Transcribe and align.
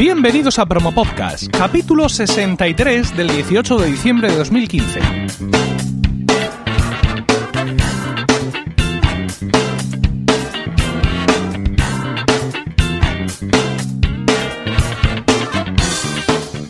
Bienvenidos 0.00 0.58
a 0.58 0.64
Promo 0.64 0.92
Podcast, 0.92 1.54
capítulo 1.54 2.08
63 2.08 3.14
del 3.18 3.28
18 3.28 3.76
de 3.76 3.86
diciembre 3.86 4.30
de 4.30 4.36
2015. 4.38 4.98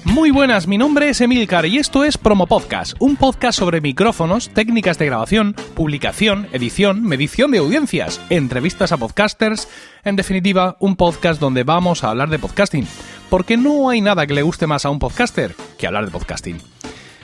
Muy 0.06 0.32
buenas, 0.32 0.66
mi 0.66 0.76
nombre 0.76 1.08
es 1.08 1.20
Emilcar 1.20 1.66
y 1.66 1.78
esto 1.78 2.04
es 2.04 2.18
Promo 2.18 2.48
Podcast, 2.48 2.94
un 2.98 3.16
podcast 3.16 3.58
sobre 3.58 3.80
micrófonos, 3.80 4.50
técnicas 4.50 4.98
de 4.98 5.06
grabación, 5.06 5.54
publicación, 5.74 6.48
edición, 6.52 7.04
medición 7.04 7.52
de 7.52 7.58
audiencias, 7.58 8.20
entrevistas 8.28 8.90
a 8.90 8.96
podcasters, 8.96 9.68
en 10.04 10.16
definitiva, 10.16 10.76
un 10.80 10.96
podcast 10.96 11.40
donde 11.40 11.62
vamos 11.62 12.02
a 12.04 12.10
hablar 12.10 12.28
de 12.28 12.38
podcasting, 12.38 12.86
porque 13.30 13.56
no 13.56 13.88
hay 13.88 14.00
nada 14.00 14.26
que 14.26 14.34
le 14.34 14.42
guste 14.42 14.66
más 14.66 14.84
a 14.84 14.90
un 14.90 14.98
podcaster 14.98 15.54
que 15.78 15.86
hablar 15.86 16.04
de 16.04 16.10
podcasting. 16.10 16.60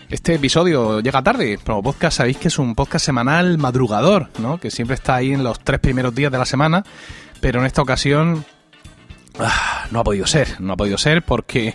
Este 0.09 0.37
episodio 0.37 1.01
llega 1.01 1.21
tarde. 1.21 1.59
Promo 1.63 1.83
Podcast 1.83 2.19
sabéis 2.19 2.37
que 2.37 2.47
es 2.47 2.61
un 2.61 2.77
podcast 2.77 3.05
semanal 3.05 3.59
madrugador, 3.59 4.31
¿no? 4.39 4.59
Que 4.59 4.71
siempre 4.71 4.95
está 4.95 5.17
ahí 5.17 5.33
en 5.33 5.43
los 5.43 5.59
tres 5.59 5.81
primeros 5.81 6.15
días 6.15 6.31
de 6.31 6.39
la 6.39 6.45
semana, 6.47 6.85
pero 7.41 7.59
en 7.59 7.67
esta 7.67 7.83
ocasión 7.83 8.45
ah, 9.41 9.87
no 9.91 9.99
ha 9.99 10.05
podido 10.05 10.29
ser, 10.29 10.61
no 10.61 10.75
ha 10.75 10.77
podido 10.77 10.97
ser 10.97 11.25
porque 11.25 11.75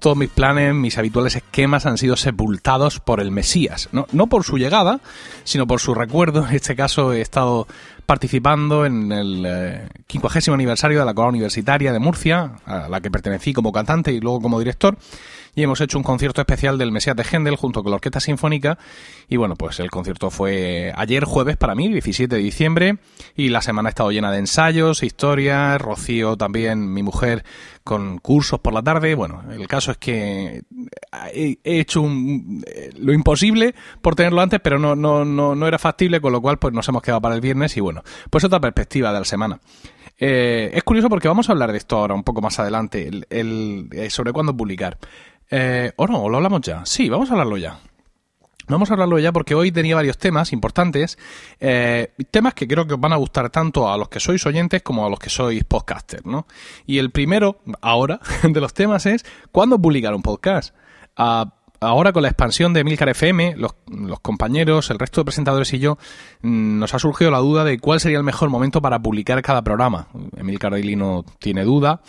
todos 0.00 0.16
mis 0.16 0.30
planes, 0.30 0.74
mis 0.74 0.98
habituales 0.98 1.36
esquemas 1.36 1.86
han 1.86 1.98
sido 1.98 2.16
sepultados 2.16 3.00
por 3.00 3.20
el 3.20 3.30
Mesías. 3.30 3.88
No, 3.92 4.06
no 4.12 4.26
por 4.26 4.44
su 4.44 4.58
llegada, 4.58 5.00
sino 5.44 5.66
por 5.66 5.80
su 5.80 5.94
recuerdo. 5.94 6.46
En 6.48 6.56
este 6.56 6.74
caso 6.74 7.12
he 7.12 7.20
estado 7.20 7.66
participando 8.06 8.86
en 8.86 9.12
el 9.12 9.44
eh, 9.46 9.88
50 10.08 10.52
aniversario 10.52 10.98
de 10.98 11.04
la 11.04 11.14
Cola 11.14 11.28
Universitaria 11.28 11.92
de 11.92 11.98
Murcia, 12.00 12.52
a 12.66 12.88
la 12.88 13.00
que 13.00 13.10
pertenecí 13.10 13.52
como 13.52 13.70
cantante 13.70 14.12
y 14.12 14.20
luego 14.20 14.40
como 14.40 14.58
director 14.58 14.96
y 15.60 15.64
hemos 15.64 15.80
hecho 15.82 15.98
un 15.98 16.04
concierto 16.04 16.40
especial 16.40 16.78
del 16.78 16.90
Mesías 16.90 17.14
de 17.14 17.22
Händel 17.22 17.54
junto 17.56 17.82
con 17.82 17.90
la 17.90 17.96
Orquesta 17.96 18.18
Sinfónica 18.18 18.78
y 19.28 19.36
bueno, 19.36 19.56
pues 19.56 19.78
el 19.78 19.90
concierto 19.90 20.30
fue 20.30 20.90
ayer 20.96 21.24
jueves 21.24 21.58
para 21.58 21.74
mí, 21.74 21.88
17 21.88 22.34
de 22.34 22.40
diciembre 22.40 22.98
y 23.36 23.50
la 23.50 23.60
semana 23.60 23.88
ha 23.88 23.90
estado 23.90 24.10
llena 24.10 24.32
de 24.32 24.38
ensayos, 24.38 25.02
historias, 25.02 25.78
Rocío 25.78 26.38
también, 26.38 26.94
mi 26.94 27.02
mujer, 27.02 27.44
con 27.84 28.18
cursos 28.18 28.58
por 28.60 28.72
la 28.72 28.82
tarde. 28.82 29.14
Bueno, 29.14 29.42
el 29.52 29.68
caso 29.68 29.90
es 29.90 29.98
que 29.98 30.62
he 31.34 31.58
hecho 31.62 32.00
un, 32.00 32.64
lo 32.98 33.12
imposible 33.12 33.74
por 34.00 34.14
tenerlo 34.14 34.40
antes, 34.40 34.60
pero 34.60 34.78
no, 34.78 34.96
no, 34.96 35.26
no, 35.26 35.54
no 35.54 35.66
era 35.66 35.78
factible, 35.78 36.22
con 36.22 36.32
lo 36.32 36.40
cual 36.40 36.58
pues 36.58 36.72
nos 36.72 36.88
hemos 36.88 37.02
quedado 37.02 37.20
para 37.20 37.34
el 37.34 37.42
viernes 37.42 37.76
y 37.76 37.80
bueno, 37.80 38.02
pues 38.30 38.44
otra 38.44 38.60
perspectiva 38.60 39.12
de 39.12 39.18
la 39.18 39.24
semana. 39.26 39.60
Eh, 40.22 40.70
es 40.74 40.82
curioso 40.82 41.08
porque 41.08 41.28
vamos 41.28 41.48
a 41.48 41.52
hablar 41.52 41.72
de 41.72 41.78
esto 41.78 41.96
ahora 41.96 42.14
un 42.14 42.22
poco 42.22 42.42
más 42.42 42.58
adelante, 42.58 43.08
el, 43.08 43.26
el, 43.30 43.88
eh, 43.92 44.10
sobre 44.10 44.32
cuándo 44.32 44.54
publicar. 44.54 44.98
Eh, 45.50 45.92
¿O 45.96 46.06
no? 46.06 46.22
¿O 46.22 46.28
lo 46.28 46.36
hablamos 46.36 46.60
ya? 46.62 46.84
Sí, 46.86 47.08
vamos 47.08 47.28
a 47.30 47.32
hablarlo 47.32 47.56
ya. 47.56 47.78
Vamos 48.68 48.88
a 48.88 48.94
hablarlo 48.94 49.18
ya 49.18 49.32
porque 49.32 49.56
hoy 49.56 49.72
tenía 49.72 49.96
varios 49.96 50.16
temas 50.16 50.52
importantes, 50.52 51.18
eh, 51.58 52.12
temas 52.30 52.54
que 52.54 52.68
creo 52.68 52.86
que 52.86 52.94
os 52.94 53.00
van 53.00 53.12
a 53.12 53.16
gustar 53.16 53.50
tanto 53.50 53.92
a 53.92 53.96
los 53.96 54.08
que 54.08 54.20
sois 54.20 54.46
oyentes 54.46 54.80
como 54.82 55.04
a 55.04 55.10
los 55.10 55.18
que 55.18 55.28
sois 55.28 55.64
podcasters, 55.64 56.24
¿no? 56.24 56.46
Y 56.86 56.98
el 56.98 57.10
primero, 57.10 57.58
ahora, 57.80 58.20
de 58.44 58.60
los 58.60 58.72
temas 58.72 59.06
es 59.06 59.24
¿cuándo 59.50 59.80
publicar 59.80 60.14
un 60.14 60.22
podcast? 60.22 60.72
Ah, 61.16 61.52
ahora 61.80 62.12
con 62.12 62.22
la 62.22 62.28
expansión 62.28 62.72
de 62.72 62.84
Milcar 62.84 63.08
FM, 63.08 63.56
los, 63.56 63.74
los, 63.90 64.20
compañeros, 64.20 64.90
el 64.90 64.98
resto 64.98 65.22
de 65.22 65.24
presentadores 65.24 65.72
y 65.72 65.78
yo, 65.78 65.96
mm, 66.42 66.78
nos 66.78 66.94
ha 66.94 66.98
surgido 66.98 67.30
la 67.30 67.38
duda 67.38 67.64
de 67.64 67.78
cuál 67.78 68.00
sería 68.00 68.18
el 68.18 68.24
mejor 68.24 68.50
momento 68.50 68.82
para 68.82 69.00
publicar 69.00 69.40
cada 69.42 69.62
programa. 69.62 70.08
Emilcar 70.36 70.72
Daily 70.72 70.96
no 70.96 71.24
tiene 71.38 71.64
duda, 71.64 72.02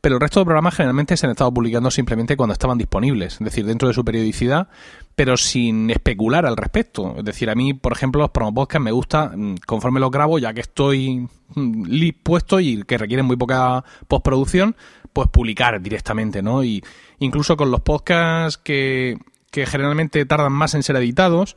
pero 0.00 0.16
el 0.16 0.20
resto 0.20 0.40
de 0.40 0.46
programas 0.46 0.74
generalmente 0.74 1.16
se 1.16 1.26
han 1.26 1.32
estado 1.32 1.52
publicando 1.52 1.90
simplemente 1.90 2.36
cuando 2.36 2.54
estaban 2.54 2.78
disponibles, 2.78 3.34
es 3.34 3.40
decir, 3.40 3.66
dentro 3.66 3.88
de 3.88 3.94
su 3.94 4.04
periodicidad, 4.04 4.68
pero 5.14 5.36
sin 5.36 5.90
especular 5.90 6.46
al 6.46 6.56
respecto. 6.56 7.16
Es 7.18 7.24
decir, 7.24 7.50
a 7.50 7.54
mí, 7.54 7.74
por 7.74 7.92
ejemplo, 7.92 8.22
los 8.22 8.30
promo 8.30 8.54
podcasts 8.54 8.84
me 8.84 8.92
gusta 8.92 9.32
mm, 9.36 9.56
conforme 9.66 10.00
los 10.00 10.10
grabo, 10.10 10.38
ya 10.38 10.54
que 10.54 10.60
estoy 10.60 11.28
mm, 11.54 12.10
puesto 12.22 12.60
y 12.60 12.82
que 12.84 12.96
requieren 12.96 13.26
muy 13.26 13.36
poca 13.36 13.84
postproducción, 14.06 14.76
pues 15.18 15.30
publicar 15.30 15.82
directamente, 15.82 16.42
¿no? 16.42 16.62
Y 16.62 16.84
incluso 17.18 17.56
con 17.56 17.72
los 17.72 17.80
podcasts 17.80 18.56
que, 18.56 19.18
que 19.50 19.66
generalmente 19.66 20.24
tardan 20.26 20.52
más 20.52 20.74
en 20.74 20.84
ser 20.84 20.94
editados, 20.94 21.56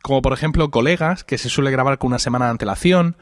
como 0.00 0.22
por 0.22 0.32
ejemplo 0.32 0.70
Colegas, 0.70 1.22
que 1.22 1.36
se 1.36 1.50
suele 1.50 1.70
grabar 1.70 1.98
con 1.98 2.08
una 2.08 2.18
semana 2.18 2.46
de 2.46 2.52
antelación, 2.52 3.18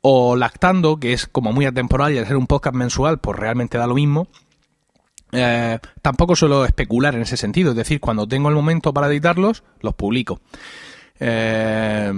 o 0.00 0.34
Lactando, 0.34 0.98
que 0.98 1.12
es 1.12 1.26
como 1.26 1.52
muy 1.52 1.66
atemporal 1.66 2.14
y 2.14 2.18
al 2.18 2.26
ser 2.26 2.38
un 2.38 2.46
podcast 2.46 2.74
mensual, 2.74 3.18
pues 3.18 3.38
realmente 3.38 3.76
da 3.76 3.86
lo 3.86 3.96
mismo. 3.96 4.28
Eh, 5.32 5.78
tampoco 6.00 6.34
suelo 6.34 6.64
especular 6.64 7.14
en 7.14 7.20
ese 7.20 7.36
sentido, 7.36 7.72
es 7.72 7.76
decir, 7.76 8.00
cuando 8.00 8.26
tengo 8.26 8.48
el 8.48 8.54
momento 8.54 8.94
para 8.94 9.08
editarlos, 9.08 9.62
los 9.80 9.92
publico. 9.92 10.40
Eh, 11.20 12.10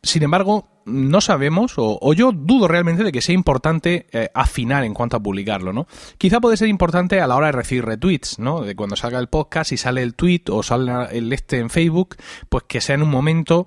sin 0.00 0.22
embargo, 0.22 0.68
no 0.86 1.20
sabemos, 1.20 1.78
o, 1.78 1.98
o, 2.00 2.12
yo 2.14 2.32
dudo 2.32 2.68
realmente 2.68 3.02
de 3.02 3.12
que 3.12 3.20
sea 3.20 3.34
importante 3.34 4.06
eh, 4.12 4.30
afinar 4.34 4.84
en 4.84 4.94
cuanto 4.94 5.16
a 5.16 5.20
publicarlo, 5.20 5.72
¿no? 5.72 5.86
Quizá 6.16 6.40
puede 6.40 6.56
ser 6.56 6.68
importante 6.68 7.20
a 7.20 7.26
la 7.26 7.36
hora 7.36 7.46
de 7.46 7.52
recibir 7.52 7.84
retweets, 7.84 8.38
¿no? 8.38 8.62
De 8.62 8.76
cuando 8.76 8.94
salga 8.94 9.18
el 9.18 9.26
podcast 9.26 9.72
y 9.72 9.76
sale 9.76 10.02
el 10.02 10.14
tweet 10.14 10.44
o 10.48 10.62
sale 10.62 10.92
el 11.10 11.32
este 11.32 11.58
en 11.58 11.70
Facebook, 11.70 12.16
pues 12.48 12.64
que 12.68 12.80
sea 12.80 12.94
en 12.94 13.02
un 13.02 13.10
momento 13.10 13.66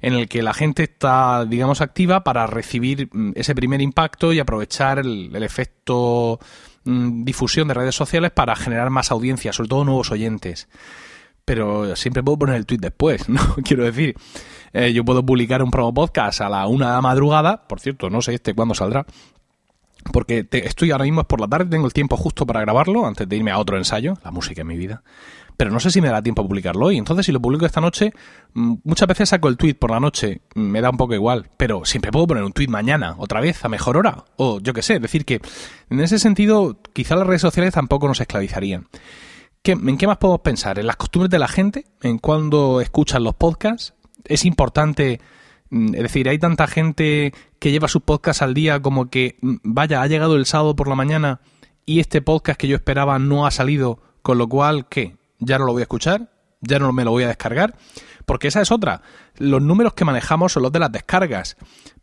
en 0.00 0.14
el 0.14 0.28
que 0.28 0.42
la 0.42 0.54
gente 0.54 0.82
está, 0.82 1.44
digamos, 1.44 1.80
activa 1.80 2.24
para 2.24 2.46
recibir 2.46 3.08
mm, 3.12 3.32
ese 3.36 3.54
primer 3.54 3.80
impacto 3.80 4.32
y 4.32 4.40
aprovechar 4.40 4.98
el, 4.98 5.34
el 5.34 5.42
efecto 5.44 6.40
mm, 6.84 7.24
difusión 7.24 7.68
de 7.68 7.74
redes 7.74 7.94
sociales 7.94 8.32
para 8.32 8.56
generar 8.56 8.90
más 8.90 9.12
audiencia, 9.12 9.52
sobre 9.52 9.68
todo 9.68 9.84
nuevos 9.84 10.10
oyentes. 10.10 10.68
Pero 11.46 11.96
siempre 11.96 12.22
puedo 12.22 12.38
poner 12.38 12.56
el 12.56 12.66
tweet 12.66 12.80
después, 12.80 13.26
¿no? 13.30 13.40
Quiero 13.64 13.84
decir, 13.84 14.14
eh, 14.74 14.92
yo 14.92 15.04
puedo 15.04 15.24
publicar 15.24 15.62
un 15.62 15.70
promo 15.70 15.94
podcast 15.94 16.42
a 16.42 16.50
la 16.50 16.66
una 16.66 16.88
de 16.88 16.92
la 16.92 17.00
madrugada, 17.00 17.66
por 17.66 17.80
cierto, 17.80 18.10
no 18.10 18.20
sé 18.20 18.34
este 18.34 18.52
cuándo 18.52 18.74
saldrá, 18.74 19.06
porque 20.12 20.44
te, 20.44 20.66
estoy 20.66 20.90
ahora 20.90 21.04
mismo 21.04 21.22
es 21.22 21.26
por 21.26 21.40
la 21.40 21.48
tarde, 21.48 21.66
tengo 21.70 21.86
el 21.86 21.92
tiempo 21.92 22.16
justo 22.18 22.46
para 22.46 22.60
grabarlo 22.60 23.06
antes 23.06 23.26
de 23.28 23.36
irme 23.36 23.50
a 23.50 23.58
otro 23.58 23.78
ensayo, 23.78 24.18
la 24.22 24.30
música 24.30 24.60
en 24.60 24.66
mi 24.66 24.76
vida. 24.76 25.02
Pero 25.56 25.70
no 25.70 25.80
sé 25.80 25.90
si 25.90 26.02
me 26.02 26.08
da 26.08 26.20
tiempo 26.20 26.42
a 26.42 26.46
publicarlo 26.46 26.86
hoy. 26.86 26.98
Entonces, 26.98 27.24
si 27.24 27.32
lo 27.32 27.40
publico 27.40 27.64
esta 27.64 27.80
noche, 27.80 28.12
mm, 28.52 28.74
muchas 28.84 29.08
veces 29.08 29.30
saco 29.30 29.48
el 29.48 29.56
tweet 29.56 29.74
por 29.74 29.90
la 29.90 30.00
noche, 30.00 30.42
mm, 30.54 30.60
me 30.60 30.80
da 30.82 30.90
un 30.90 30.98
poco 30.98 31.14
igual. 31.14 31.48
Pero 31.56 31.84
siempre 31.86 32.12
puedo 32.12 32.26
poner 32.26 32.44
un 32.44 32.52
tweet 32.52 32.68
mañana, 32.68 33.14
otra 33.18 33.40
vez, 33.40 33.64
a 33.64 33.68
mejor 33.68 33.96
hora. 33.96 34.24
O 34.36 34.60
yo 34.60 34.74
qué 34.74 34.82
sé. 34.82 35.00
Decir, 35.00 35.24
que 35.24 35.40
en 35.88 36.00
ese 36.00 36.18
sentido, 36.18 36.78
quizá 36.92 37.16
las 37.16 37.26
redes 37.26 37.40
sociales 37.40 37.72
tampoco 37.72 38.06
nos 38.06 38.20
esclavizarían. 38.20 38.88
¿Qué, 39.66 39.72
¿En 39.72 39.98
qué 39.98 40.06
más 40.06 40.18
podemos 40.18 40.42
pensar? 40.42 40.78
¿En 40.78 40.86
las 40.86 40.94
costumbres 40.94 41.28
de 41.28 41.40
la 41.40 41.48
gente? 41.48 41.86
¿En 42.00 42.18
cuándo 42.18 42.80
escuchan 42.80 43.24
los 43.24 43.34
podcasts? 43.34 43.94
es 44.28 44.44
importante, 44.44 45.20
mm, 45.70 45.94
es 45.96 46.02
decir, 46.02 46.28
hay 46.28 46.38
tanta 46.38 46.68
gente 46.68 47.34
que 47.58 47.72
lleva 47.72 47.88
sus 47.88 48.02
podcasts 48.02 48.42
al 48.42 48.54
día 48.54 48.80
como 48.80 49.10
que, 49.10 49.38
mm, 49.40 49.56
vaya, 49.64 50.02
ha 50.02 50.06
llegado 50.06 50.36
el 50.36 50.46
sábado 50.46 50.76
por 50.76 50.86
la 50.86 50.94
mañana 50.94 51.40
y 51.84 51.98
este 51.98 52.22
podcast 52.22 52.60
que 52.60 52.68
yo 52.68 52.76
esperaba 52.76 53.18
no 53.18 53.44
ha 53.44 53.50
salido, 53.50 54.00
con 54.22 54.38
lo 54.38 54.48
cual, 54.48 54.86
¿qué? 54.88 55.16
¿Ya 55.40 55.58
no 55.58 55.66
lo 55.66 55.72
voy 55.72 55.82
a 55.82 55.90
escuchar? 55.90 56.30
¿Ya 56.60 56.78
no 56.78 56.92
me 56.92 57.04
lo 57.04 57.10
voy 57.10 57.24
a 57.24 57.28
descargar? 57.28 57.74
Porque 58.24 58.48
esa 58.48 58.60
es 58.60 58.70
otra. 58.70 59.02
Los 59.36 59.62
números 59.62 59.94
que 59.94 60.04
manejamos 60.04 60.52
son 60.52 60.62
los 60.64 60.72
de 60.72 60.80
las 60.80 60.92
descargas 60.92 61.56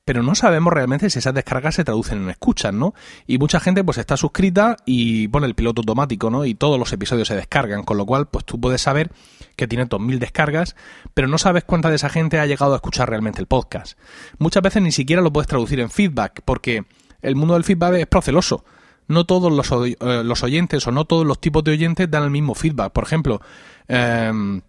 pero 0.06 0.22
no 0.22 0.36
sabemos 0.36 0.74
realmente 0.74 1.09
si 1.09 1.19
esas 1.19 1.34
descargas 1.34 1.75
se 1.75 1.84
traducen 1.84 2.24
en 2.24 2.30
escuchas, 2.30 2.74
¿no? 2.74 2.94
Y 3.25 3.38
mucha 3.38 3.59
gente 3.59 3.84
pues 3.84 3.97
está 3.97 4.18
suscrita 4.18 4.75
y 4.86 5.30
pone 5.30 5.47
el 5.47 5.56
piloto 5.56 5.81
automático, 5.81 6.30
¿no? 6.30 6.46
Y 6.46 6.56
todos 6.56 6.78
los 6.78 6.92
episodios 6.92 7.30
se 7.30 7.36
descargan, 7.36 7.84
con 7.84 7.97
lo 7.97 8.06
cual 8.06 8.28
pues 8.28 8.44
tú 8.44 8.59
puedes 8.59 8.81
saber 8.81 9.12
que 9.56 9.68
tiene 9.68 9.88
2.000 9.88 10.19
descargas, 10.19 10.75
pero 11.13 11.28
no 11.28 11.38
sabes 11.38 11.63
cuánta 11.63 11.90
de 11.90 11.96
esa 11.96 12.09
gente 12.09 12.40
ha 12.40 12.46
llegado 12.46 12.74
a 12.74 12.78
escuchar 12.78 13.09
realmente 13.09 13.40
el 13.40 13.47
podcast. 13.47 13.97
Muchas 14.39 14.62
veces 14.62 14.81
ni 14.81 14.92
siquiera 14.92 15.22
lo 15.22 15.31
puedes 15.31 15.48
traducir 15.48 15.80
en 15.80 15.89
feedback, 15.89 16.42
porque 16.44 16.83
el 17.22 17.36
mundo 17.36 17.54
del 17.54 17.63
feedback 17.63 17.94
es 17.95 18.07
proceloso. 18.07 18.66
No 19.07 19.25
todos 19.25 19.51
los, 19.51 19.69
eh, 19.72 20.24
los 20.24 20.44
oyentes 20.44 20.88
o 20.88 20.92
no 20.92 21.06
todos 21.06 21.25
los 21.25 21.39
tipos 21.39 21.63
de 21.63 21.72
oyentes 21.72 22.10
dan 22.10 22.24
el 22.24 22.30
mismo 22.30 22.56
feedback. 22.56 22.92
Por 22.94 23.04
ejemplo, 23.04 23.42
eh, 23.88 24.62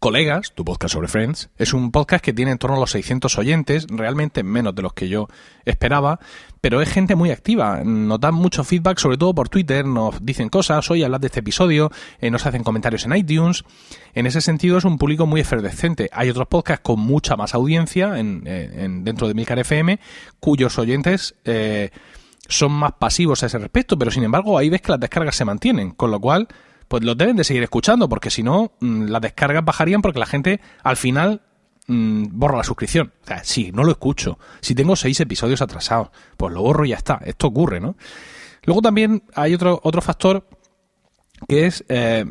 Colegas, 0.00 0.54
tu 0.54 0.64
podcast 0.64 0.94
sobre 0.94 1.08
Friends, 1.08 1.50
es 1.58 1.74
un 1.74 1.90
podcast 1.90 2.24
que 2.24 2.32
tiene 2.32 2.52
en 2.52 2.56
torno 2.56 2.78
a 2.78 2.80
los 2.80 2.92
600 2.92 3.36
oyentes, 3.36 3.86
realmente 3.90 4.42
menos 4.42 4.74
de 4.74 4.80
los 4.80 4.94
que 4.94 5.10
yo 5.10 5.28
esperaba, 5.66 6.20
pero 6.62 6.80
es 6.80 6.88
gente 6.88 7.16
muy 7.16 7.30
activa. 7.30 7.82
Nos 7.84 8.18
dan 8.18 8.34
mucho 8.34 8.64
feedback, 8.64 8.96
sobre 8.96 9.18
todo 9.18 9.34
por 9.34 9.50
Twitter, 9.50 9.84
nos 9.84 10.24
dicen 10.24 10.48
cosas, 10.48 10.90
hoy 10.90 11.02
hablas 11.02 11.20
de 11.20 11.26
este 11.26 11.40
episodio, 11.40 11.92
eh, 12.18 12.30
nos 12.30 12.46
hacen 12.46 12.64
comentarios 12.64 13.04
en 13.04 13.14
iTunes. 13.14 13.62
En 14.14 14.26
ese 14.26 14.40
sentido 14.40 14.78
es 14.78 14.86
un 14.86 14.96
público 14.96 15.26
muy 15.26 15.42
efervescente. 15.42 16.08
Hay 16.14 16.30
otros 16.30 16.48
podcasts 16.48 16.82
con 16.82 16.98
mucha 16.98 17.36
más 17.36 17.54
audiencia 17.54 18.18
en, 18.18 18.44
en, 18.46 19.04
dentro 19.04 19.28
de 19.28 19.34
Milcar 19.34 19.58
FM, 19.58 20.00
cuyos 20.40 20.78
oyentes... 20.78 21.34
Eh, 21.44 21.90
son 22.48 22.72
más 22.72 22.94
pasivos 22.98 23.44
a 23.44 23.46
ese 23.46 23.58
respecto, 23.58 23.96
pero 23.96 24.10
sin 24.10 24.24
embargo 24.24 24.58
ahí 24.58 24.68
ves 24.68 24.82
que 24.82 24.90
las 24.90 24.98
descargas 24.98 25.36
se 25.36 25.44
mantienen, 25.44 25.92
con 25.92 26.10
lo 26.10 26.18
cual 26.18 26.48
pues 26.90 27.04
los 27.04 27.16
deben 27.16 27.36
de 27.36 27.44
seguir 27.44 27.62
escuchando, 27.62 28.08
porque 28.08 28.30
si 28.30 28.42
no, 28.42 28.72
mm, 28.80 29.04
las 29.04 29.22
descargas 29.22 29.64
bajarían 29.64 30.02
porque 30.02 30.18
la 30.18 30.26
gente 30.26 30.60
al 30.82 30.96
final 30.96 31.40
mmm, 31.86 32.24
borra 32.32 32.56
la 32.56 32.64
suscripción. 32.64 33.12
O 33.22 33.26
sea, 33.28 33.44
sí, 33.44 33.70
no 33.72 33.84
lo 33.84 33.92
escucho. 33.92 34.40
Si 34.60 34.74
tengo 34.74 34.96
seis 34.96 35.20
episodios 35.20 35.62
atrasados, 35.62 36.08
pues 36.36 36.52
lo 36.52 36.62
borro 36.62 36.84
y 36.84 36.88
ya 36.88 36.96
está. 36.96 37.20
Esto 37.24 37.46
ocurre, 37.46 37.78
¿no? 37.78 37.94
Luego 38.64 38.82
también 38.82 39.22
hay 39.36 39.54
otro, 39.54 39.80
otro 39.84 40.02
factor 40.02 40.48
que 41.48 41.66
es 41.66 41.84
eh, 41.88 42.24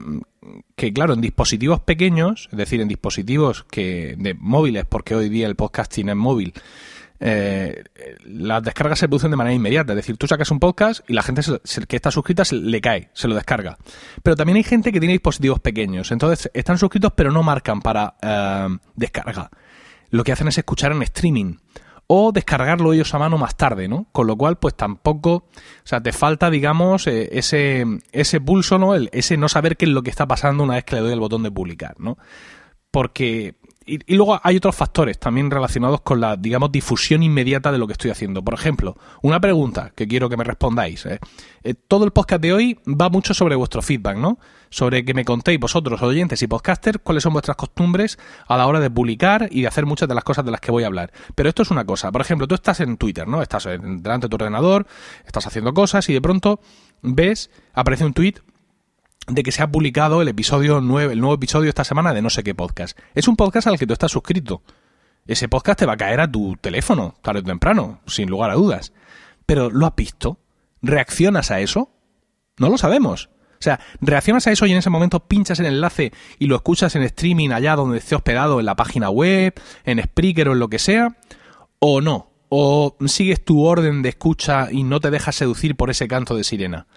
que, 0.76 0.92
claro, 0.92 1.14
en 1.14 1.22
dispositivos 1.22 1.80
pequeños, 1.80 2.50
es 2.52 2.58
decir, 2.58 2.82
en 2.82 2.90
dispositivos 2.90 3.64
que 3.64 4.16
de 4.18 4.34
móviles, 4.34 4.84
porque 4.84 5.16
hoy 5.16 5.30
día 5.30 5.48
el 5.48 5.56
podcasting 5.56 6.10
es 6.10 6.18
móvil, 6.18 6.54
eh, 7.20 7.84
las 8.24 8.64
descargas 8.64 9.00
se 9.00 9.08
producen 9.08 9.32
de 9.32 9.38
manera 9.38 9.54
inmediata. 9.54 9.94
Es 9.94 9.98
decir, 9.98 10.18
tú 10.18 10.28
sacas 10.28 10.52
un 10.52 10.60
podcast 10.60 11.08
y 11.10 11.14
la 11.14 11.24
gente 11.24 11.42
que 11.88 11.96
está 11.96 12.12
suscrita 12.12 12.46
se, 12.46 12.56
le 12.56 12.82
cae, 12.82 13.10
se 13.14 13.28
lo 13.28 13.36
descarga. 13.36 13.78
Pero 14.24 14.36
también 14.36 14.58
hay 14.58 14.64
gente 14.64 14.92
que 14.92 15.00
tiene 15.00 15.14
dispositivos 15.14 15.60
pequeños. 15.60 16.12
Entonces, 16.12 16.50
están 16.54 16.78
suscritos 16.78 17.14
pero 17.16 17.32
no 17.32 17.44
marcan 17.44 17.82
para 17.82 18.16
eh, 18.22 18.68
descarga. 18.96 19.50
Lo 20.10 20.24
que 20.24 20.32
hacen 20.32 20.48
es 20.48 20.58
escuchar 20.58 20.92
en 20.92 21.02
streaming 21.04 21.56
o 22.12 22.32
descargarlo 22.32 22.92
ellos 22.92 23.14
a 23.14 23.20
mano 23.20 23.38
más 23.38 23.56
tarde, 23.56 23.88
¿no? 23.88 24.08
Con 24.12 24.26
lo 24.26 24.36
cual, 24.36 24.58
pues 24.58 24.76
tampoco, 24.76 25.32
o 25.34 25.44
sea, 25.84 26.02
te 26.02 26.12
falta, 26.12 26.50
digamos, 26.50 27.06
eh, 27.06 27.30
ese, 27.34 27.86
ese 28.12 28.42
pulso, 28.42 28.80
¿no? 28.80 28.96
El, 28.96 29.12
ese 29.14 29.38
no 29.38 29.48
saber 29.48 29.78
qué 29.78 29.86
es 29.86 29.92
lo 29.92 30.02
que 30.02 30.10
está 30.10 30.28
pasando 30.28 30.64
una 30.64 30.74
vez 30.74 30.86
que 30.86 30.96
le 30.96 31.02
doy 31.02 31.14
el 31.14 31.20
botón 31.20 31.44
de 31.44 31.52
publicar, 31.52 32.00
¿no? 32.00 32.18
Porque 32.90 33.60
y, 33.90 34.16
luego 34.16 34.40
hay 34.44 34.58
otros 34.58 34.76
factores 34.76 35.20
también 35.20 35.50
relacionados 35.50 36.02
con 36.02 36.22
la, 36.22 36.36
digamos, 36.36 36.72
difusión 36.72 37.24
inmediata 37.24 37.72
de 37.72 37.78
lo 37.78 37.88
que 37.88 37.94
estoy 37.94 38.12
haciendo. 38.12 38.44
Por 38.44 38.54
ejemplo, 38.54 38.96
una 39.22 39.40
pregunta 39.40 39.92
que 39.96 40.08
quiero 40.08 40.30
que 40.30 40.38
me 40.38 40.44
respondáis. 40.44 41.06
¿eh? 41.06 41.20
Eh, 41.64 41.74
todo 41.74 42.06
el 42.06 42.12
podcast 42.12 42.42
de 42.42 42.54
hoy 42.54 42.80
va 42.88 43.10
mucho 43.10 43.34
sobre 43.34 43.56
vuestro 43.56 43.82
feedback, 43.82 44.18
¿no? 44.18 44.38
Sobre 44.70 45.04
que 45.04 45.14
me 45.14 45.26
contéis 45.26 45.60
vosotros, 45.60 46.02
oyentes 46.02 46.42
y 46.42 46.48
podcasters, 46.48 47.00
cuáles 47.02 47.24
son 47.24 47.34
vuestras 47.34 47.58
costumbres 47.58 48.20
a 48.48 48.56
la 48.56 48.68
hora 48.68 48.80
de 48.80 48.92
publicar 48.92 49.48
y 49.52 49.62
de 49.62 49.68
hacer 49.68 49.86
muchas 49.86 50.08
de 50.08 50.16
las 50.16 50.24
cosas 50.24 50.46
de 50.46 50.52
las 50.52 50.62
que 50.62 50.72
voy 50.72 50.84
a 50.84 50.88
hablar. 50.88 51.12
Pero 51.34 51.50
esto 51.50 51.64
es 51.64 51.72
una 51.72 51.86
cosa. 51.86 52.12
Por 52.12 52.22
ejemplo, 52.22 52.48
tú 52.48 52.56
estás 52.56 52.80
en 52.82 52.98
Twitter, 52.98 53.28
¿no? 53.28 53.42
Estás 53.42 53.66
delante 53.66 54.28
de 54.28 54.30
tu 54.30 54.36
ordenador, 54.36 54.86
estás 55.26 55.48
haciendo 55.48 55.74
cosas 55.74 56.08
y 56.10 56.14
de 56.14 56.22
pronto 56.22 56.60
ves, 57.02 57.50
aparece 57.74 58.06
un 58.06 58.14
tweet 58.14 58.36
de 59.30 59.44
que 59.44 59.52
se 59.52 59.62
ha 59.62 59.72
publicado 59.72 60.22
el 60.22 60.28
episodio 60.28 60.82
9, 60.82 61.14
el 61.14 61.20
nuevo 61.20 61.36
episodio 61.36 61.70
esta 61.70 61.84
semana 61.84 62.14
de 62.14 62.22
no 62.22 62.30
sé 62.30 62.44
qué 62.44 62.56
podcast. 62.56 62.98
Es 63.14 63.28
un 63.28 63.36
podcast 63.36 63.68
al 63.68 63.78
que 63.78 63.88
tú 63.88 63.94
estás 63.94 64.12
suscrito. 64.12 64.62
Ese 65.28 65.48
podcast 65.48 65.80
te 65.80 65.86
va 65.86 65.94
a 65.94 65.98
caer 65.98 66.20
a 66.20 66.32
tu 66.32 66.58
teléfono, 66.60 67.16
tarde 67.22 67.42
o 67.42 67.44
temprano, 67.44 68.02
sin 68.08 68.30
lugar 68.30 68.50
a 68.50 68.56
dudas. 68.56 68.94
Pero 69.46 69.70
¿lo 69.70 69.86
has 69.86 69.96
visto? 69.96 70.40
¿Reaccionas 70.82 71.52
a 71.52 71.60
eso? 71.60 71.92
No 72.58 72.70
lo 72.70 72.78
sabemos. 72.78 73.30
O 73.54 73.62
sea, 73.62 73.80
reaccionas 74.00 74.48
a 74.48 74.52
eso 74.52 74.66
y 74.66 74.72
en 74.72 74.78
ese 74.78 74.90
momento 74.90 75.20
pinchas 75.20 75.60
el 75.60 75.66
enlace 75.66 76.12
y 76.40 76.48
lo 76.48 76.56
escuchas 76.56 76.96
en 76.96 77.04
streaming 77.04 77.50
allá 77.50 77.76
donde 77.76 77.98
esté 77.98 78.16
hospedado, 78.16 78.60
en 78.60 78.66
la 78.66 78.76
página 78.76 79.10
web, 79.10 79.54
en 79.84 80.02
Spreaker 80.02 80.50
o 80.50 80.54
en 80.54 80.60
lo 80.60 80.70
que 80.70 80.80
sea, 80.80 81.18
o 81.80 82.02
no. 82.02 82.32
O 82.48 82.96
sigues 83.06 83.44
tu 83.44 83.64
orden 83.64 84.02
de 84.02 84.10
escucha 84.10 84.70
y 84.72 84.84
no 84.84 85.00
te 85.00 85.12
dejas 85.12 85.36
seducir 85.36 85.76
por 85.76 85.92
ese 85.92 86.08
canto 86.08 86.36
de 86.36 86.44
sirena 86.44 86.88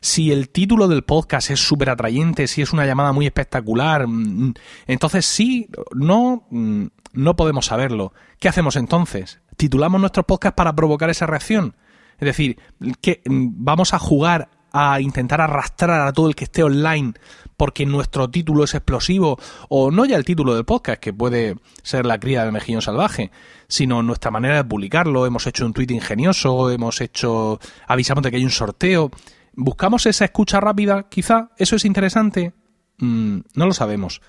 si 0.00 0.32
el 0.32 0.48
título 0.48 0.88
del 0.88 1.04
podcast 1.04 1.50
es 1.50 1.60
súper 1.60 1.90
atrayente, 1.90 2.46
si 2.46 2.62
es 2.62 2.72
una 2.72 2.86
llamada 2.86 3.12
muy 3.12 3.26
espectacular, 3.26 4.06
mm, 4.06 4.54
entonces 4.86 5.26
sí, 5.26 5.68
no, 5.94 6.46
mm, 6.50 6.86
no 7.12 7.36
podemos 7.36 7.66
saberlo. 7.66 8.12
¿Qué 8.38 8.48
hacemos 8.48 8.76
entonces? 8.76 9.40
¿Titulamos 9.56 10.00
nuestros 10.00 10.26
podcasts 10.26 10.56
para 10.56 10.74
provocar 10.74 11.10
esa 11.10 11.26
reacción? 11.26 11.76
Es 12.18 12.26
decir, 12.26 12.58
que 13.00 13.22
mm, 13.24 13.48
vamos 13.64 13.94
a 13.94 13.98
jugar 13.98 14.48
a 14.72 15.00
intentar 15.00 15.40
arrastrar 15.40 16.06
a 16.06 16.12
todo 16.12 16.28
el 16.28 16.36
que 16.36 16.44
esté 16.44 16.62
online 16.62 17.14
porque 17.60 17.84
nuestro 17.84 18.30
título 18.30 18.64
es 18.64 18.74
explosivo, 18.74 19.38
o 19.68 19.90
no 19.90 20.06
ya 20.06 20.16
el 20.16 20.24
título 20.24 20.54
del 20.54 20.64
podcast, 20.64 20.98
que 20.98 21.12
puede 21.12 21.56
ser 21.82 22.06
la 22.06 22.18
cría 22.18 22.42
del 22.42 22.52
mejillón 22.52 22.80
salvaje, 22.80 23.30
sino 23.68 24.02
nuestra 24.02 24.30
manera 24.30 24.56
de 24.56 24.64
publicarlo, 24.64 25.26
hemos 25.26 25.46
hecho 25.46 25.66
un 25.66 25.74
tweet 25.74 25.90
ingenioso, 25.90 26.70
hemos 26.70 27.02
hecho, 27.02 27.60
avisamos 27.86 28.22
de 28.22 28.30
que 28.30 28.38
hay 28.38 28.44
un 28.44 28.50
sorteo, 28.50 29.10
¿Buscamos 29.54 30.06
esa 30.06 30.24
escucha 30.24 30.60
rápida? 30.60 31.08
Quizá. 31.08 31.50
¿Eso 31.56 31.76
es 31.76 31.84
interesante? 31.84 32.52
Mm, 32.98 33.40
no 33.54 33.66
lo 33.66 33.72
sabemos. 33.72 34.20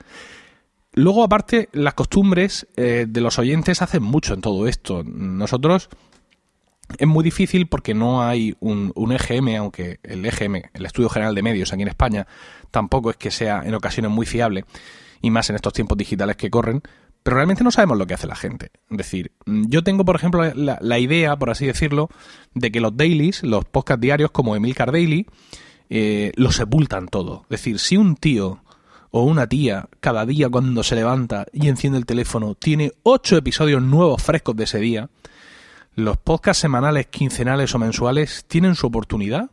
Luego, 0.93 1.23
aparte, 1.23 1.69
las 1.71 1.93
costumbres 1.93 2.67
eh, 2.75 3.05
de 3.07 3.21
los 3.21 3.39
oyentes 3.39 3.81
hacen 3.81 4.03
mucho 4.03 4.33
en 4.33 4.41
todo 4.41 4.67
esto. 4.67 5.03
Nosotros 5.05 5.89
es 6.97 7.07
muy 7.07 7.23
difícil 7.23 7.67
porque 7.67 7.93
no 7.93 8.23
hay 8.23 8.55
un, 8.59 8.91
un, 8.95 9.11
EGM, 9.13 9.55
aunque 9.57 9.99
el 10.03 10.25
EGM, 10.25 10.63
el 10.73 10.85
Estudio 10.85 11.09
General 11.09 11.33
de 11.33 11.43
Medios 11.43 11.71
aquí 11.71 11.81
en 11.81 11.87
España, 11.87 12.27
tampoco 12.71 13.09
es 13.09 13.17
que 13.17 13.31
sea 13.31 13.61
en 13.63 13.73
ocasiones 13.73 14.11
muy 14.11 14.25
fiable, 14.25 14.65
y 15.21 15.29
más 15.29 15.49
en 15.49 15.55
estos 15.55 15.73
tiempos 15.73 15.97
digitales 15.97 16.35
que 16.35 16.49
corren, 16.49 16.81
pero 17.23 17.35
realmente 17.35 17.63
no 17.63 17.71
sabemos 17.71 17.97
lo 17.97 18.07
que 18.07 18.13
hace 18.13 18.27
la 18.27 18.35
gente. 18.35 18.71
Es 18.89 18.97
decir, 18.97 19.31
yo 19.45 19.83
tengo, 19.83 20.05
por 20.05 20.15
ejemplo, 20.15 20.43
la, 20.53 20.99
idea, 20.99 21.35
por 21.37 21.49
así 21.49 21.65
decirlo, 21.65 22.09
de 22.53 22.71
que 22.71 22.81
los 22.81 22.95
dailies, 22.97 23.43
los 23.43 23.65
podcast 23.65 24.01
diarios 24.01 24.31
como 24.31 24.55
Emilcar 24.55 24.91
Daily, 24.91 25.27
eh, 25.89 26.31
lo 26.35 26.51
sepultan 26.51 27.07
todo. 27.07 27.43
Es 27.43 27.61
decir, 27.61 27.79
si 27.79 27.97
un 27.97 28.15
tío 28.15 28.63
o 29.11 29.23
una 29.23 29.47
tía 29.47 29.89
cada 29.99 30.25
día 30.25 30.49
cuando 30.49 30.83
se 30.83 30.95
levanta 30.95 31.45
y 31.51 31.67
enciende 31.67 31.99
el 31.99 32.05
teléfono 32.05 32.55
tiene 32.55 32.93
ocho 33.03 33.37
episodios 33.37 33.81
nuevos 33.83 34.23
frescos 34.23 34.55
de 34.55 34.63
ese 34.63 34.79
día, 34.79 35.09
los 35.93 36.17
podcasts 36.17 36.61
semanales, 36.61 37.07
quincenales 37.07 37.75
o 37.75 37.79
mensuales 37.79 38.45
tienen 38.47 38.75
su 38.75 38.87
oportunidad 38.87 39.51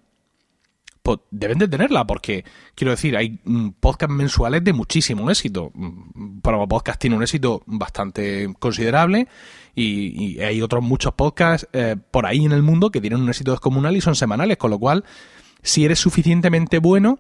pues 1.08 1.20
deben 1.31 1.56
de 1.56 1.69
tenerla, 1.69 2.06
porque 2.06 2.44
quiero 2.75 2.90
decir, 2.90 3.16
hay 3.16 3.40
mm, 3.43 3.70
podcasts 3.81 4.14
mensuales 4.14 4.62
de 4.62 4.75
muchísimo 4.75 5.31
éxito. 5.31 5.70
Mm, 5.72 6.40
Promo 6.40 6.69
Podcast 6.69 7.00
tiene 7.00 7.16
un 7.16 7.22
éxito 7.22 7.62
bastante 7.64 8.52
considerable 8.58 9.26
y, 9.75 10.38
hay 10.40 10.60
otros 10.60 10.84
muchos 10.84 11.14
podcasts 11.14 11.66
eh, 11.72 11.96
por 12.10 12.26
ahí 12.26 12.44
en 12.44 12.52
el 12.52 12.62
mundo 12.62 12.90
que 12.90 13.00
tienen 13.00 13.22
un 13.22 13.28
éxito 13.31 13.52
descomunal 13.52 13.96
y 13.96 14.02
son 14.02 14.16
semanales, 14.16 14.58
con 14.58 14.70
lo 14.70 14.78
cual, 14.78 15.02
si 15.62 15.87
eres 15.87 15.99
suficientemente 15.99 16.78
bueno, 16.78 17.19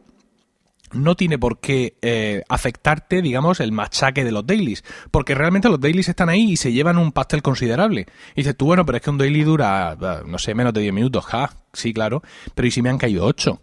no 0.92 1.14
tiene 1.14 1.38
por 1.38 1.58
qué 1.58 1.96
eh, 2.02 2.42
afectarte, 2.50 3.22
digamos, 3.22 3.58
el 3.60 3.72
machaque 3.72 4.22
de 4.22 4.32
los 4.32 4.46
dailies, 4.46 4.84
porque 5.10 5.34
realmente 5.34 5.70
los 5.70 5.80
dailies 5.80 6.10
están 6.10 6.28
ahí 6.28 6.52
y 6.52 6.56
se 6.58 6.74
llevan 6.74 6.98
un 6.98 7.12
pastel 7.12 7.40
considerable. 7.40 8.04
Y 8.34 8.42
dices 8.42 8.54
tú, 8.54 8.66
bueno, 8.66 8.84
pero 8.84 8.96
es 8.96 9.02
que 9.02 9.08
un 9.08 9.16
daily 9.16 9.44
dura, 9.44 9.96
no 10.26 10.36
sé, 10.36 10.54
menos 10.54 10.74
de 10.74 10.82
10 10.82 10.92
minutos, 10.92 11.24
ja, 11.24 11.56
sí, 11.72 11.94
claro, 11.94 12.22
pero 12.54 12.68
¿y 12.68 12.70
si 12.70 12.82
me 12.82 12.90
han 12.90 12.98
caído 12.98 13.24
8? 13.24 13.62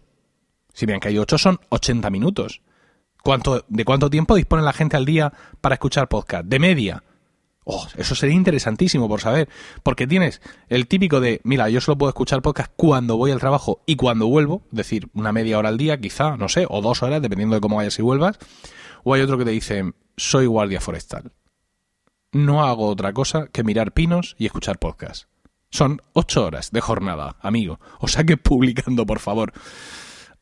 Si 0.76 0.86
me 0.86 0.92
han 0.92 1.00
caído 1.00 1.22
8 1.22 1.38
son 1.38 1.58
80 1.70 2.10
minutos. 2.10 2.60
¿Cuánto, 3.22 3.64
¿De 3.66 3.86
cuánto 3.86 4.10
tiempo 4.10 4.34
dispone 4.34 4.62
la 4.62 4.74
gente 4.74 4.98
al 4.98 5.06
día 5.06 5.32
para 5.62 5.76
escuchar 5.76 6.06
podcast? 6.06 6.44
De 6.44 6.58
media. 6.58 7.02
Oh, 7.64 7.88
eso 7.96 8.14
sería 8.14 8.36
interesantísimo 8.36 9.08
por 9.08 9.22
saber. 9.22 9.48
Porque 9.82 10.06
tienes 10.06 10.42
el 10.68 10.86
típico 10.86 11.18
de, 11.18 11.40
mira, 11.44 11.70
yo 11.70 11.80
solo 11.80 11.96
puedo 11.96 12.10
escuchar 12.10 12.42
podcast 12.42 12.70
cuando 12.76 13.16
voy 13.16 13.30
al 13.30 13.40
trabajo 13.40 13.80
y 13.86 13.96
cuando 13.96 14.26
vuelvo, 14.26 14.64
es 14.70 14.76
decir, 14.76 15.08
una 15.14 15.32
media 15.32 15.58
hora 15.58 15.70
al 15.70 15.78
día, 15.78 15.98
quizá, 15.98 16.36
no 16.36 16.50
sé, 16.50 16.66
o 16.68 16.82
dos 16.82 17.02
horas, 17.02 17.22
dependiendo 17.22 17.54
de 17.54 17.62
cómo 17.62 17.76
vayas 17.76 17.98
y 17.98 18.02
vuelvas. 18.02 18.38
O 19.02 19.14
hay 19.14 19.22
otro 19.22 19.38
que 19.38 19.46
te 19.46 19.52
dice, 19.52 19.94
soy 20.18 20.44
guardia 20.44 20.82
forestal. 20.82 21.32
No 22.32 22.66
hago 22.66 22.88
otra 22.88 23.14
cosa 23.14 23.46
que 23.46 23.64
mirar 23.64 23.92
pinos 23.92 24.36
y 24.38 24.44
escuchar 24.44 24.78
podcast. 24.78 25.24
Son 25.70 26.02
ocho 26.12 26.44
horas 26.44 26.70
de 26.70 26.82
jornada, 26.82 27.36
amigo. 27.40 27.80
O 27.98 28.08
sea 28.08 28.24
que 28.24 28.36
publicando, 28.36 29.06
por 29.06 29.20
favor. 29.20 29.54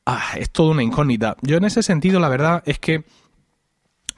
Ah, 0.06 0.34
es 0.36 0.50
toda 0.50 0.72
una 0.72 0.82
incógnita. 0.82 1.36
Yo 1.42 1.56
en 1.56 1.64
ese 1.64 1.82
sentido, 1.82 2.20
la 2.20 2.28
verdad 2.28 2.62
es 2.66 2.78
que 2.78 3.04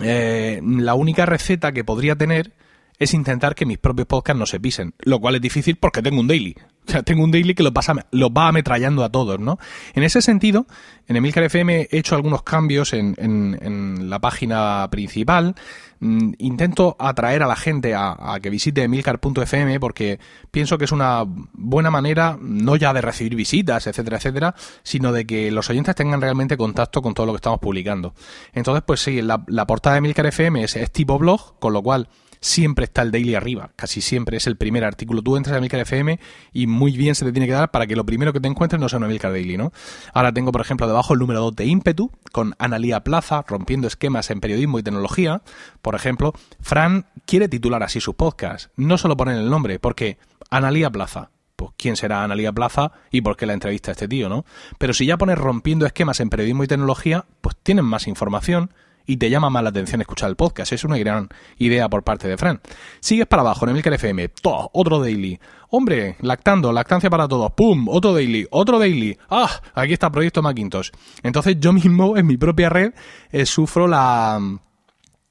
eh, 0.00 0.61
la 0.62 0.95
única 0.95 1.26
receta 1.26 1.73
que 1.73 1.85
podría 1.85 2.16
tener 2.16 2.52
es 2.99 3.14
intentar 3.14 3.55
que 3.55 3.66
mis 3.66 3.78
propios 3.78 4.07
podcasts 4.07 4.38
no 4.38 4.47
se 4.47 4.61
pisen, 4.61 4.95
lo 5.00 5.21
cual 5.21 5.37
es 5.37 5.40
difícil 5.40 5.76
porque 5.76 6.02
tengo 6.02 6.21
un 6.21 6.28
daily. 6.28 6.57
O 6.88 6.93
sea, 6.93 7.02
tengo 7.02 7.25
un 7.25 7.31
daily 7.31 7.55
que 7.55 7.62
los, 7.62 7.73
va 7.73 8.49
ametrallando 8.49 9.02
a 9.02 9.11
todos, 9.11 9.40
¿no? 9.40 9.59
En 9.95 10.05
ese 10.05 10.23
sentido, 10.23 10.66
en 11.09 11.16
Emilcar 11.16 11.43
FM 11.45 11.88
he 11.90 11.99
hecho 11.99 12.14
algunos 12.14 12.43
cambios 12.43 12.93
en, 12.93 13.14
en, 13.19 14.09
la 14.09 14.21
página 14.21 14.87
principal. 14.90 15.57
Mm, 15.99 16.35
intento 16.38 16.95
atraer 16.99 17.43
a 17.43 17.47
la 17.47 17.57
gente 17.57 17.95
a, 17.95 18.38
que 18.40 18.50
visite 18.50 18.83
emilcar.fm 18.83 19.81
porque 19.81 20.21
pienso 20.50 20.78
que 20.78 20.85
es 20.85 20.93
una 20.93 21.25
buena 21.26 21.90
manera, 21.90 22.38
no 22.40 22.76
ya 22.76 22.93
de 22.93 23.00
recibir 23.00 23.35
visitas, 23.35 23.87
etcétera, 23.87 24.19
etcétera, 24.19 24.55
sino 24.83 25.12
de 25.12 25.26
que 25.26 25.50
los 25.50 25.69
oyentes 25.69 25.95
tengan 25.95 26.21
realmente 26.21 26.57
contacto 26.57 27.02
con 27.02 27.14
todo 27.14 27.26
lo 27.26 27.33
que 27.33 27.38
estamos 27.38 27.59
publicando. 27.59 28.14
Entonces, 28.52 28.85
pues 28.87 29.00
sí, 29.00 29.23
la, 29.23 29.66
portada 29.66 29.95
de 29.95 29.99
Emilcar 29.99 30.26
FM 30.26 30.62
es 30.62 30.93
tipo 30.93 31.19
blog, 31.19 31.59
con 31.59 31.73
lo 31.73 31.83
cual 31.83 32.09
siempre 32.40 32.85
está 32.85 33.02
el 33.02 33.11
daily 33.11 33.35
arriba, 33.35 33.71
casi 33.76 34.00
siempre 34.00 34.37
es 34.37 34.47
el 34.47 34.57
primer 34.57 34.85
artículo. 34.85 35.23
Tú 35.23 35.37
entras 35.37 35.57
a 35.57 35.61
Milcar 35.61 35.81
FM 35.81 36.19
y 36.52 36.66
muy 36.66 36.93
bien 36.97 37.14
se 37.14 37.25
te 37.25 37.33
tiene 37.33 37.47
que 37.47 37.52
dar 37.52 37.71
para 37.71 37.87
que 37.87 37.97
lo 37.97 38.05
primero 38.05 38.33
que 38.33 38.40
te 38.40 38.49
encuentres 38.49 38.81
no 38.81 38.88
sea 38.88 38.99
una 38.99 39.09
Milcar 39.09 39.33
Daily, 39.33 39.57
¿no? 39.57 39.73
Ahora 40.12 40.33
tengo, 40.33 40.52
por 40.52 40.61
ejemplo, 40.61 40.87
debajo 40.87 41.14
el 41.14 41.21
número 41.21 41.40
2 41.40 41.57
de 41.57 41.66
ímpetu, 41.66 42.11
con 42.33 42.55
Analía 42.59 43.00
Plaza, 43.00 43.45
rompiendo 43.47 43.87
esquemas 43.87 44.31
en 44.31 44.40
periodismo 44.40 44.78
y 44.78 44.83
tecnología. 44.83 45.43
Por 45.83 45.95
ejemplo, 45.95 46.33
Fran 46.61 47.07
quiere 47.26 47.49
titular 47.49 47.83
así 47.83 48.00
su 48.00 48.14
podcast, 48.14 48.71
no 48.76 48.99
solo 48.99 49.16
poner 49.16 49.37
el 49.37 49.50
nombre, 49.50 49.78
porque 49.78 50.19
Analía 50.50 50.90
Plaza, 50.90 51.31
pues 51.57 51.73
quién 51.76 51.97
será 51.97 52.23
Analía 52.23 52.52
Plaza 52.52 52.93
y 53.11 53.23
por 53.23 53.37
qué 53.37 53.47
la 53.47 53.55
entrevista 53.55 53.90
a 53.90 53.93
este 53.93 54.09
tío, 54.09 54.28
¿no? 54.28 54.45
Pero 54.78 54.93
si 54.93 55.07
ya 55.07 55.16
pones 55.16 55.38
rompiendo 55.38 55.87
esquemas 55.87 56.21
en 56.21 56.31
periodismo 56.31 56.64
y 56.64 56.69
tecnología, 56.69 57.25
pues 57.40 57.57
tienen 57.62 57.85
más 57.85 58.07
información 58.07 58.71
y 59.06 59.16
te 59.16 59.30
llama 59.30 59.50
más 59.50 59.62
la 59.62 59.70
atención 59.70 60.00
escuchar 60.00 60.28
el 60.30 60.36
podcast. 60.36 60.72
Es 60.72 60.84
una 60.84 60.98
gran 60.98 61.28
idea 61.58 61.88
por 61.88 62.02
parte 62.02 62.28
de 62.28 62.36
Fran. 62.36 62.60
Sigues 63.00 63.26
para 63.26 63.42
abajo 63.42 63.64
en 63.64 63.70
Emilcar 63.70 63.94
FM, 63.94 64.28
todo, 64.28 64.70
otro 64.72 65.00
daily, 65.00 65.38
Hombre, 65.68 66.16
lactando, 66.20 66.72
lactancia 66.72 67.10
para 67.10 67.26
todos. 67.26 67.52
¡Pum! 67.52 67.88
Otro 67.88 68.14
daily, 68.14 68.46
otro 68.50 68.78
daily. 68.78 69.18
¡Ah! 69.28 69.50
Aquí 69.75 69.92
está 69.92 70.10
Proyecto 70.10 70.40
Macintosh. 70.40 70.90
Entonces 71.22 71.56
yo 71.58 71.72
mismo 71.72 72.16
en 72.16 72.26
mi 72.26 72.36
propia 72.36 72.68
red 72.68 72.92
eh, 73.32 73.44
sufro 73.46 73.88
la 73.88 74.40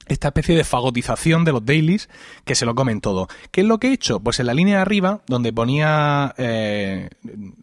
esta 0.06 0.28
especie 0.28 0.56
de 0.56 0.64
fagotización 0.64 1.44
de 1.44 1.52
los 1.52 1.64
dailies 1.64 2.08
que 2.44 2.54
se 2.54 2.66
lo 2.66 2.74
comen 2.74 3.00
todo. 3.00 3.28
¿Qué 3.50 3.62
es 3.62 3.66
lo 3.66 3.78
que 3.78 3.88
he 3.88 3.92
hecho? 3.92 4.20
Pues 4.20 4.40
en 4.40 4.46
la 4.46 4.54
línea 4.54 4.76
de 4.76 4.82
arriba, 4.82 5.20
donde 5.26 5.52
ponía, 5.52 6.34
eh, 6.38 7.08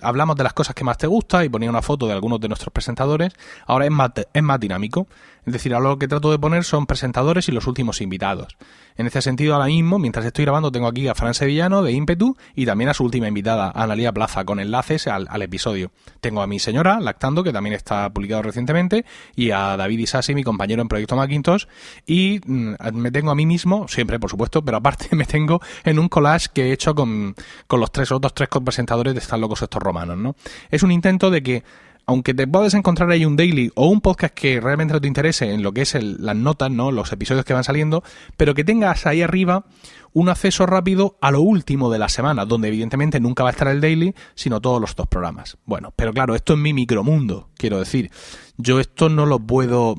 hablamos 0.01 0.35
de 0.35 0.43
las 0.43 0.53
cosas 0.53 0.75
que 0.75 0.83
más 0.83 0.97
te 0.97 1.07
gusta 1.07 1.45
y 1.45 1.49
ponía 1.49 1.69
una 1.69 1.81
foto 1.81 2.07
de 2.07 2.13
algunos 2.13 2.39
de 2.39 2.47
nuestros 2.47 2.71
presentadores, 2.73 3.33
ahora 3.65 3.85
es 3.85 3.91
más, 3.91 4.11
es 4.33 4.43
más 4.43 4.59
dinámico. 4.59 5.07
Es 5.45 5.51
decir, 5.51 5.73
ahora 5.73 5.89
lo 5.89 5.99
que 5.99 6.07
trato 6.07 6.31
de 6.31 6.39
poner 6.39 6.63
son 6.63 6.85
presentadores 6.85 7.49
y 7.49 7.51
los 7.51 7.67
últimos 7.67 7.99
invitados. 7.99 8.55
En 8.95 9.07
este 9.07 9.21
sentido, 9.21 9.55
ahora 9.55 9.65
mismo, 9.65 9.99
mientras 9.99 10.25
estoy 10.25 10.45
grabando, 10.45 10.71
tengo 10.71 10.87
aquí 10.87 11.07
a 11.07 11.15
Fran 11.15 11.33
Sevillano 11.33 11.83
de 11.83 11.91
Ímpetu 11.91 12.37
y 12.55 12.65
también 12.65 12.89
a 12.89 12.93
su 12.93 13.03
última 13.03 13.27
invitada, 13.27 13.71
Analia 13.75 14.13
Plaza, 14.13 14.45
con 14.45 14.59
enlaces 14.59 15.07
al, 15.07 15.41
episodio. 15.41 15.91
Tengo 16.21 16.41
a 16.41 16.47
mi 16.47 16.59
señora, 16.59 16.99
Lactando, 17.01 17.43
que 17.43 17.51
también 17.51 17.75
está 17.75 18.09
publicado 18.11 18.43
recientemente, 18.43 19.05
y 19.35 19.51
a 19.51 19.75
David 19.75 19.99
Isasi, 19.99 20.33
mi 20.33 20.43
compañero 20.43 20.81
en 20.81 20.87
Proyecto 20.87 21.17
Macintosh, 21.17 21.65
y 22.05 22.32
mm, 22.39 22.75
me 22.93 23.11
tengo 23.11 23.31
a 23.31 23.35
mí 23.35 23.45
mismo, 23.45 23.87
siempre, 23.87 24.19
por 24.19 24.29
supuesto, 24.29 24.63
pero 24.63 24.77
aparte 24.77 25.07
me 25.15 25.25
tengo 25.25 25.61
en 25.83 25.99
un 25.99 26.09
collage 26.09 26.47
que 26.53 26.69
he 26.69 26.73
hecho 26.73 26.95
con, 26.95 27.35
con 27.67 27.79
los 27.79 27.91
tres 27.91 28.11
otros 28.11 28.33
tres 28.33 28.49
presentadores 28.63 29.13
de 29.13 29.19
Están 29.19 29.41
locos 29.41 29.61
estos 29.61 29.81
romanos, 29.81 30.17
¿no? 30.17 30.35
Es 30.69 30.83
un 30.83 30.91
intento 30.91 31.29
de 31.29 31.43
que 31.43 31.63
aunque 32.05 32.33
te 32.33 32.47
puedes 32.47 32.73
encontrar 32.73 33.09
ahí 33.11 33.25
un 33.25 33.35
daily 33.35 33.71
o 33.75 33.87
un 33.87 34.01
podcast 34.01 34.33
que 34.33 34.59
realmente 34.59 34.93
no 34.93 35.01
te 35.01 35.07
interese 35.07 35.53
en 35.53 35.63
lo 35.63 35.73
que 35.73 35.81
es 35.81 35.95
las 36.01 36.35
notas, 36.35 36.69
¿no? 36.69 36.91
Los 36.91 37.11
episodios 37.11 37.45
que 37.45 37.53
van 37.53 37.63
saliendo, 37.63 38.03
pero 38.35 38.53
que 38.53 38.63
tengas 38.63 39.05
ahí 39.05 39.21
arriba 39.21 39.65
un 40.11 40.29
acceso 40.29 40.65
rápido 40.65 41.17
a 41.21 41.31
lo 41.31 41.41
último 41.41 41.91
de 41.91 41.99
la 41.99 42.09
semana, 42.09 42.45
donde 42.45 42.67
evidentemente 42.67 43.19
nunca 43.19 43.43
va 43.43 43.49
a 43.49 43.53
estar 43.53 43.67
el 43.67 43.81
daily, 43.81 44.13
sino 44.35 44.61
todos 44.61 44.79
los 44.79 44.95
dos 44.95 45.07
programas. 45.07 45.57
Bueno, 45.65 45.93
pero 45.95 46.13
claro, 46.13 46.35
esto 46.35 46.53
es 46.53 46.59
mi 46.59 46.73
micromundo, 46.73 47.49
quiero 47.57 47.79
decir. 47.79 48.11
Yo 48.57 48.79
esto 48.79 49.09
no 49.09 49.25
lo 49.25 49.39
puedo 49.39 49.95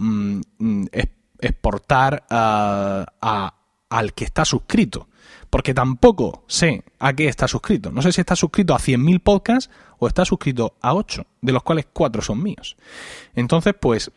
mm, 1.45 1.47
mm, 1.47 1.51
exportar 1.51 2.25
al 2.29 4.15
que 4.15 4.25
está 4.25 4.45
suscrito 4.45 5.09
porque 5.55 5.73
tampoco 5.73 6.43
sé 6.49 6.83
a 6.99 7.13
qué 7.13 7.29
está 7.29 7.47
suscrito. 7.47 7.93
No 7.93 8.03
sé 8.03 8.11
si 8.11 8.21
está 8.21 8.35
suscrito 8.35 8.75
a 8.75 8.79
100.000 8.81 9.21
podcasts 9.21 9.71
o 10.01 10.09
está 10.09 10.25
suscrito 10.25 10.75
a 10.81 10.95
8, 10.95 11.25
de 11.43 11.53
los 11.53 11.63
cuales 11.63 11.87
4 11.93 12.23
son 12.23 12.43
míos. 12.43 12.77
Entonces, 13.37 13.73
pues, 13.81 14.11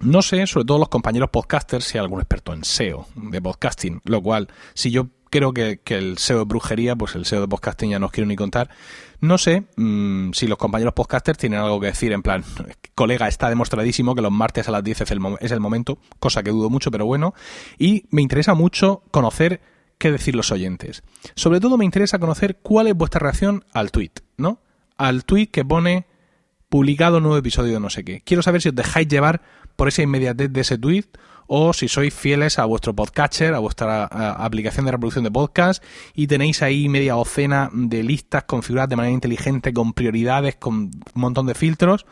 no 0.00 0.22
sé, 0.22 0.46
sobre 0.46 0.64
todo 0.64 0.78
los 0.78 0.88
compañeros 0.88 1.28
podcasters, 1.28 1.84
si 1.84 1.98
hay 1.98 2.04
algún 2.04 2.20
experto 2.20 2.54
en 2.54 2.64
SEO 2.64 3.06
de 3.16 3.42
podcasting, 3.42 4.00
lo 4.04 4.22
cual, 4.22 4.48
si 4.72 4.90
yo 4.90 5.08
creo 5.30 5.52
que, 5.52 5.80
el 5.86 6.18
SEO 6.18 6.42
es 6.42 6.48
brujería, 6.48 6.96
pues 6.96 7.14
el 7.14 7.24
SEO 7.24 7.40
de 7.40 7.48
podcasting 7.48 7.90
ya 7.90 7.98
no 7.98 8.06
os 8.06 8.12
quiero 8.12 8.26
ni 8.26 8.36
contar. 8.36 8.68
No 9.20 9.38
sé 9.38 9.64
mm, 9.76 10.32
si 10.32 10.46
los 10.46 10.58
compañeros 10.58 10.92
podcasters 10.94 11.38
tienen 11.38 11.60
algo 11.60 11.80
que 11.80 11.86
decir, 11.86 12.12
en 12.12 12.22
plan, 12.22 12.44
colega, 12.94 13.28
está 13.28 13.48
demostradísimo 13.48 14.14
que 14.14 14.22
los 14.22 14.32
martes 14.32 14.68
a 14.68 14.72
las 14.72 14.84
10 14.84 15.02
es 15.02 15.10
el, 15.10 15.20
es 15.40 15.52
el 15.52 15.60
momento, 15.60 15.98
cosa 16.18 16.42
que 16.42 16.50
dudo 16.50 16.68
mucho, 16.68 16.90
pero 16.90 17.06
bueno. 17.06 17.34
Y 17.78 18.04
me 18.10 18.22
interesa 18.22 18.54
mucho 18.54 19.02
conocer 19.10 19.60
qué 19.98 20.10
decir 20.10 20.34
los 20.34 20.50
oyentes. 20.50 21.02
Sobre 21.36 21.60
todo 21.60 21.78
me 21.78 21.84
interesa 21.84 22.18
conocer 22.18 22.58
cuál 22.62 22.88
es 22.88 22.94
vuestra 22.94 23.20
reacción 23.20 23.64
al 23.72 23.90
tweet, 23.92 24.12
¿no? 24.36 24.60
Al 24.96 25.24
tweet 25.24 25.48
que 25.48 25.64
pone 25.64 26.06
publicado 26.68 27.20
nuevo 27.20 27.36
episodio 27.36 27.74
de 27.74 27.80
no 27.80 27.90
sé 27.90 28.04
qué. 28.04 28.22
Quiero 28.22 28.42
saber 28.42 28.62
si 28.62 28.70
os 28.70 28.74
dejáis 28.74 29.08
llevar 29.08 29.42
por 29.76 29.88
esa 29.88 30.02
inmediatez 30.02 30.52
de 30.52 30.60
ese 30.60 30.78
tweet 30.78 31.04
o 31.52 31.72
si 31.72 31.88
sois 31.88 32.14
fieles 32.14 32.60
a 32.60 32.64
vuestro 32.64 32.94
podcatcher, 32.94 33.54
a 33.54 33.58
vuestra 33.58 34.04
aplicación 34.04 34.86
de 34.86 34.92
reproducción 34.92 35.24
de 35.24 35.32
podcast 35.32 35.82
y 36.14 36.28
tenéis 36.28 36.62
ahí 36.62 36.88
media 36.88 37.14
docena 37.14 37.70
de 37.72 38.04
listas 38.04 38.44
configuradas 38.44 38.90
de 38.90 38.94
manera 38.94 39.12
inteligente 39.12 39.72
con 39.74 39.92
prioridades, 39.92 40.54
con 40.54 40.74
un 40.74 41.02
montón 41.14 41.46
de 41.46 41.56
filtros. 41.56 42.06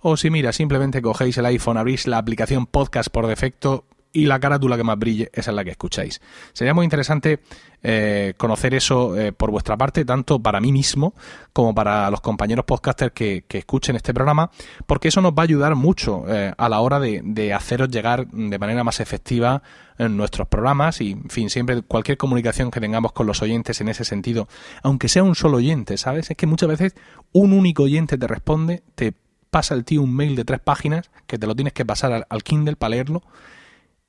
O 0.00 0.16
si 0.16 0.30
mira, 0.30 0.52
simplemente 0.52 1.02
cogéis 1.02 1.36
el 1.36 1.44
iPhone, 1.44 1.76
abrís 1.76 2.06
la 2.06 2.16
aplicación 2.16 2.64
podcast 2.64 3.10
por 3.10 3.26
defecto 3.26 3.84
y 4.12 4.26
la 4.26 4.40
carátula 4.40 4.76
que 4.76 4.84
más 4.84 4.98
brille, 4.98 5.30
esa 5.32 5.50
es 5.50 5.54
la 5.54 5.64
que 5.64 5.70
escucháis. 5.70 6.20
Sería 6.52 6.74
muy 6.74 6.84
interesante 6.84 7.40
eh, 7.82 8.34
conocer 8.36 8.74
eso 8.74 9.16
eh, 9.16 9.32
por 9.32 9.50
vuestra 9.50 9.76
parte, 9.76 10.04
tanto 10.04 10.40
para 10.40 10.60
mí 10.60 10.72
mismo 10.72 11.14
como 11.52 11.74
para 11.74 12.10
los 12.10 12.20
compañeros 12.20 12.64
podcasters 12.64 13.12
que, 13.12 13.44
escuchen 13.48 13.96
este 13.96 14.12
programa, 14.12 14.50
porque 14.86 15.08
eso 15.08 15.20
nos 15.20 15.32
va 15.32 15.42
a 15.42 15.44
ayudar 15.44 15.74
mucho 15.76 16.24
eh, 16.28 16.52
a 16.56 16.68
la 16.68 16.80
hora 16.80 16.98
de, 16.98 17.22
de, 17.24 17.54
haceros 17.54 17.88
llegar 17.88 18.26
de 18.26 18.58
manera 18.58 18.84
más 18.84 19.00
efectiva 19.00 19.62
en 19.98 20.16
nuestros 20.16 20.48
programas 20.48 21.00
y, 21.00 21.12
en 21.12 21.30
fin, 21.30 21.50
siempre 21.50 21.82
cualquier 21.82 22.18
comunicación 22.18 22.70
que 22.70 22.80
tengamos 22.80 23.12
con 23.12 23.26
los 23.26 23.42
oyentes 23.42 23.80
en 23.80 23.88
ese 23.88 24.04
sentido, 24.04 24.48
aunque 24.82 25.08
sea 25.08 25.22
un 25.22 25.34
solo 25.34 25.58
oyente, 25.58 25.96
¿sabes? 25.98 26.30
Es 26.30 26.36
que 26.36 26.46
muchas 26.46 26.68
veces 26.68 26.94
un 27.32 27.52
único 27.52 27.84
oyente 27.84 28.18
te 28.18 28.26
responde, 28.26 28.82
te 28.94 29.14
pasa 29.50 29.74
el 29.74 29.84
tío 29.84 30.02
un 30.02 30.14
mail 30.14 30.36
de 30.36 30.44
tres 30.44 30.60
páginas 30.60 31.10
que 31.26 31.38
te 31.38 31.46
lo 31.46 31.54
tienes 31.54 31.72
que 31.72 31.84
pasar 31.84 32.26
al 32.28 32.42
Kindle 32.42 32.76
para 32.76 32.90
leerlo 32.90 33.22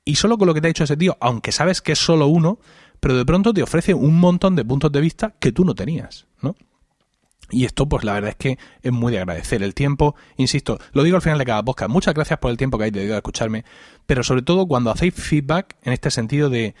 y 0.04 0.16
solo 0.16 0.38
con 0.38 0.48
lo 0.48 0.54
que 0.54 0.60
te 0.60 0.68
ha 0.68 0.70
dicho 0.70 0.84
ese 0.84 0.96
tío, 0.96 1.16
aunque 1.20 1.52
sabes 1.52 1.80
que 1.80 1.92
es 1.92 1.98
solo 1.98 2.26
uno, 2.26 2.58
pero 3.00 3.16
de 3.16 3.24
pronto 3.24 3.52
te 3.52 3.62
ofrece 3.62 3.94
un 3.94 4.18
montón 4.18 4.56
de 4.56 4.64
puntos 4.64 4.92
de 4.92 5.00
vista 5.00 5.34
que 5.38 5.52
tú 5.52 5.64
no 5.64 5.74
tenías, 5.74 6.26
¿no? 6.40 6.54
Y 7.50 7.66
esto, 7.66 7.86
pues 7.86 8.02
la 8.02 8.14
verdad 8.14 8.30
es 8.30 8.36
que 8.36 8.58
es 8.80 8.92
muy 8.92 9.12
de 9.12 9.18
agradecer. 9.18 9.62
El 9.62 9.74
tiempo, 9.74 10.14
insisto, 10.36 10.78
lo 10.92 11.02
digo 11.02 11.16
al 11.16 11.22
final 11.22 11.38
de 11.38 11.44
cada 11.44 11.62
podcast. 11.62 11.90
Muchas 11.90 12.14
gracias 12.14 12.38
por 12.38 12.50
el 12.50 12.56
tiempo 12.56 12.78
que 12.78 12.84
habéis 12.84 12.94
dedicado 12.94 13.16
a 13.16 13.18
escucharme, 13.18 13.64
pero 14.06 14.24
sobre 14.24 14.40
todo 14.42 14.66
cuando 14.66 14.90
hacéis 14.90 15.14
feedback 15.14 15.76
en 15.82 15.92
este 15.92 16.10
sentido 16.10 16.48
de, 16.48 16.74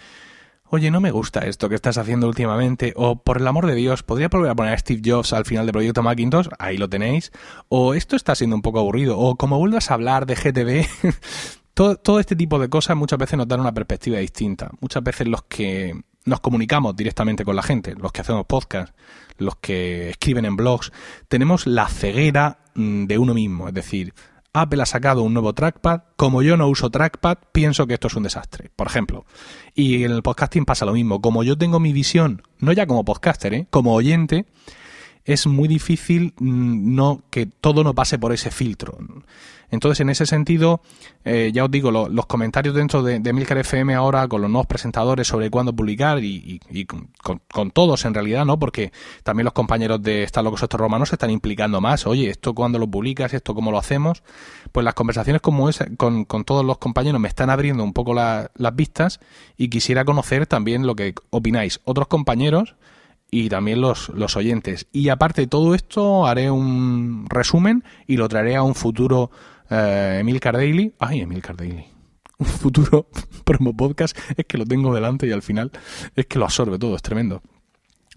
oye, 0.70 0.90
no 0.90 1.02
me 1.02 1.10
gusta 1.10 1.40
esto 1.40 1.68
que 1.68 1.74
estás 1.74 1.98
haciendo 1.98 2.26
últimamente, 2.26 2.94
o 2.96 3.22
por 3.22 3.36
el 3.36 3.46
amor 3.46 3.66
de 3.66 3.74
Dios, 3.74 4.02
podría 4.02 4.28
volver 4.28 4.50
a 4.50 4.54
poner 4.54 4.72
a 4.72 4.78
Steve 4.78 5.02
Jobs 5.04 5.34
al 5.34 5.44
final 5.44 5.66
del 5.66 5.74
proyecto 5.74 6.02
Macintosh, 6.02 6.48
ahí 6.58 6.78
lo 6.78 6.88
tenéis, 6.88 7.32
o 7.68 7.92
esto 7.92 8.16
está 8.16 8.34
siendo 8.34 8.56
un 8.56 8.62
poco 8.62 8.78
aburrido, 8.78 9.18
o 9.18 9.36
como 9.36 9.58
vuelvas 9.58 9.90
a 9.90 9.94
hablar 9.94 10.24
de 10.24 10.36
GTV, 10.36 10.88
Todo, 11.74 12.20
este 12.20 12.36
tipo 12.36 12.58
de 12.58 12.68
cosas 12.68 12.96
muchas 12.96 13.18
veces 13.18 13.38
nos 13.38 13.48
dan 13.48 13.60
una 13.60 13.72
perspectiva 13.72 14.18
distinta. 14.18 14.70
Muchas 14.80 15.02
veces 15.02 15.26
los 15.26 15.42
que 15.44 15.94
nos 16.24 16.40
comunicamos 16.40 16.94
directamente 16.94 17.44
con 17.44 17.56
la 17.56 17.62
gente, 17.62 17.94
los 17.94 18.12
que 18.12 18.20
hacemos 18.20 18.46
podcast, 18.46 18.94
los 19.38 19.56
que 19.56 20.10
escriben 20.10 20.44
en 20.44 20.56
blogs, 20.56 20.92
tenemos 21.28 21.66
la 21.66 21.88
ceguera 21.88 22.58
mm, 22.74 23.06
de 23.06 23.18
uno 23.18 23.32
mismo. 23.32 23.68
Es 23.68 23.74
decir, 23.74 24.12
Apple 24.52 24.82
ha 24.82 24.86
sacado 24.86 25.22
un 25.22 25.32
nuevo 25.32 25.54
trackpad, 25.54 26.02
como 26.16 26.42
yo 26.42 26.58
no 26.58 26.68
uso 26.68 26.90
trackpad, 26.90 27.38
pienso 27.52 27.86
que 27.86 27.94
esto 27.94 28.08
es 28.08 28.14
un 28.14 28.24
desastre, 28.24 28.70
por 28.76 28.86
ejemplo. 28.86 29.24
Y 29.74 30.04
en 30.04 30.12
el 30.12 30.22
podcasting 30.22 30.66
pasa 30.66 30.84
lo 30.84 30.92
mismo. 30.92 31.22
Como 31.22 31.42
yo 31.42 31.56
tengo 31.56 31.80
mi 31.80 31.94
visión, 31.94 32.42
no 32.58 32.72
ya 32.72 32.86
como 32.86 33.04
podcaster, 33.04 33.54
¿eh? 33.54 33.66
como 33.70 33.94
oyente, 33.94 34.44
es 35.24 35.46
muy 35.46 35.68
difícil 35.68 36.34
mm, 36.38 36.94
no 36.94 37.22
que 37.30 37.46
todo 37.46 37.84
no 37.84 37.94
pase 37.94 38.18
por 38.18 38.32
ese 38.32 38.50
filtro. 38.50 38.98
Entonces, 39.72 40.00
en 40.00 40.10
ese 40.10 40.26
sentido, 40.26 40.82
eh, 41.24 41.50
ya 41.54 41.64
os 41.64 41.70
digo, 41.70 41.90
los 41.90 42.26
comentarios 42.26 42.74
dentro 42.74 43.02
de, 43.02 43.20
de, 43.20 43.32
Milcar 43.32 43.56
FM 43.56 43.94
ahora 43.94 44.28
con 44.28 44.42
los 44.42 44.50
nuevos 44.50 44.66
presentadores 44.66 45.26
sobre 45.26 45.48
cuándo 45.48 45.72
publicar 45.72 46.22
y, 46.22 46.60
con, 46.86 47.70
todos 47.70 48.04
en 48.04 48.12
realidad, 48.12 48.44
¿no? 48.44 48.58
Porque 48.58 48.92
también 49.22 49.46
los 49.46 49.54
compañeros 49.54 50.02
de 50.02 50.24
Están 50.24 50.44
locos 50.44 50.62
estos 50.62 50.78
romanos 50.78 51.08
se 51.08 51.14
están 51.14 51.30
implicando 51.30 51.80
más. 51.80 52.06
Oye, 52.06 52.28
¿esto 52.28 52.54
cuándo 52.54 52.78
lo 52.78 52.86
publicas? 52.86 53.32
¿Esto 53.32 53.54
cómo 53.54 53.70
lo 53.70 53.78
hacemos? 53.78 54.22
Pues 54.72 54.84
las 54.84 54.92
conversaciones 54.92 55.40
como 55.40 55.70
esa 55.70 55.86
con, 55.96 56.26
todos 56.26 56.66
los 56.66 56.76
compañeros 56.76 57.18
me 57.18 57.28
están 57.28 57.48
abriendo 57.48 57.82
un 57.82 57.94
poco 57.94 58.12
las 58.12 58.76
vistas 58.76 59.20
y 59.56 59.68
quisiera 59.68 60.04
conocer 60.04 60.46
también 60.46 60.86
lo 60.86 60.94
que 60.94 61.14
opináis 61.30 61.80
otros 61.84 62.08
compañeros 62.08 62.74
y 63.34 63.48
también 63.48 63.80
los, 63.80 64.10
los 64.10 64.36
oyentes. 64.36 64.86
Y 64.92 65.08
aparte 65.08 65.40
de 65.40 65.46
todo 65.46 65.74
esto, 65.74 66.26
haré 66.26 66.50
un 66.50 67.24
resumen 67.30 67.82
y 68.06 68.18
lo 68.18 68.28
traeré 68.28 68.56
a 68.56 68.62
un 68.62 68.74
futuro 68.74 69.30
eh, 69.70 70.18
Emil 70.20 70.38
Daily. 70.38 70.92
Ay, 70.98 71.22
Emil 71.22 71.42
Daily. 71.56 71.86
Un 72.38 72.46
futuro 72.46 73.06
promo 73.44 73.74
podcast. 73.74 74.16
Es 74.36 74.44
que 74.44 74.58
lo 74.58 74.66
tengo 74.66 74.94
delante 74.94 75.26
y 75.26 75.32
al 75.32 75.42
final 75.42 75.70
es 76.14 76.26
que 76.26 76.38
lo 76.38 76.44
absorbe 76.44 76.78
todo, 76.78 76.94
es 76.94 77.02
tremendo. 77.02 77.40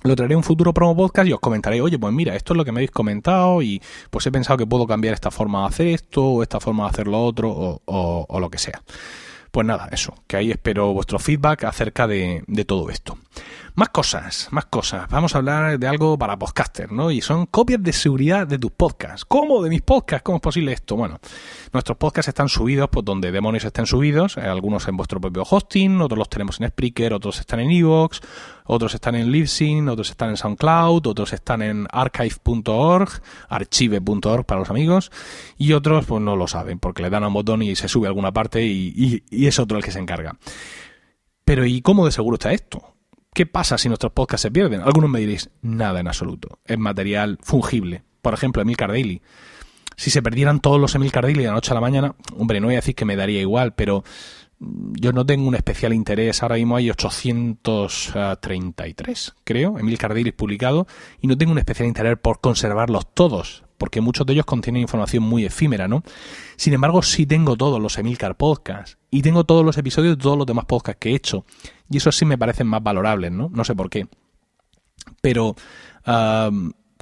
Lo 0.04 0.18
traeré 0.18 0.36
un 0.36 0.44
futuro 0.44 0.74
promo 0.74 0.96
podcast 0.98 1.30
y 1.30 1.32
os 1.32 1.40
comentaré, 1.40 1.80
oye, 1.80 1.98
pues 1.98 2.14
mira, 2.14 2.36
esto 2.36 2.54
es 2.54 2.58
lo 2.58 2.66
que 2.66 2.74
me 2.74 2.80
habéis 2.80 2.92
comentado 2.92 3.62
y 3.62 3.82
pues 4.10 4.26
he 4.28 4.32
pensado 4.32 4.58
que 4.58 4.68
puedo 4.68 4.86
cambiar 4.86 5.14
esta 5.14 5.32
forma 5.32 5.62
de 5.62 5.68
hacer 5.68 5.88
esto 5.88 6.26
o 6.26 6.44
esta 6.44 6.60
forma 6.60 6.84
de 6.84 6.90
hacer 6.90 7.08
lo 7.08 7.24
otro 7.24 7.50
o, 7.50 7.82
o, 8.28 8.40
lo 8.40 8.50
que 8.50 8.58
sea. 8.58 8.82
Pues 9.52 9.66
nada, 9.66 9.88
eso, 9.92 10.14
que 10.28 10.36
ahí 10.36 10.52
espero 10.52 10.92
vuestro 10.92 11.20
feedback 11.20 11.64
acerca 11.64 12.06
de, 12.06 12.44
de 12.48 12.66
todo 12.66 12.90
esto. 12.90 13.18
Más 13.78 13.90
cosas, 13.90 14.48
más 14.52 14.68
cosas. 14.68 15.06
Vamos 15.10 15.36
a 15.36 15.40
hablar 15.40 15.78
de 15.78 15.86
algo 15.86 16.18
para 16.18 16.40
podcaster, 16.40 16.94
¿no? 16.94 17.12
Y 17.12 17.20
son 17.20 17.46
copias 17.46 17.84
de 17.84 17.92
seguridad 17.92 18.48
de 18.48 18.58
tus 18.58 18.72
podcasts. 18.72 19.26
¿Cómo? 19.26 19.62
¿De 19.62 19.70
mis 19.70 19.82
podcasts? 19.82 20.24
¿Cómo 20.24 20.38
es 20.38 20.42
posible 20.42 20.72
esto? 20.72 20.96
Bueno, 20.96 21.20
nuestros 21.74 21.98
podcasts 21.98 22.30
están 22.30 22.48
subidos 22.48 22.88
por 22.88 23.04
donde 23.04 23.34
demonios 23.34 23.66
estén 23.66 23.86
subidos. 23.86 24.38
Eh, 24.38 24.44
algunos 24.44 24.88
en 24.88 24.96
vuestro 24.96 25.20
propio 25.20 25.44
hosting, 25.44 26.00
otros 26.00 26.18
los 26.18 26.30
tenemos 26.30 26.62
en 26.62 26.70
Spreaker, 26.70 27.14
otros 27.14 27.42
están 27.42 27.60
en 27.60 27.70
Evox, 27.70 28.22
otros 28.64 28.94
están 28.94 29.16
en 29.16 29.30
Libsyn, 29.30 29.90
otros 29.90 30.10
están 30.10 30.30
en 30.30 30.38
SoundCloud, 30.38 31.06
otros 31.08 31.34
están 31.34 31.62
en 31.62 31.86
archive.org, 31.92 33.10
archive.org 33.50 34.46
para 34.46 34.60
los 34.62 34.70
amigos, 34.70 35.12
y 35.58 35.74
otros 35.74 36.06
pues 36.06 36.22
no 36.22 36.38
lo 36.38 36.48
saben 36.48 36.80
porque 36.80 37.04
le 37.04 37.10
dan 37.10 37.26
a 37.26 37.28
un 37.28 37.34
botón 37.34 37.62
y 37.62 37.76
se 37.76 37.90
sube 37.90 38.08
a 38.08 38.10
alguna 38.10 38.32
parte 38.32 38.64
y 38.64 39.22
es 39.32 39.60
otro 39.60 39.78
el 39.78 39.84
que 39.84 39.92
se 39.92 40.00
encarga. 40.00 40.38
Pero 41.44 41.66
¿y 41.66 41.82
cómo 41.82 42.06
de 42.06 42.14
seguro 42.14 42.36
está 42.36 42.54
esto? 42.54 42.95
¿Qué 43.36 43.46
pasa 43.46 43.78
si 43.78 43.90
nuestros 43.90 44.14
podcasts 44.14 44.44
se 44.44 44.50
pierden? 44.50 44.80
Algunos 44.80 45.10
me 45.10 45.20
diréis, 45.20 45.50
nada 45.62 46.00
en 46.00 46.08
absoluto. 46.08 46.60
Es 46.64 46.80
material 46.80 47.38
fungible. 47.42 48.06
Por 48.22 48.34
ejemplo, 48.34 48.62
Emilcar 48.62 48.92
Daily. 48.92 49.22
Si 49.98 50.10
se 50.10 50.22
perdieran 50.22 50.62
todos 50.62 50.80
los 50.80 50.96
Emilcar 50.96 51.26
Daily 51.26 51.42
de 51.42 51.48
la 51.48 51.54
noche 51.54 51.72
a 51.72 51.74
la 51.74 51.82
mañana, 51.82 52.16
hombre, 52.38 52.62
no 52.62 52.68
voy 52.68 52.76
a 52.76 52.78
decir 52.78 52.96
que 52.96 53.04
me 53.04 53.18
daría 53.18 53.42
igual, 53.42 53.74
pero 53.74 54.06
yo 54.58 55.12
no 55.12 55.26
tengo 55.26 55.50
un 55.50 55.56
especial 55.56 55.94
interés. 55.94 56.44
Ahora 56.44 56.56
mismo 56.56 56.78
hay 56.78 56.90
833, 56.90 59.36
creo, 59.44 59.80
Emil 59.80 59.98
Daily 59.98 60.32
publicado, 60.32 60.88
y 61.20 61.28
no 61.28 61.38
tengo 61.38 61.52
un 61.52 61.58
especial 61.58 61.90
interés 61.90 62.18
por 62.18 62.40
conservarlos 62.40 63.14
todos, 63.14 63.66
porque 63.78 64.00
muchos 64.00 64.26
de 64.26 64.32
ellos 64.32 64.46
contienen 64.46 64.84
información 64.84 65.24
muy 65.24 65.44
efímera, 65.44 65.90
¿no? 65.90 66.04
Sin 66.56 66.74
embargo, 66.74 67.02
sí 67.02 67.26
tengo 67.26 67.58
todos 67.58 67.82
los 67.82 67.98
Emilcar 67.98 68.38
Podcasts 68.38 68.98
y 69.12 69.24
tengo 69.24 69.44
todos 69.44 69.66
los 69.66 69.78
episodios 69.78 70.18
de 70.18 70.24
todos 70.24 70.38
los 70.38 70.48
demás 70.48 70.64
podcasts 70.64 71.00
que 71.02 71.12
he 71.12 71.16
hecho, 71.16 71.44
y 71.90 71.98
eso 71.98 72.12
sí 72.12 72.26
me 72.26 72.38
parecen 72.38 72.68
más 72.68 72.84
valorables, 72.84 73.32
¿no? 73.32 73.50
No 73.54 73.64
sé 73.64 73.76
por 73.76 73.90
qué. 73.90 74.08
Pero, 75.22 75.56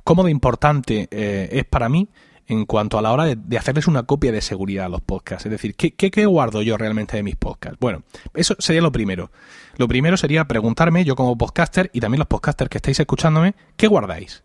¿cómo 0.04 0.24
de 0.24 0.32
importante 0.32 1.08
eh, 1.12 1.50
es 1.52 1.66
para 1.66 1.90
mí 1.90 2.10
en 2.48 2.66
cuanto 2.66 2.98
a 2.98 3.02
la 3.02 3.12
hora 3.12 3.25
de, 3.25 3.58
hacerles 3.58 3.88
una 3.88 4.04
copia 4.04 4.32
de 4.32 4.42
seguridad 4.42 4.86
a 4.86 4.90
los 4.90 5.02
podcasts. 5.02 5.46
Es 5.46 5.52
decir, 5.52 5.75
¿qué, 5.75 5.94
¿qué, 5.94 6.25
guardo 6.25 6.62
yo 6.62 6.78
realmente 6.78 7.16
de 7.16 7.24
mis 7.24 7.36
podcasts? 7.36 7.78
Bueno, 7.80 8.04
eso 8.34 8.56
sería 8.60 8.82
lo 8.82 8.92
primero. 8.92 9.32
Lo 9.78 9.88
primero 9.88 10.18
sería 10.18 10.46
preguntarme, 10.46 11.06
yo 11.06 11.16
como 11.16 11.38
podcaster 11.38 11.90
y 11.94 12.00
también 12.00 12.20
los 12.20 12.28
podcasters 12.28 12.70
que 12.70 12.78
estáis 12.78 13.00
escuchándome, 13.00 13.56
¿qué 13.78 13.88
guardáis? 13.88 14.44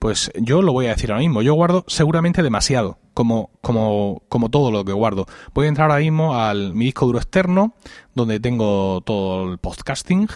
Pues 0.00 0.32
yo 0.34 0.62
lo 0.62 0.72
voy 0.72 0.86
a 0.86 0.94
decir 0.94 1.12
ahora 1.12 1.20
mismo. 1.20 1.42
Yo 1.42 1.52
guardo 1.52 1.84
seguramente 1.86 2.42
demasiado, 2.42 2.98
como, 3.12 3.50
como, 3.60 4.22
como 4.30 4.48
todo 4.48 4.70
lo 4.70 4.82
que 4.82 4.92
guardo. 4.92 5.26
Voy 5.52 5.66
a 5.66 5.68
entrar 5.68 5.90
ahora 5.90 6.02
mismo 6.02 6.36
al 6.36 6.72
mi 6.72 6.86
disco 6.86 7.04
duro 7.04 7.18
externo, 7.18 7.74
donde 8.14 8.40
tengo 8.40 9.02
todo 9.02 9.52
el 9.52 9.58
podcasting, 9.58 10.26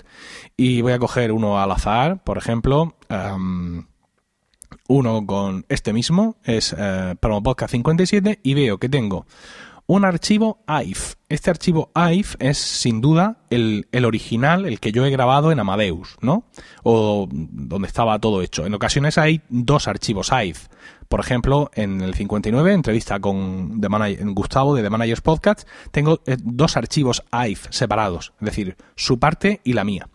y 0.54 0.82
voy 0.82 0.92
a 0.92 0.98
coger 0.98 1.32
uno 1.32 1.58
al 1.58 1.72
azar, 1.72 2.22
por 2.22 2.36
ejemplo 2.36 2.94
uno 4.88 5.26
con 5.26 5.64
este 5.68 5.92
mismo, 5.92 6.36
es 6.44 6.74
eh, 6.76 7.14
Podcast 7.20 7.72
57, 7.72 8.40
y 8.42 8.54
veo 8.54 8.78
que 8.78 8.88
tengo 8.88 9.26
un 9.86 10.04
archivo 10.04 10.62
AIF. 10.66 11.14
Este 11.28 11.50
archivo 11.50 11.90
AIF 11.94 12.36
es 12.38 12.58
sin 12.58 13.00
duda 13.00 13.38
el, 13.50 13.86
original, 14.04 14.66
el 14.66 14.80
que 14.80 14.92
yo 14.92 15.04
he 15.04 15.10
grabado 15.10 15.52
en 15.52 15.60
Amadeus, 15.60 16.16
¿no? 16.20 16.44
O 16.82 17.28
donde 17.30 17.88
estaba 17.88 18.18
todo 18.18 18.42
hecho. 18.42 18.64
En 18.64 18.74
ocasiones 18.74 19.18
hay 19.18 19.42
dos 19.48 19.88
archivos 19.88 20.32
AIF. 20.32 20.68
Por 21.08 21.20
ejemplo, 21.20 21.70
en 21.74 22.00
el 22.00 22.14
59, 22.14 22.72
entrevista 22.72 23.20
con 23.20 23.80
Gustavo 24.34 24.74
de 24.74 24.82
The 24.82 24.90
Managers 24.90 25.20
Podcast, 25.20 25.68
tengo 25.90 26.20
eh, 26.26 26.36
dos 26.40 26.76
archivos 26.76 27.22
AIF 27.30 27.66
separados, 27.70 28.32
es 28.40 28.46
decir, 28.46 28.76
su 28.96 29.18
parte 29.18 29.60
y 29.64 29.74
la 29.74 29.84
mía. 29.84 30.08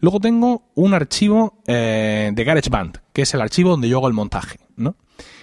Luego 0.00 0.18
tengo 0.20 0.70
un 0.74 0.94
archivo 0.94 1.60
eh, 1.66 2.30
de 2.32 2.44
GarageBand, 2.44 2.98
que 3.12 3.22
es 3.22 3.34
el 3.34 3.42
archivo 3.42 3.70
donde 3.70 3.88
yo 3.90 3.98
hago 3.98 4.08
el 4.08 4.14
montaje, 4.14 4.58
¿no? 4.76 4.96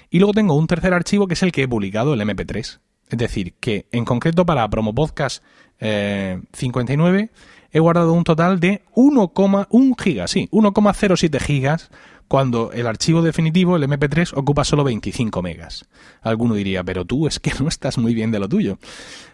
Y 0.10 0.18
luego 0.18 0.34
tengo 0.34 0.56
un 0.56 0.66
tercer 0.66 0.94
archivo 0.94 1.28
que 1.28 1.36
es 1.36 1.44
el 1.44 1.52
que 1.52 1.64
he 1.64 1.68
publicado, 1.68 2.14
el 2.14 2.22
MP3. 2.22 2.80
Es 3.10 3.18
decir, 3.18 3.54
que 3.60 3.88
en 3.92 4.06
concreto 4.06 4.46
para 4.46 4.70
Promo 4.70 4.94
Podcast 4.94 5.44
59 5.80 7.20
eh, 7.20 7.30
he 7.72 7.80
guardado 7.80 8.14
un 8.14 8.24
total 8.24 8.60
de 8.60 8.84
1,1 8.96 10.02
gigas, 10.02 10.32
sí, 10.32 10.50
1,07 10.52 11.40
gigas 11.40 11.90
cuando 12.28 12.72
el 12.74 12.88
archivo 12.88 13.22
definitivo, 13.22 13.78
el 13.78 13.84
MP3, 13.84 14.34
ocupa 14.36 14.66
solo 14.66 14.84
25 14.84 15.42
megas. 15.42 15.86
Alguno 16.22 16.56
diría, 16.56 16.84
pero 16.84 17.06
tú 17.06 17.28
es 17.28 17.40
que 17.40 17.54
no 17.60 17.68
estás 17.70 17.98
muy 17.98 18.14
bien 18.14 18.32
de 18.32 18.40
lo 18.40 18.50
tuyo. 18.50 18.78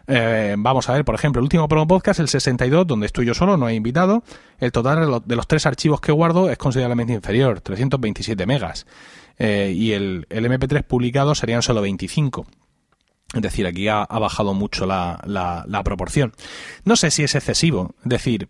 Eh, 0.07 0.55
vamos 0.57 0.89
a 0.89 0.93
ver, 0.93 1.03
por 1.03 1.15
ejemplo, 1.15 1.39
el 1.39 1.43
último 1.43 1.67
promo 1.67 1.87
podcast, 1.87 2.19
el 2.19 2.27
62, 2.27 2.85
donde 2.85 3.07
estoy 3.07 3.25
yo 3.25 3.33
solo, 3.33 3.57
no 3.57 3.67
he 3.67 3.73
invitado, 3.73 4.23
el 4.59 4.71
total 4.71 5.23
de 5.25 5.35
los 5.35 5.47
tres 5.47 5.65
archivos 5.65 6.01
que 6.01 6.11
guardo 6.11 6.49
es 6.49 6.57
considerablemente 6.57 7.13
inferior, 7.13 7.61
327 7.61 8.45
megas. 8.45 8.85
Eh, 9.39 9.73
y 9.75 9.93
el, 9.93 10.27
MP3 10.29 10.83
publicado 10.83 11.33
serían 11.33 11.61
solo 11.61 11.81
25. 11.81 12.45
Es 13.33 13.41
decir, 13.41 13.65
aquí 13.65 13.87
ha, 13.87 14.05
bajado 14.05 14.53
mucho 14.53 14.85
la, 14.85 15.19
la 15.25 15.83
proporción. 15.83 16.33
No 16.85 16.95
sé 16.95 17.11
si 17.11 17.23
es 17.23 17.33
excesivo. 17.35 17.95
Es 18.03 18.09
decir, 18.09 18.47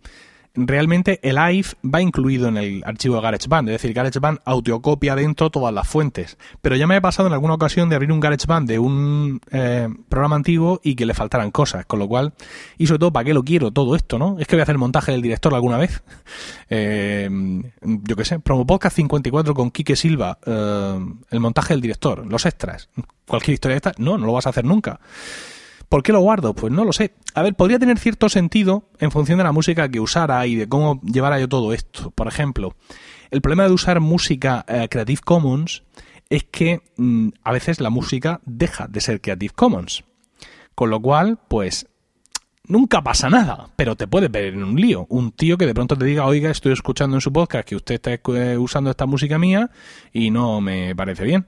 realmente 0.56 1.20
el 1.24 1.38
AIF 1.38 1.74
va 1.84 2.02
incluido 2.02 2.48
en 2.48 2.58
el 2.58 2.84
archivo 2.86 3.16
de 3.16 3.22
GarageBand, 3.22 3.70
es 3.70 3.74
decir, 3.74 3.94
GarageBand 3.94 4.39
autocopia 4.46 5.16
dentro 5.16 5.50
todas 5.50 5.74
las 5.74 5.88
fuentes. 5.88 6.38
Pero 6.62 6.76
ya 6.76 6.88
me 6.88 6.96
ha 6.96 7.02
pasado 7.02 7.28
en 7.28 7.34
alguna 7.34 7.56
ocasión 7.56 7.89
de 7.89 7.96
abrir 7.96 8.12
un 8.12 8.20
GarageBand 8.20 8.68
de 8.68 8.80
un 8.80 9.42
eh, 9.52 9.89
programa 10.10 10.36
antiguo 10.36 10.80
y 10.84 10.96
que 10.96 11.06
le 11.06 11.13
faltaran 11.13 11.52
cosas, 11.52 11.86
con 11.86 12.00
lo 12.00 12.08
cual, 12.08 12.34
y 12.78 12.88
sobre 12.88 13.00
todo, 13.00 13.13
¿para 13.13 13.26
qué 13.26 13.34
lo 13.34 13.44
quiero 13.44 13.72
todo 13.72 13.96
esto, 13.96 14.20
no? 14.20 14.38
Es 14.39 14.48
que 14.48 14.56
voy 14.56 14.62
a 14.62 14.63
hacer 14.63 14.76
el 14.76 14.80
montaje 14.80 15.12
del 15.12 15.22
director 15.22 15.54
alguna 15.54 15.78
vez. 15.78 16.04
Eh, 16.76 17.30
yo 17.84 18.16
qué 18.16 18.26
sé, 18.26 18.39
Promo 18.39 18.66
Podcast 18.66 18.96
54 18.96 19.54
con 19.54 19.70
Quique 19.70 19.96
Silva, 19.96 20.39
eh, 20.44 21.00
el 21.30 21.39
montaje 21.39 21.74
del 21.76 21.82
director, 21.82 22.26
los 22.26 22.48
extras, 22.48 22.89
cualquier 23.28 23.54
historia 23.54 23.74
de 23.74 23.78
esta, 23.78 23.92
no, 23.98 24.18
no 24.18 24.26
lo 24.26 24.34
vas 24.34 24.48
a 24.48 24.50
hacer 24.50 24.66
nunca. 24.66 25.00
¿Por 25.89 26.04
qué 26.04 26.12
lo 26.12 26.22
guardo? 26.22 26.54
Pues 26.54 26.72
no 26.72 26.86
lo 26.86 26.93
sé. 26.93 27.13
A 27.36 27.41
ver, 27.41 27.56
podría 27.56 27.80
tener 27.80 28.00
cierto 28.00 28.30
sentido 28.30 28.89
en 29.00 29.12
función 29.12 29.38
de 29.38 29.43
la 29.43 29.52
música 29.52 29.89
que 29.89 30.00
usara 30.00 30.46
y 30.48 30.56
de 30.56 30.67
cómo 30.67 31.02
llevara 31.02 31.39
yo 31.39 31.48
todo 31.48 31.74
esto. 31.74 32.12
Por 32.12 32.28
ejemplo, 32.28 32.76
el 33.32 33.41
problema 33.41 33.67
de 33.67 33.74
usar 33.74 34.00
música 34.00 34.65
eh, 34.67 34.88
Creative 34.89 35.22
Commons 35.24 35.84
es 36.30 36.43
que 36.46 36.82
mm, 36.98 37.30
a 37.43 37.52
veces 37.52 37.80
la 37.80 37.89
música 37.89 38.41
deja 38.46 38.88
de 38.88 39.02
ser 39.02 39.22
Creative 39.22 39.54
Commons. 39.54 40.04
Con 40.76 40.89
lo 40.89 41.00
cual, 41.00 41.39
pues 41.48 41.88
nunca 42.67 43.02
pasa 43.02 43.30
nada, 43.30 43.69
pero 43.76 43.96
te 43.96 44.08
puede 44.08 44.28
ver 44.30 44.54
en 44.54 44.63
un 44.63 44.76
lío. 44.76 45.06
Un 45.10 45.32
tío 45.32 45.58
que 45.58 45.65
de 45.65 45.74
pronto 45.74 45.98
te 45.98 46.06
diga, 46.06 46.26
oiga, 46.26 46.50
estoy 46.50 46.74
escuchando 46.74 47.17
en 47.17 47.22
su 47.22 47.32
podcast 47.32 47.67
que 47.67 47.76
usted 47.76 47.96
está 47.96 48.13
eh, 48.13 48.58
usando 48.58 48.89
esta 48.89 49.06
música 49.06 49.38
mía 49.38 49.69
y 50.12 50.32
no 50.32 50.62
me 50.62 50.96
parece 50.96 51.24
bien. 51.24 51.46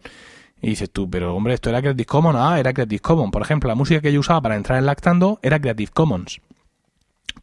Y 0.65 0.69
dices 0.69 0.89
tú, 0.89 1.07
pero 1.07 1.35
hombre, 1.35 1.53
esto 1.53 1.69
era 1.69 1.79
Creative 1.79 2.07
Commons. 2.07 2.39
Ah, 2.41 2.59
era 2.59 2.73
Creative 2.73 2.99
Commons. 2.99 3.31
Por 3.31 3.43
ejemplo, 3.43 3.67
la 3.67 3.75
música 3.75 4.01
que 4.01 4.11
yo 4.11 4.19
usaba 4.19 4.41
para 4.41 4.55
entrar 4.55 4.79
en 4.79 4.87
Lactando 4.87 5.37
era 5.43 5.59
Creative 5.59 5.91
Commons. 5.93 6.41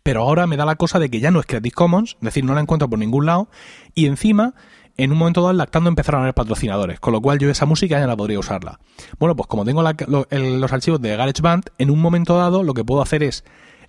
Pero 0.03 0.23
ahora 0.23 0.49
me 0.49 0.57
da 0.57 0.65
la 0.65 0.75
cosa 0.75 0.99
de 0.99 1.09
que 1.09 1.21
ya 1.21 1.31
no 1.31 1.39
es 1.39 1.47
Creative 1.47 1.73
Commons, 1.73 2.15
es 2.15 2.21
decir, 2.21 2.45
no 2.45 2.53
la 2.53 2.63
encuentro 2.63 2.91
por 2.91 2.99
ningún 2.99 3.27
lado. 3.27 3.47
Y 3.95 4.07
encima, 4.07 4.55
en 4.97 5.13
un 5.13 5.19
momento 5.19 5.41
dado, 5.41 5.53
en 5.53 5.59
Lactando 5.59 5.89
empezaron 5.89 6.23
a 6.23 6.25
haber 6.25 6.35
patrocinadores, 6.35 6.99
con 6.99 7.13
lo 7.13 7.21
cual 7.21 7.39
yo 7.39 7.49
esa 7.49 7.65
música 7.65 7.97
ya 7.97 8.09
no 8.09 8.17
podría 8.17 8.41
usarla. 8.41 8.81
Bueno, 9.21 9.37
pues 9.37 9.47
como 9.47 9.65
tengo 9.65 9.85
los 9.85 10.73
archivos 10.73 11.01
de 11.01 11.17
GarageBand, 11.17 11.67
en 11.79 11.91
un 11.91 12.01
momento 12.01 12.37
dado 12.37 12.65
lo 12.65 12.75
que 12.75 12.83
puedo 12.83 13.03
hacer 13.03 13.23
es 13.23 13.45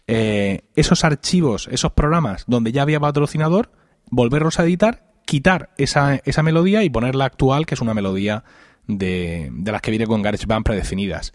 eh, 0.06 0.62
esos 0.76 1.04
archivos, 1.04 1.70
esos 1.72 1.92
programas 1.94 2.44
donde 2.46 2.72
ya 2.72 2.84
había 2.84 3.00
patrocinador, 3.00 3.72
volverlos 4.12 4.60
a 4.60 4.64
editar, 4.64 5.12
quitar 5.26 5.72
esa, 5.80 6.18
esa 6.24 6.44
melodía 6.44 6.84
y 6.84 6.92
ponerla 6.92 7.26
actual, 7.26 7.66
que 7.66 7.74
es 7.74 7.82
una 7.82 7.96
melodía 7.96 8.44
de, 8.88 9.52
las 9.66 9.82
que 9.82 9.92
viene 9.92 10.08
con 10.08 10.22
GarageBand 10.22 10.66
predefinidas. 10.66 11.34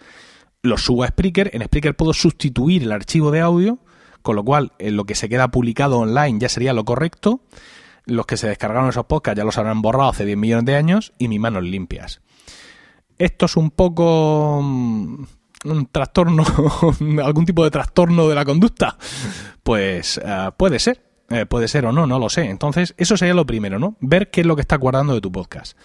Lo 0.62 0.76
subo 0.76 1.04
a 1.04 1.08
Spreaker, 1.08 1.50
en 1.54 1.62
Spreaker 1.62 1.96
puedo 1.96 2.12
sustituir 2.12 2.82
el 2.82 2.92
archivo 2.92 3.30
de 3.30 3.40
audio, 3.40 3.78
con 4.22 4.36
lo 4.36 4.44
cual 4.44 4.72
en 4.78 4.96
lo 4.96 5.04
que 5.04 5.14
se 5.14 5.28
queda 5.28 5.48
publicado 5.48 5.98
online 5.98 6.38
ya 6.38 6.48
sería 6.48 6.72
lo 6.72 6.84
correcto. 6.84 7.42
Los 8.04 8.26
que 8.26 8.36
se 8.36 8.48
descargaron 8.48 8.88
esos 8.88 9.04
podcasts 9.04 9.36
ya 9.36 9.44
los 9.44 9.58
habrán 9.58 9.82
borrado 9.82 10.10
hace 10.10 10.24
10 10.24 10.38
millones 10.38 10.64
de 10.64 10.76
años 10.76 11.12
y 11.18 11.28
mis 11.28 11.40
manos 11.40 11.62
limpias. 11.62 12.20
Esto 13.18 13.46
es 13.46 13.56
un 13.56 13.70
poco 13.70 14.60
mm, 14.62 15.24
un 15.64 15.86
trastorno, 15.86 16.44
algún 17.22 17.44
tipo 17.44 17.64
de 17.64 17.70
trastorno 17.70 18.28
de 18.28 18.34
la 18.34 18.44
conducta. 18.44 18.96
Pues 19.62 20.20
eh, 20.24 20.50
puede 20.56 20.78
ser, 20.78 21.02
eh, 21.30 21.46
puede 21.46 21.68
ser 21.68 21.86
o 21.86 21.92
no, 21.92 22.06
no 22.06 22.18
lo 22.18 22.28
sé. 22.28 22.48
Entonces, 22.48 22.94
eso 22.96 23.16
sería 23.16 23.34
lo 23.34 23.46
primero, 23.46 23.78
¿no? 23.78 23.96
Ver 24.00 24.30
qué 24.30 24.40
es 24.42 24.46
lo 24.46 24.56
que 24.56 24.62
está 24.62 24.76
guardando 24.76 25.14
de 25.14 25.20
tu 25.20 25.30
podcast. 25.32 25.76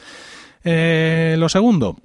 Eh, 0.63 1.35
lo 1.37 1.49
segundo, 1.49 1.97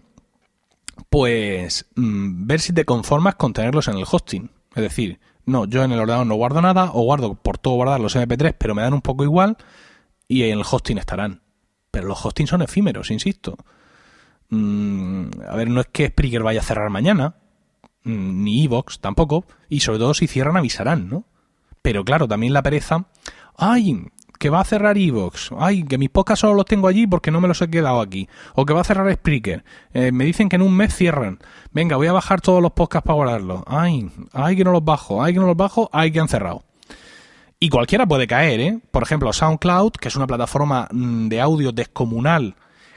pues 1.10 1.86
mm, 1.94 2.46
ver 2.46 2.60
si 2.60 2.72
te 2.72 2.84
conformas 2.84 3.36
con 3.36 3.52
tenerlos 3.52 3.88
en 3.88 3.96
el 3.96 4.04
hosting. 4.10 4.50
Es 4.74 4.82
decir, 4.82 5.20
no, 5.46 5.64
yo 5.64 5.82
en 5.82 5.92
el 5.92 6.00
ordenador 6.00 6.26
no 6.26 6.34
guardo 6.34 6.60
nada, 6.60 6.90
o 6.92 7.02
guardo 7.02 7.34
por 7.34 7.58
todo 7.58 7.74
guardar 7.74 8.00
los 8.00 8.16
MP3, 8.16 8.54
pero 8.58 8.74
me 8.74 8.82
dan 8.82 8.94
un 8.94 9.00
poco 9.00 9.24
igual, 9.24 9.56
y 10.26 10.42
en 10.42 10.58
el 10.58 10.64
hosting 10.70 10.98
estarán. 10.98 11.42
Pero 11.90 12.06
los 12.06 12.24
hostings 12.24 12.50
son 12.50 12.62
efímeros, 12.62 13.10
insisto. 13.10 13.56
Mm, 14.50 15.28
a 15.48 15.56
ver, 15.56 15.68
no 15.70 15.80
es 15.80 15.86
que 15.86 16.08
Spreaker 16.08 16.42
vaya 16.42 16.60
a 16.60 16.64
cerrar 16.64 16.90
mañana, 16.90 17.36
mm, 18.04 18.44
ni 18.44 18.64
Evox 18.64 19.00
tampoco, 19.00 19.46
y 19.68 19.80
sobre 19.80 19.98
todo 19.98 20.14
si 20.14 20.26
cierran 20.26 20.56
avisarán, 20.56 21.08
¿no? 21.08 21.24
Pero 21.82 22.04
claro, 22.04 22.28
también 22.28 22.52
la 22.52 22.62
pereza. 22.62 23.06
¡Ay! 23.56 24.06
Que 24.38 24.50
va 24.50 24.60
a 24.60 24.64
cerrar 24.64 24.96
Evox. 24.96 25.50
Ay, 25.58 25.82
que 25.82 25.98
mis 25.98 26.10
podcasts 26.10 26.40
solo 26.40 26.54
los 26.54 26.64
tengo 26.64 26.88
allí 26.88 27.06
porque 27.06 27.30
no 27.30 27.40
me 27.40 27.48
los 27.48 27.60
he 27.60 27.68
quedado 27.68 28.00
aquí. 28.00 28.28
O 28.54 28.64
que 28.64 28.72
va 28.72 28.80
a 28.80 28.84
cerrar 28.84 29.12
Spreaker. 29.12 29.64
Eh, 29.92 30.12
me 30.12 30.24
dicen 30.24 30.48
que 30.48 30.56
en 30.56 30.62
un 30.62 30.74
mes 30.76 30.94
cierran. 30.94 31.38
Venga, 31.72 31.96
voy 31.96 32.06
a 32.06 32.12
bajar 32.12 32.40
todos 32.40 32.62
los 32.62 32.72
podcasts 32.72 33.06
para 33.06 33.16
guardarlos. 33.16 33.62
Ay, 33.66 34.10
ay 34.32 34.56
que 34.56 34.64
no 34.64 34.72
los 34.72 34.84
bajo, 34.84 35.22
ay 35.22 35.34
que 35.34 35.40
no 35.40 35.46
los 35.46 35.56
bajo, 35.56 35.90
ay 35.92 36.12
que 36.12 36.20
han 36.20 36.28
cerrado. 36.28 36.62
Y 37.60 37.70
cualquiera 37.70 38.06
puede 38.06 38.28
caer, 38.28 38.60
¿eh? 38.60 38.78
Por 38.92 39.02
ejemplo, 39.02 39.32
SoundCloud, 39.32 39.92
que 39.92 40.08
es 40.08 40.16
una 40.16 40.28
plataforma 40.28 40.88
mm, 40.92 41.28
de 41.28 41.40
audio 41.40 41.72
descomunal 41.72 42.54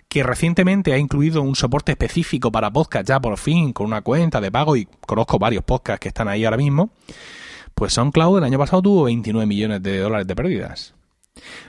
que 0.07 0.23
recientemente 0.23 0.91
ha 0.91 0.97
incluido 0.97 1.41
un 1.41 1.55
soporte 1.55 1.93
específico 1.93 2.51
para 2.51 2.69
podcast 2.69 3.07
ya 3.07 3.19
por 3.21 3.37
fin, 3.37 3.71
con 3.71 3.87
una 3.87 4.01
cuenta 4.01 4.41
de 4.41 4.51
pago, 4.51 4.75
y 4.75 4.85
conozco 5.07 5.39
varios 5.39 5.63
podcasts 5.63 6.01
que 6.01 6.09
están 6.09 6.27
ahí 6.27 6.43
ahora 6.43 6.57
mismo, 6.57 6.89
pues 7.73 7.93
SoundCloud 7.93 8.39
el 8.39 8.43
año 8.43 8.59
pasado 8.59 8.81
tuvo 8.81 9.03
29 9.05 9.47
millones 9.47 9.81
de 9.81 9.99
dólares 9.99 10.27
de 10.27 10.35
pérdidas. 10.35 10.93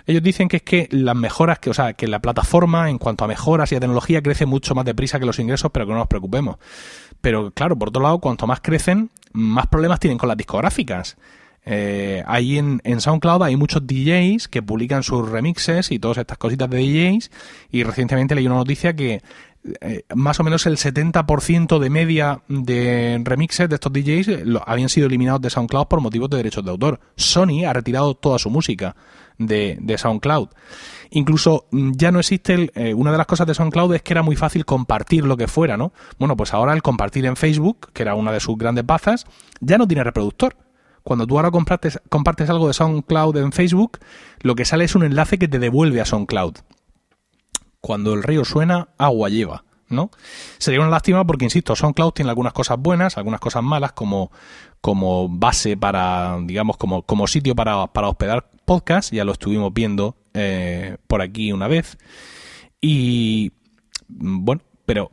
Ellos 0.06 0.22
dicen 0.22 0.48
que 0.48 0.56
es 0.56 0.62
que 0.62 0.88
las 0.90 1.14
mejoras, 1.14 1.58
que, 1.58 1.70
o 1.70 1.74
sea, 1.74 1.92
que 1.92 2.08
la 2.08 2.20
plataforma 2.20 2.90
en 2.90 2.98
cuanto 2.98 3.24
a 3.24 3.28
mejoras 3.28 3.70
y 3.72 3.76
a 3.76 3.80
tecnología 3.80 4.22
crece 4.22 4.46
mucho 4.46 4.74
más 4.74 4.84
deprisa 4.84 5.20
que 5.20 5.26
los 5.26 5.38
ingresos, 5.38 5.70
pero 5.72 5.86
que 5.86 5.92
no 5.92 5.98
nos 5.98 6.08
preocupemos. 6.08 6.56
Pero 7.20 7.52
claro, 7.52 7.78
por 7.78 7.90
otro 7.90 8.02
lado, 8.02 8.18
cuanto 8.18 8.46
más 8.46 8.60
crecen, 8.60 9.10
más 9.32 9.66
problemas 9.68 10.00
tienen 10.00 10.18
con 10.18 10.28
las 10.28 10.36
discográficas. 10.36 11.16
Eh, 11.64 12.24
ahí 12.26 12.58
en, 12.58 12.80
SoundCloud 13.00 13.44
hay 13.44 13.54
muchos 13.54 13.86
DJs 13.86 14.48
que 14.48 14.62
publican 14.62 15.04
sus 15.04 15.28
remixes 15.28 15.92
y 15.92 16.00
todas 16.00 16.18
estas 16.18 16.36
cositas 16.36 16.68
de 16.68 16.78
DJs 16.78 17.30
y 17.70 17.84
recientemente 17.84 18.34
leí 18.34 18.46
una 18.46 18.56
noticia 18.56 18.96
que 18.96 19.22
eh, 19.80 20.02
más 20.16 20.40
o 20.40 20.42
menos 20.42 20.66
el 20.66 20.76
70% 20.76 21.78
de 21.78 21.88
media 21.88 22.42
de 22.48 23.20
remixes 23.22 23.68
de 23.68 23.76
estos 23.76 23.92
DJs 23.92 24.58
habían 24.66 24.88
sido 24.88 25.06
eliminados 25.06 25.40
de 25.40 25.50
SoundCloud 25.50 25.86
por 25.86 26.00
motivos 26.00 26.28
de 26.30 26.38
derechos 26.38 26.64
de 26.64 26.72
autor. 26.72 26.98
Sony 27.14 27.64
ha 27.64 27.72
retirado 27.72 28.14
toda 28.14 28.40
su 28.40 28.50
música 28.50 28.96
de, 29.46 29.96
SoundCloud. 29.96 30.48
Incluso 31.10 31.66
mm, 31.70 31.92
ya 31.92 32.10
no 32.10 32.20
existe, 32.20 32.70
eh, 32.74 32.94
una 32.94 33.12
de 33.12 33.18
las 33.18 33.26
cosas 33.26 33.46
de 33.46 33.54
SoundCloud 33.54 33.94
es 33.94 34.02
que 34.02 34.12
era 34.14 34.22
muy 34.22 34.36
fácil 34.36 34.64
compartir 34.64 35.24
lo 35.24 35.36
que 35.36 35.46
fuera, 35.46 35.76
¿no? 35.76 35.92
Bueno, 36.18 36.36
pues 36.36 36.54
ahora 36.54 36.72
el 36.72 36.82
compartir 36.82 37.26
en 37.26 37.36
Facebook, 37.36 37.90
que 37.92 38.02
era 38.02 38.14
una 38.14 38.32
de 38.32 38.40
sus 38.40 38.56
grandes 38.56 38.86
bazas, 38.86 39.26
ya 39.60 39.78
no 39.78 39.86
tiene 39.86 40.04
reproductor. 40.04 40.56
Cuando 41.02 41.26
tú 41.26 41.36
ahora 41.36 41.50
compartes, 41.50 42.00
compartes 42.08 42.48
algo 42.48 42.68
de 42.68 42.74
SoundCloud 42.74 43.36
en 43.36 43.52
Facebook, 43.52 43.98
lo 44.40 44.54
que 44.54 44.64
sale 44.64 44.84
es 44.84 44.94
un 44.94 45.02
enlace 45.02 45.38
que 45.38 45.48
te 45.48 45.58
devuelve 45.58 46.00
a 46.00 46.04
SoundCloud 46.04 46.58
cuando 47.82 48.14
el 48.14 48.22
río 48.22 48.44
suena, 48.44 48.88
agua 48.96 49.28
lleva. 49.28 49.64
¿No? 49.92 50.10
Sería 50.58 50.80
una 50.80 50.90
lástima 50.90 51.26
porque, 51.26 51.44
insisto, 51.44 51.76
SoundCloud 51.76 52.12
tiene 52.12 52.30
algunas 52.30 52.52
cosas 52.52 52.78
buenas, 52.78 53.16
algunas 53.18 53.40
cosas 53.40 53.62
malas, 53.62 53.92
como, 53.92 54.30
como 54.80 55.28
base 55.28 55.76
para, 55.76 56.38
digamos, 56.42 56.76
como, 56.76 57.02
como 57.02 57.26
sitio 57.26 57.54
para, 57.54 57.86
para 57.88 58.08
hospedar 58.08 58.48
podcasts, 58.64 59.10
ya 59.10 59.24
lo 59.24 59.32
estuvimos 59.32 59.72
viendo 59.72 60.16
eh, 60.34 60.96
por 61.06 61.22
aquí 61.22 61.52
una 61.52 61.68
vez. 61.68 61.98
Y 62.80 63.52
bueno, 64.08 64.62
pero 64.84 65.12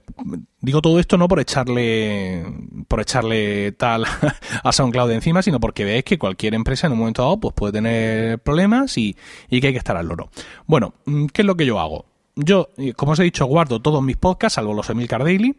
digo 0.61 0.81
todo 0.81 0.99
esto 0.99 1.17
no 1.17 1.27
por 1.27 1.39
echarle 1.39 2.43
por 2.87 2.99
echarle 2.99 3.71
tal 3.73 4.05
a 4.63 4.71
SoundCloud 4.71 5.11
encima, 5.11 5.41
sino 5.41 5.59
porque 5.59 5.85
veis 5.85 6.03
que 6.03 6.17
cualquier 6.17 6.55
empresa 6.55 6.87
en 6.87 6.93
un 6.93 6.99
momento 6.99 7.21
dado 7.21 7.39
pues 7.39 7.53
puede 7.53 7.73
tener 7.73 8.39
problemas 8.39 8.97
y, 8.97 9.15
y 9.49 9.61
que 9.61 9.67
hay 9.67 9.73
que 9.73 9.79
estar 9.79 9.95
al 9.95 10.07
loro. 10.07 10.29
Bueno, 10.65 10.95
¿qué 11.33 11.43
es 11.43 11.45
lo 11.45 11.55
que 11.55 11.65
yo 11.65 11.79
hago? 11.79 12.05
Yo, 12.41 12.69
como 12.95 13.11
os 13.11 13.19
he 13.19 13.23
dicho, 13.23 13.45
guardo 13.45 13.81
todos 13.81 14.01
mis 14.01 14.15
podcasts, 14.15 14.55
salvo 14.55 14.73
los 14.73 14.89
Emilcar 14.89 15.25
Daily. 15.25 15.57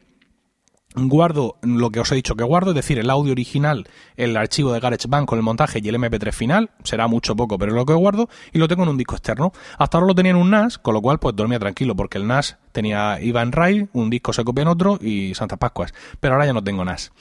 Guardo 0.95 1.57
lo 1.63 1.91
que 1.91 2.01
os 2.01 2.11
he 2.11 2.15
dicho 2.15 2.35
que 2.35 2.43
guardo, 2.43 2.71
es 2.71 2.75
decir, 2.75 2.99
el 2.99 3.11
audio 3.11 3.33
original, 3.33 3.87
el 4.17 4.37
archivo 4.37 4.73
de 4.73 4.81
GarageBand 4.81 5.27
con 5.27 5.39
el 5.39 5.45
montaje 5.45 5.81
y 5.81 5.89
el 5.89 5.95
MP3 5.95 6.33
final, 6.33 6.71
será 6.83 7.07
mucho 7.07 7.37
poco, 7.37 7.59
pero 7.59 7.73
es 7.73 7.77
lo 7.77 7.85
que 7.85 7.93
guardo, 7.93 8.29
y 8.53 8.59
lo 8.59 8.67
tengo 8.67 8.83
en 8.85 8.89
un 8.89 8.97
disco 8.97 9.15
externo. 9.15 9.53
Hasta 9.79 9.99
ahora 9.99 10.09
lo 10.09 10.15
tenía 10.15 10.31
en 10.31 10.37
un 10.37 10.51
NAS, 10.51 10.79
con 10.79 10.95
lo 10.95 11.03
cual 11.03 11.21
pues 11.21 11.37
dormía 11.37 11.61
tranquilo, 11.61 11.95
porque 11.95 12.19
el 12.19 12.27
NAS 12.27 12.57
tenía 12.73 13.21
iba 13.21 13.43
en 13.43 13.53
RAID, 13.53 13.89
un 13.93 14.11
disco 14.11 14.33
se 14.33 14.43
copia 14.43 14.63
en 14.63 14.69
otro 14.69 14.99
y 15.01 15.35
Santa 15.35 15.59
Pascuas, 15.59 15.95
pero 16.19 16.35
ahora 16.35 16.47
ya 16.47 16.55
no 16.55 16.65
tengo 16.65 16.85
NAS. 16.85 17.13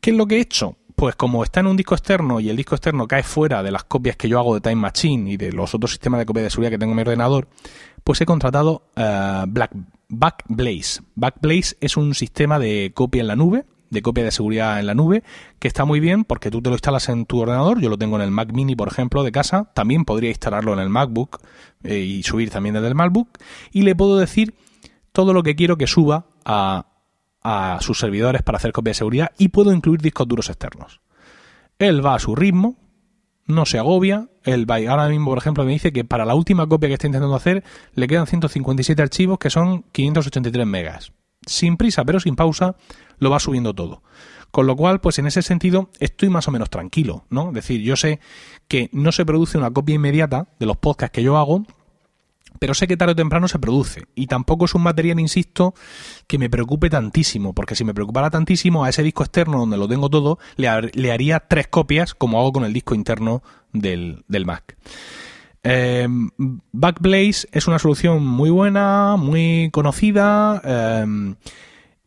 ¿Qué 0.00 0.10
es 0.10 0.16
lo 0.16 0.26
que 0.26 0.36
he 0.36 0.40
hecho? 0.40 0.76
Pues 0.94 1.16
como 1.16 1.42
está 1.42 1.58
en 1.58 1.66
un 1.66 1.76
disco 1.76 1.96
externo 1.96 2.38
y 2.38 2.50
el 2.50 2.56
disco 2.56 2.76
externo 2.76 3.08
cae 3.08 3.24
fuera 3.24 3.64
de 3.64 3.72
las 3.72 3.82
copias 3.82 4.16
que 4.16 4.28
yo 4.28 4.38
hago 4.38 4.54
de 4.54 4.60
Time 4.60 4.76
Machine 4.76 5.32
y 5.32 5.36
de 5.36 5.50
los 5.50 5.74
otros 5.74 5.90
sistemas 5.90 6.20
de 6.20 6.26
copia 6.26 6.44
de 6.44 6.50
seguridad 6.50 6.70
que 6.70 6.78
tengo 6.78 6.92
en 6.92 6.96
mi 6.96 7.02
ordenador, 7.02 7.48
pues 8.04 8.20
he 8.20 8.26
contratado 8.26 8.82
uh, 8.96 9.46
Black, 9.48 9.72
Backblaze. 10.08 11.02
Backblaze 11.14 11.76
es 11.80 11.96
un 11.96 12.14
sistema 12.14 12.58
de 12.58 12.92
copia 12.94 13.22
en 13.22 13.26
la 13.26 13.36
nube, 13.36 13.64
de 13.90 14.02
copia 14.02 14.24
de 14.24 14.30
seguridad 14.30 14.78
en 14.78 14.86
la 14.86 14.94
nube, 14.94 15.22
que 15.58 15.68
está 15.68 15.84
muy 15.84 16.00
bien 16.00 16.24
porque 16.24 16.50
tú 16.50 16.60
te 16.60 16.68
lo 16.68 16.74
instalas 16.74 17.08
en 17.08 17.26
tu 17.26 17.40
ordenador, 17.40 17.80
yo 17.80 17.88
lo 17.88 17.98
tengo 17.98 18.16
en 18.16 18.22
el 18.22 18.30
Mac 18.30 18.52
mini, 18.52 18.76
por 18.76 18.88
ejemplo, 18.88 19.22
de 19.22 19.32
casa, 19.32 19.70
también 19.74 20.04
podría 20.04 20.30
instalarlo 20.30 20.72
en 20.74 20.80
el 20.80 20.90
MacBook 20.90 21.40
eh, 21.82 21.98
y 21.98 22.22
subir 22.22 22.50
también 22.50 22.74
desde 22.74 22.88
el 22.88 22.94
MacBook, 22.94 23.38
y 23.72 23.82
le 23.82 23.94
puedo 23.94 24.18
decir 24.18 24.54
todo 25.12 25.32
lo 25.32 25.42
que 25.42 25.54
quiero 25.54 25.78
que 25.78 25.86
suba 25.86 26.26
a 26.44 27.78
sus 27.80 27.98
servidores 27.98 28.42
para 28.42 28.56
hacer 28.56 28.72
copia 28.72 28.90
de 28.90 28.94
seguridad 28.94 29.32
y 29.38 29.48
puedo 29.48 29.72
incluir 29.72 30.00
discos 30.00 30.26
duros 30.26 30.48
externos. 30.48 31.00
Él 31.78 32.04
va 32.04 32.14
a 32.14 32.18
su 32.18 32.34
ritmo, 32.34 32.76
no 33.46 33.66
se 33.66 33.78
agobia. 33.78 34.28
El 34.42 34.66
ahora 34.88 35.08
mismo, 35.08 35.30
por 35.30 35.38
ejemplo, 35.38 35.64
me 35.64 35.72
dice 35.72 35.92
que 35.92 36.04
para 36.04 36.24
la 36.24 36.34
última 36.34 36.66
copia 36.66 36.88
que 36.88 36.94
está 36.94 37.06
intentando 37.06 37.34
hacer 37.34 37.64
le 37.94 38.06
quedan 38.06 38.26
157 38.26 39.00
archivos 39.00 39.38
que 39.38 39.50
son 39.50 39.84
583 39.92 40.66
megas. 40.66 41.12
Sin 41.46 41.76
prisa, 41.76 42.04
pero 42.04 42.20
sin 42.20 42.36
pausa, 42.36 42.76
lo 43.18 43.30
va 43.30 43.38
subiendo 43.38 43.74
todo. 43.74 44.02
Con 44.50 44.66
lo 44.66 44.76
cual, 44.76 45.00
pues 45.00 45.18
en 45.18 45.26
ese 45.26 45.42
sentido 45.42 45.90
estoy 45.98 46.28
más 46.28 46.46
o 46.48 46.52
menos 46.52 46.70
tranquilo, 46.70 47.24
¿no? 47.28 47.48
Es 47.48 47.54
decir, 47.54 47.80
yo 47.82 47.96
sé 47.96 48.20
que 48.68 48.88
no 48.92 49.12
se 49.12 49.26
produce 49.26 49.58
una 49.58 49.70
copia 49.70 49.96
inmediata 49.96 50.48
de 50.58 50.66
los 50.66 50.76
podcasts 50.76 51.12
que 51.12 51.22
yo 51.22 51.36
hago, 51.36 51.64
pero 52.58 52.74
sé 52.74 52.86
que 52.86 52.96
tarde 52.96 53.12
o 53.12 53.16
temprano 53.16 53.48
se 53.48 53.58
produce. 53.58 54.04
Y 54.14 54.26
tampoco 54.26 54.64
es 54.64 54.74
un 54.74 54.82
material, 54.82 55.20
insisto, 55.20 55.74
que 56.26 56.38
me 56.38 56.50
preocupe 56.50 56.90
tantísimo, 56.90 57.54
porque 57.54 57.74
si 57.74 57.84
me 57.84 57.94
preocupara 57.94 58.30
tantísimo, 58.30 58.84
a 58.84 58.88
ese 58.88 59.02
disco 59.02 59.22
externo 59.22 59.58
donde 59.58 59.76
lo 59.76 59.88
tengo 59.88 60.10
todo, 60.10 60.38
le, 60.56 60.68
haría 60.68 61.40
tres 61.40 61.68
copias, 61.68 62.14
como 62.14 62.38
hago 62.38 62.52
con 62.52 62.64
el 62.64 62.72
disco 62.72 62.94
interno 62.94 63.42
del, 63.72 64.24
Mac. 64.44 64.76
Eh, 65.62 66.06
Backblaze 66.72 67.48
es 67.52 67.66
una 67.66 67.78
solución 67.78 68.24
muy 68.24 68.50
buena, 68.50 69.16
muy 69.16 69.70
conocida. 69.72 70.60
Eh, 70.64 71.34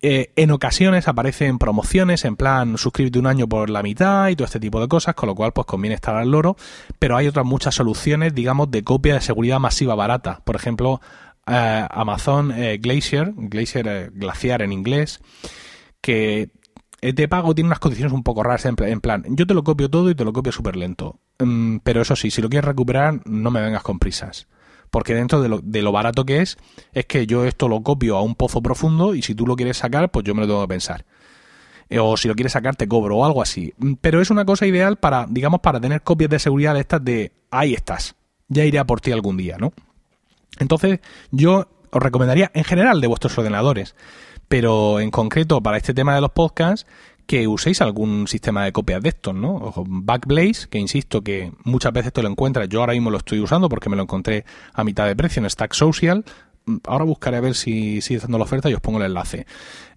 eh, 0.02 0.32
en 0.36 0.52
ocasiones 0.52 1.08
aparecen 1.08 1.58
promociones 1.58 2.24
en 2.24 2.36
plan 2.36 2.78
suscríbete 2.78 3.18
un 3.18 3.26
año 3.26 3.48
por 3.48 3.72
la 3.72 3.82
mitad 3.82 4.28
y 4.30 4.36
todo 4.36 4.46
este 4.46 4.60
tipo 4.60 4.80
de 4.80 4.88
cosas, 4.88 5.16
con 5.16 5.28
lo 5.28 5.36
cual 5.36 5.54
pues 5.54 5.66
conviene 5.66 5.96
estar 5.96 6.16
al 6.16 6.30
loro, 6.30 6.56
pero 7.00 7.18
hay 7.18 7.28
otras 7.28 7.46
muchas 7.46 7.74
soluciones, 7.76 8.36
digamos, 8.36 8.70
de 8.70 8.84
copia 8.84 9.16
de 9.16 9.22
seguridad 9.22 9.60
masiva 9.60 9.96
barata. 9.96 10.42
Por 10.44 10.56
ejemplo, 10.56 11.02
eh, 11.48 11.88
Amazon 11.90 12.52
eh, 12.52 12.78
Glacier, 12.78 13.34
Glacier 13.36 14.12
glaciar 14.14 14.62
en 14.62 14.72
inglés, 14.72 15.20
que 16.02 16.52
te 17.00 17.28
pago 17.28 17.56
tiene 17.56 17.70
unas 17.70 17.80
condiciones 17.80 18.14
un 18.14 18.24
poco 18.24 18.44
raras 18.44 18.66
en, 18.66 18.76
plan, 19.02 19.24
yo 19.30 19.48
te 19.48 19.54
lo 19.54 19.64
copio 19.64 19.90
todo 19.90 20.10
y 20.10 20.16
te 20.16 20.26
lo 20.26 20.34
copio 20.34 20.52
súper 20.52 20.76
lento. 20.76 21.20
Mm, 21.40 21.78
pero 21.84 22.02
eso 22.02 22.16
sí, 22.16 22.30
si 22.30 22.42
lo 22.42 22.50
quieres 22.50 22.68
recuperar, 22.68 23.22
no 23.26 23.50
me 23.50 23.62
vengas 23.62 23.84
con 23.84 23.98
prisas 23.98 24.48
porque 24.90 25.14
dentro 25.14 25.42
de 25.42 25.50
lo, 25.50 25.60
de 25.62 25.82
lo 25.82 25.92
barato 25.92 26.26
que 26.26 26.42
es, 26.42 26.58
es 26.94 27.06
que 27.06 27.28
yo 27.28 27.46
esto 27.46 27.68
lo 27.68 27.82
copio 27.84 28.18
a 28.18 28.22
un 28.22 28.36
pozo 28.36 28.62
profundo 28.62 29.16
y 29.16 29.22
si 29.22 29.36
tú 29.36 29.46
lo 29.46 29.56
quieres 29.56 29.78
sacar, 29.78 30.10
pues 30.12 30.26
yo 30.26 30.34
me 30.34 30.42
lo 30.42 30.48
tengo 30.48 30.62
que 30.62 30.68
pensar. 30.68 31.06
Eh, 31.90 32.00
o 32.00 32.18
si 32.18 32.28
lo 32.28 32.36
quieres 32.36 32.54
sacar, 32.54 32.76
te 32.76 32.88
cobro 32.88 33.18
o 33.18 33.26
algo 33.26 33.42
así. 33.42 33.74
Mm, 33.78 33.94
pero 34.02 34.22
es 34.22 34.30
una 34.30 34.46
cosa 34.46 34.66
ideal 34.66 34.98
para, 34.98 35.26
digamos, 35.30 35.62
para 35.62 35.80
tener 35.80 36.02
copias 36.02 36.30
de 36.30 36.40
seguridad 36.40 36.74
de 36.74 36.82
estas 36.82 37.04
de 37.04 37.32
ahí 37.52 37.74
estás. 37.74 38.16
Ya 38.48 38.66
iré 38.66 38.80
a 38.80 38.86
por 38.86 39.02
ti 39.02 39.12
algún 39.12 39.38
día, 39.38 39.58
¿no? 39.58 39.74
Entonces, 40.60 41.00
yo 41.32 41.68
os 41.92 42.04
recomendaría 42.04 42.52
en 42.54 42.64
general 42.64 43.02
de 43.02 43.08
vuestros 43.08 43.38
ordenadores, 43.38 43.96
pero 44.48 45.00
en 45.00 45.12
concreto 45.12 45.62
para 45.62 45.78
este 45.78 45.94
tema 45.94 46.16
de 46.16 46.22
los 46.22 46.32
podcasts, 46.32 46.90
que 47.28 47.46
uséis 47.46 47.82
algún 47.82 48.28
sistema 48.28 48.64
de 48.64 48.72
copias 48.72 49.02
de 49.04 49.10
estos, 49.10 49.36
¿no? 49.36 49.74
Backblaze, 49.86 50.70
que 50.70 50.80
insisto 50.80 51.22
que 51.22 51.52
muchas 51.66 51.92
veces 51.92 52.14
te 52.14 52.24
lo 52.24 52.30
encuentras, 52.30 52.70
yo 52.70 52.80
ahora 52.80 52.94
mismo 52.94 53.12
lo 53.12 53.18
estoy 53.18 53.42
usando 53.42 53.68
porque 53.68 53.90
me 53.90 53.98
lo 53.98 54.04
encontré 54.04 54.46
a 54.74 54.84
mitad 54.86 55.06
de 55.06 55.16
precio 55.16 55.42
en 55.42 55.50
Stack 55.50 55.74
Social. 55.74 56.24
Ahora 56.86 57.04
buscaré 57.04 57.38
a 57.38 57.42
ver 57.42 57.54
si 57.54 58.02
sigue 58.02 58.18
haciendo 58.18 58.38
la 58.38 58.46
oferta 58.46 58.70
y 58.70 58.74
os 58.74 58.80
pongo 58.80 59.00
el 59.00 59.06
enlace. 59.06 59.46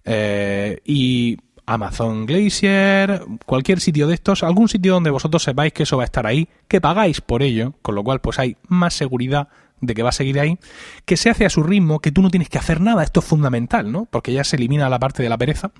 Eh, 0.03 0.81
y 0.85 1.37
Amazon 1.65 2.25
Glacier, 2.25 3.23
cualquier 3.45 3.79
sitio 3.79 4.07
de 4.07 4.15
estos, 4.15 4.43
algún 4.43 4.67
sitio 4.67 4.93
donde 4.93 5.09
vosotros 5.09 5.41
sepáis 5.41 5.71
que 5.71 5.83
eso 5.83 5.95
va 5.95 6.03
a 6.03 6.05
estar 6.05 6.27
ahí, 6.27 6.49
que 6.67 6.81
pagáis 6.81 7.21
por 7.21 7.43
ello, 7.43 7.75
con 7.81 7.95
lo 7.95 8.03
cual 8.03 8.19
pues 8.19 8.39
hay 8.39 8.57
más 8.67 8.93
seguridad 8.93 9.47
de 9.79 9.93
que 9.93 10.03
va 10.03 10.09
a 10.09 10.13
seguir 10.13 10.37
ahí, 10.39 10.59
que 11.05 11.15
se 11.15 11.29
hace 11.29 11.45
a 11.45 11.49
su 11.49 11.63
ritmo, 11.63 11.99
que 11.99 12.11
tú 12.11 12.21
no 12.21 12.29
tienes 12.29 12.49
que 12.49 12.57
hacer 12.57 12.81
nada, 12.81 13.03
esto 13.03 13.21
es 13.21 13.25
fundamental, 13.25 13.91
¿no? 13.91 14.05
Porque 14.05 14.33
ya 14.33 14.43
se 14.43 14.57
elimina 14.57 14.89
la 14.89 14.99
parte 14.99 15.23
de 15.23 15.29
la 15.29 15.37
pereza 15.37 15.71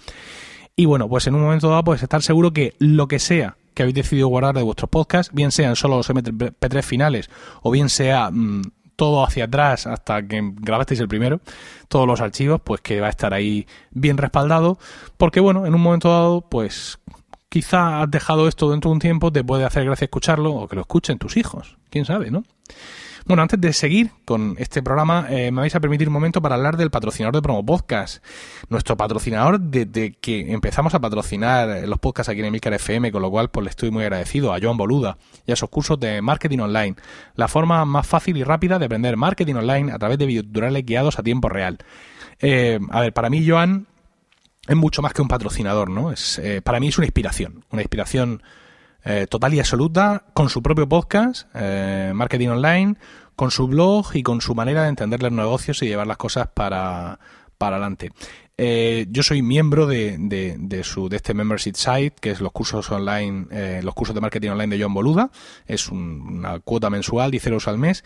y 0.75 0.85
bueno, 0.85 1.07
pues 1.07 1.27
en 1.27 1.35
un 1.35 1.41
momento 1.41 1.69
dado 1.69 1.83
puedes 1.83 2.03
estar 2.03 2.21
seguro 2.21 2.51
que 2.51 2.75
lo 2.79 3.07
que 3.07 3.19
sea 3.19 3.57
que 3.73 3.83
habéis 3.83 3.95
decidido 3.95 4.27
guardar 4.27 4.55
de 4.55 4.63
vuestros 4.63 4.89
podcasts, 4.89 5.33
bien 5.33 5.51
sean 5.51 5.75
solo 5.75 5.97
los 5.97 6.09
MP3 6.09 6.83
finales 6.83 7.29
o 7.61 7.71
bien 7.71 7.89
sea 7.89 8.29
mm, 8.31 8.63
todo 8.95 9.25
hacia 9.25 9.45
atrás 9.45 9.87
hasta 9.87 10.21
que 10.27 10.41
grabasteis 10.55 10.99
el 10.99 11.07
primero, 11.07 11.41
todos 11.87 12.05
los 12.05 12.21
archivos, 12.21 12.61
pues 12.63 12.81
que 12.81 13.01
va 13.01 13.07
a 13.07 13.09
estar 13.09 13.33
ahí 13.33 13.65
bien 13.91 14.17
respaldado, 14.17 14.77
porque 15.17 15.39
bueno, 15.39 15.65
en 15.65 15.73
un 15.73 15.81
momento 15.81 16.09
dado, 16.09 16.41
pues 16.41 16.99
quizá 17.49 18.01
has 18.01 18.11
dejado 18.11 18.47
esto 18.47 18.69
dentro 18.69 18.89
de 18.89 18.93
un 18.93 18.99
tiempo, 18.99 19.31
te 19.31 19.43
puede 19.43 19.65
hacer 19.65 19.85
gracia 19.85 20.05
escucharlo 20.05 20.53
o 20.53 20.67
que 20.67 20.75
lo 20.75 20.81
escuchen 20.81 21.17
tus 21.17 21.35
hijos, 21.37 21.77
quién 21.89 22.05
sabe, 22.05 22.29
¿no? 22.29 22.43
Bueno, 23.25 23.43
antes 23.43 23.61
de 23.61 23.71
seguir 23.71 24.11
con 24.25 24.55
este 24.57 24.81
programa, 24.81 25.27
eh, 25.29 25.51
me 25.51 25.61
vais 25.61 25.75
a 25.75 25.79
permitir 25.79 26.07
un 26.07 26.13
momento 26.13 26.41
para 26.41 26.55
hablar 26.55 26.75
del 26.75 26.89
patrocinador 26.89 27.35
de 27.35 27.41
Promo 27.41 27.63
Podcast. 27.63 28.23
Nuestro 28.69 28.97
patrocinador 28.97 29.59
desde 29.59 30.13
que 30.13 30.51
empezamos 30.51 30.95
a 30.95 30.99
patrocinar 30.99 31.87
los 31.87 31.99
podcasts 31.99 32.29
aquí 32.29 32.39
en 32.39 32.47
Emilcar 32.47 32.73
FM, 32.73 33.11
con 33.11 33.21
lo 33.21 33.29
cual 33.29 33.49
pues 33.49 33.63
le 33.63 33.69
estoy 33.69 33.91
muy 33.91 34.03
agradecido 34.03 34.53
a 34.53 34.59
Joan 34.59 34.75
Boluda 34.75 35.17
y 35.45 35.51
a 35.51 35.55
sus 35.55 35.69
cursos 35.69 35.99
de 35.99 36.21
marketing 36.21 36.59
online. 36.59 36.95
La 37.35 37.47
forma 37.47 37.85
más 37.85 38.07
fácil 38.07 38.37
y 38.37 38.43
rápida 38.43 38.79
de 38.79 38.85
aprender 38.85 39.15
marketing 39.17 39.55
online 39.55 39.91
a 39.91 39.99
través 39.99 40.17
de 40.17 40.25
videotutoriales 40.25 40.83
guiados 40.83 41.19
a 41.19 41.23
tiempo 41.23 41.47
real. 41.47 41.77
Eh, 42.39 42.79
a 42.89 43.01
ver, 43.01 43.13
para 43.13 43.29
mí 43.29 43.47
Joan 43.47 43.85
es 44.67 44.75
mucho 44.75 45.03
más 45.03 45.13
que 45.13 45.21
un 45.21 45.27
patrocinador, 45.27 45.91
¿no? 45.91 46.11
Es, 46.11 46.39
eh, 46.39 46.61
para 46.63 46.79
mí 46.79 46.87
es 46.87 46.97
una 46.97 47.05
inspiración, 47.05 47.65
una 47.71 47.83
inspiración 47.83 48.41
eh, 49.03 49.27
total 49.29 49.53
y 49.53 49.59
absoluta 49.59 50.25
con 50.33 50.49
su 50.49 50.61
propio 50.61 50.87
podcast, 50.87 51.47
eh, 51.53 52.11
Marketing 52.13 52.49
Online, 52.49 52.95
con 53.35 53.51
su 53.51 53.67
blog 53.67 54.15
y 54.15 54.23
con 54.23 54.41
su 54.41 54.55
manera 54.55 54.83
de 54.83 54.89
entender 54.89 55.21
los 55.23 55.31
negocios 55.31 55.81
y 55.81 55.87
llevar 55.87 56.07
las 56.07 56.17
cosas 56.17 56.47
para, 56.53 57.19
para 57.57 57.77
adelante. 57.77 58.11
Eh, 58.63 59.07
yo 59.09 59.23
soy 59.23 59.41
miembro 59.41 59.87
de, 59.87 60.17
de, 60.19 60.83
su, 60.83 61.09
de 61.09 61.15
este 61.15 61.33
membership 61.33 61.73
site, 61.73 62.13
que 62.21 62.29
es 62.29 62.41
los 62.41 62.51
cursos 62.51 62.91
online, 62.91 63.47
eh, 63.49 63.81
los 63.83 63.95
cursos 63.95 64.13
de 64.13 64.21
marketing 64.21 64.49
online 64.49 64.77
de 64.77 64.83
John 64.83 64.93
Boluda. 64.93 65.31
Es 65.65 65.89
una 65.89 66.59
cuota 66.59 66.91
mensual, 66.91 67.31
10 67.31 67.47
euros 67.47 67.67
al 67.67 67.79
mes. 67.79 68.03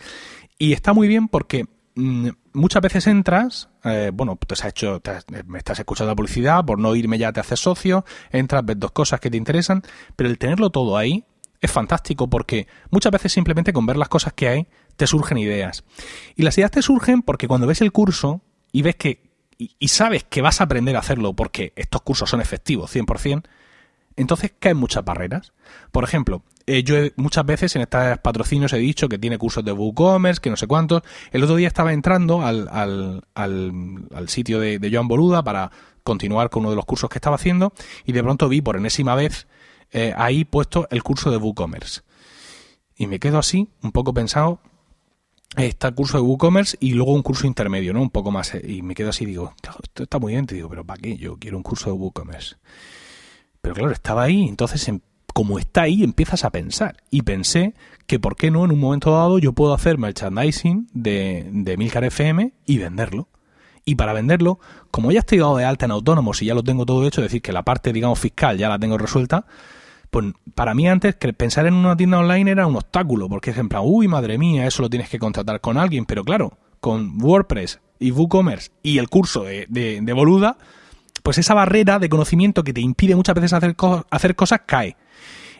Y 0.58 0.72
está 0.72 0.94
muy 0.94 1.08
bien 1.08 1.28
porque 1.28 1.66
muchas 1.96 2.82
veces 2.82 3.06
entras, 3.06 3.68
eh, 3.84 4.10
bueno, 4.12 4.38
te 4.46 4.54
has 4.54 4.64
hecho, 4.64 5.00
me 5.46 5.58
estás 5.58 5.78
escuchando 5.78 6.12
la 6.12 6.16
publicidad, 6.16 6.64
por 6.64 6.78
no 6.78 6.94
irme 6.94 7.18
ya 7.18 7.32
te 7.32 7.40
haces 7.40 7.60
socio, 7.60 8.04
entras, 8.30 8.64
ves 8.64 8.78
dos 8.78 8.92
cosas 8.92 9.18
que 9.18 9.30
te 9.30 9.36
interesan, 9.36 9.82
pero 10.14 10.28
el 10.28 10.38
tenerlo 10.38 10.70
todo 10.70 10.96
ahí 10.96 11.24
es 11.60 11.70
fantástico 11.70 12.28
porque 12.28 12.66
muchas 12.90 13.12
veces 13.12 13.32
simplemente 13.32 13.72
con 13.72 13.86
ver 13.86 13.96
las 13.96 14.08
cosas 14.08 14.34
que 14.34 14.48
hay 14.48 14.66
te 14.96 15.06
surgen 15.06 15.38
ideas. 15.38 15.84
Y 16.36 16.42
las 16.42 16.56
ideas 16.58 16.70
te 16.70 16.82
surgen 16.82 17.22
porque 17.22 17.48
cuando 17.48 17.66
ves 17.66 17.80
el 17.80 17.92
curso 17.92 18.42
y 18.72 18.82
ves 18.82 18.96
que 18.96 19.26
y, 19.58 19.88
sabes 19.88 20.24
que 20.24 20.42
vas 20.42 20.60
a 20.60 20.64
aprender 20.64 20.96
a 20.96 21.00
hacerlo 21.00 21.32
porque 21.32 21.72
estos 21.76 22.02
cursos 22.02 22.28
son 22.28 22.40
efectivos 22.40 22.94
100%, 22.94 23.44
entonces 24.16 24.52
caen 24.58 24.76
muchas 24.76 25.04
barreras. 25.04 25.52
Por 25.92 26.04
ejemplo, 26.04 26.42
eh, 26.66 26.82
yo 26.82 26.96
muchas 27.16 27.46
veces 27.46 27.76
en 27.76 27.82
estos 27.82 28.18
patrocinios 28.18 28.72
he 28.72 28.78
dicho 28.78 29.08
que 29.08 29.18
tiene 29.18 29.38
cursos 29.38 29.64
de 29.64 29.70
WooCommerce, 29.70 30.40
que 30.40 30.50
no 30.50 30.56
sé 30.56 30.66
cuántos. 30.66 31.02
El 31.30 31.44
otro 31.44 31.54
día 31.54 31.68
estaba 31.68 31.92
entrando 31.92 32.42
al, 32.42 32.68
al, 32.68 33.22
al, 33.34 34.28
sitio 34.28 34.58
de, 34.58 34.90
Joan 34.92 35.06
Boluda 35.06 35.44
para 35.44 35.70
continuar 36.02 36.50
con 36.50 36.62
uno 36.62 36.70
de 36.70 36.76
los 36.76 36.84
cursos 36.84 37.08
que 37.08 37.18
estaba 37.18 37.36
haciendo 37.36 37.72
y 38.04 38.12
de 38.12 38.22
pronto 38.22 38.48
vi 38.48 38.60
por 38.60 38.76
enésima 38.76 39.14
vez 39.14 39.46
eh, 39.92 40.12
ahí 40.16 40.44
puesto 40.44 40.88
el 40.90 41.04
curso 41.04 41.30
de 41.30 41.36
WooCommerce. 41.36 42.02
Y 42.96 43.06
me 43.06 43.20
quedo 43.20 43.38
así, 43.38 43.68
un 43.82 43.92
poco 43.92 44.12
pensado, 44.12 44.60
está 45.56 45.88
el 45.88 45.94
curso 45.94 46.18
de 46.18 46.24
WooCommerce 46.24 46.78
y 46.80 46.94
luego 46.94 47.12
un 47.12 47.22
curso 47.22 47.46
intermedio, 47.46 47.92
¿no? 47.92 48.02
Un 48.02 48.10
poco 48.10 48.32
más. 48.32 48.54
Eh, 48.54 48.62
y 48.66 48.82
me 48.82 48.94
quedo 48.94 49.10
así, 49.10 49.24
digo, 49.24 49.54
esto 49.82 50.02
está 50.02 50.18
muy 50.18 50.32
bien, 50.32 50.46
te 50.46 50.56
digo, 50.56 50.68
pero 50.68 50.84
¿para 50.84 51.00
qué? 51.00 51.16
Yo 51.16 51.36
quiero 51.38 51.58
un 51.58 51.62
curso 51.62 51.90
de 51.90 51.96
WooCommerce. 51.96 52.56
Pero 53.60 53.74
claro, 53.74 53.92
estaba 53.92 54.24
ahí, 54.24 54.48
entonces 54.48 54.88
em, 54.88 55.00
como 55.36 55.58
está 55.58 55.82
ahí, 55.82 56.02
empiezas 56.02 56.46
a 56.46 56.50
pensar. 56.50 56.96
Y 57.10 57.20
pensé 57.20 57.74
que, 58.06 58.18
¿por 58.18 58.36
qué 58.36 58.50
no? 58.50 58.64
En 58.64 58.70
un 58.70 58.80
momento 58.80 59.10
dado 59.10 59.38
yo 59.38 59.52
puedo 59.52 59.74
hacer 59.74 59.98
merchandising 59.98 60.88
de, 60.94 61.46
de 61.52 61.76
Milcar 61.76 62.04
FM 62.04 62.54
y 62.64 62.78
venderlo. 62.78 63.28
Y 63.84 63.96
para 63.96 64.14
venderlo, 64.14 64.60
como 64.90 65.12
ya 65.12 65.18
estoy 65.18 65.36
dado 65.36 65.58
de 65.58 65.66
alta 65.66 65.84
en 65.84 65.90
autónomos 65.90 66.40
y 66.40 66.46
ya 66.46 66.54
lo 66.54 66.62
tengo 66.62 66.86
todo 66.86 67.06
hecho, 67.06 67.20
es 67.20 67.26
decir, 67.26 67.42
que 67.42 67.52
la 67.52 67.64
parte, 67.64 67.92
digamos, 67.92 68.18
fiscal 68.18 68.56
ya 68.56 68.70
la 68.70 68.78
tengo 68.78 68.96
resuelta, 68.96 69.44
pues 70.10 70.32
para 70.54 70.72
mí 70.72 70.88
antes 70.88 71.16
que 71.16 71.30
pensar 71.34 71.66
en 71.66 71.74
una 71.74 71.98
tienda 71.98 72.18
online 72.18 72.52
era 72.52 72.66
un 72.66 72.76
obstáculo, 72.76 73.28
porque 73.28 73.50
es 73.50 73.58
en 73.58 73.68
plan, 73.68 73.82
uy, 73.84 74.08
madre 74.08 74.38
mía, 74.38 74.66
eso 74.66 74.80
lo 74.80 74.88
tienes 74.88 75.10
que 75.10 75.18
contratar 75.18 75.60
con 75.60 75.76
alguien, 75.76 76.06
pero 76.06 76.24
claro, 76.24 76.56
con 76.80 77.22
WordPress 77.22 77.82
y 77.98 78.10
WooCommerce 78.10 78.70
y 78.82 78.96
el 78.96 79.10
curso 79.10 79.44
de, 79.44 79.66
de, 79.68 80.12
Boluda, 80.14 80.56
pues 81.22 81.36
esa 81.36 81.52
barrera 81.52 81.98
de 81.98 82.08
conocimiento 82.08 82.64
que 82.64 82.72
te 82.72 82.80
impide 82.80 83.14
muchas 83.14 83.34
veces 83.34 83.52
hacer, 83.52 83.76
hacer 84.10 84.34
cosas 84.34 84.62
cae. 84.64 84.96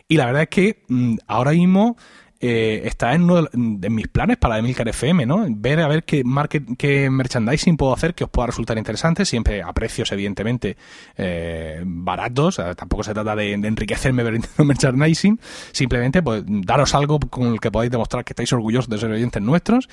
Y 0.07 0.17
la 0.17 0.25
verdad 0.25 0.43
es 0.43 0.49
que 0.49 0.83
mm, 0.87 1.17
ahora 1.27 1.51
mismo 1.51 1.97
eh, 2.39 2.83
está 2.85 3.13
en 3.13 3.23
uno 3.23 3.47
de, 3.51 3.89
mis 3.89 4.07
planes 4.07 4.37
para 4.37 4.59
Emilcar 4.59 4.87
FM, 4.87 5.25
¿no? 5.25 5.45
Ver 5.49 5.79
a 5.79 5.87
ver 5.87 6.03
qué, 6.03 6.23
market, 6.23 6.63
qué 6.77 7.09
merchandising 7.09 7.77
puedo 7.77 7.93
hacer 7.93 8.13
que 8.13 8.25
os 8.25 8.29
pueda 8.29 8.47
resultar 8.47 8.77
interesante, 8.77 9.25
siempre 9.25 9.63
a 9.63 9.73
precios, 9.73 10.11
evidentemente, 10.11 10.77
eh, 11.17 11.81
baratos. 11.83 12.61
tampoco 12.75 13.03
se 13.03 13.13
trata 13.13 13.35
de, 13.35 13.53
enriquecerme 13.53 14.21
vendiendo 14.23 14.49
merchandising, 14.65 15.39
simplemente 15.71 16.21
pues 16.21 16.43
daros 16.45 16.93
algo 16.93 17.19
con 17.19 17.53
el 17.53 17.59
que 17.59 17.71
podáis 17.71 17.89
demostrar 17.89 18.23
que 18.23 18.33
estáis 18.33 18.53
orgullosos 18.53 18.89
de 18.89 18.99
ser 18.99 19.11
oyentes 19.11 19.41
nuestros. 19.41 19.89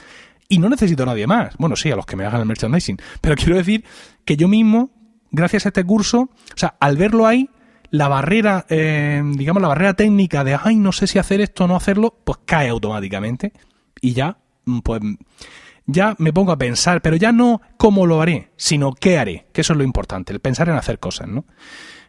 Y 0.46 0.59
no 0.59 0.68
necesito 0.68 1.05
a 1.05 1.07
nadie 1.07 1.27
más. 1.27 1.57
Bueno, 1.57 1.74
sí, 1.74 1.90
a 1.90 1.96
los 1.96 2.05
que 2.05 2.16
me 2.16 2.27
hagan 2.27 2.42
el 2.42 2.46
merchandising. 2.46 2.98
Pero 3.22 3.35
quiero 3.35 3.57
decir 3.57 3.83
que 4.27 4.37
yo 4.37 4.46
mismo, 4.46 4.90
gracias 5.31 5.64
a 5.64 5.70
este 5.70 5.83
curso, 5.85 6.20
o 6.20 6.57
sea, 6.57 6.77
al 6.79 6.98
verlo 6.98 7.27
ahí, 7.27 7.48
la 7.94 8.09
barrera, 8.09 8.66
eh, 8.70 9.22
digamos, 9.37 9.62
la 9.62 9.68
barrera 9.68 9.94
técnica 9.94 10.42
de, 10.42 10.59
ay, 10.61 10.74
no 10.74 10.90
sé 10.90 11.07
si 11.07 11.20
hacer 11.20 11.40
esto 11.40 11.64
o 11.64 11.68
no 11.68 11.76
hacerlo, 11.76 12.18
pues 12.24 12.38
cae 12.44 12.68
automáticamente. 12.68 13.52
Y 14.00 14.14
ya, 14.14 14.38
mm, 14.64 14.80
pues, 14.80 15.00
ya 15.87 16.16
me 16.18 16.33
pongo 16.33 16.50
a 16.50 16.59
pensar, 16.59 17.02
pero 17.02 17.14
ya 17.14 17.30
no 17.30 17.61
cómo 17.76 18.04
lo 18.07 18.20
haré, 18.20 18.50
sino 18.57 18.92
qué 18.94 19.18
haré, 19.18 19.46
que 19.52 19.61
eso 19.61 19.74
es 19.74 19.76
lo 19.76 19.85
importante, 19.85 20.33
el 20.33 20.40
pensar 20.40 20.68
en 20.68 20.74
hacer 20.74 20.98
cosas, 20.98 21.28
¿no? 21.28 21.44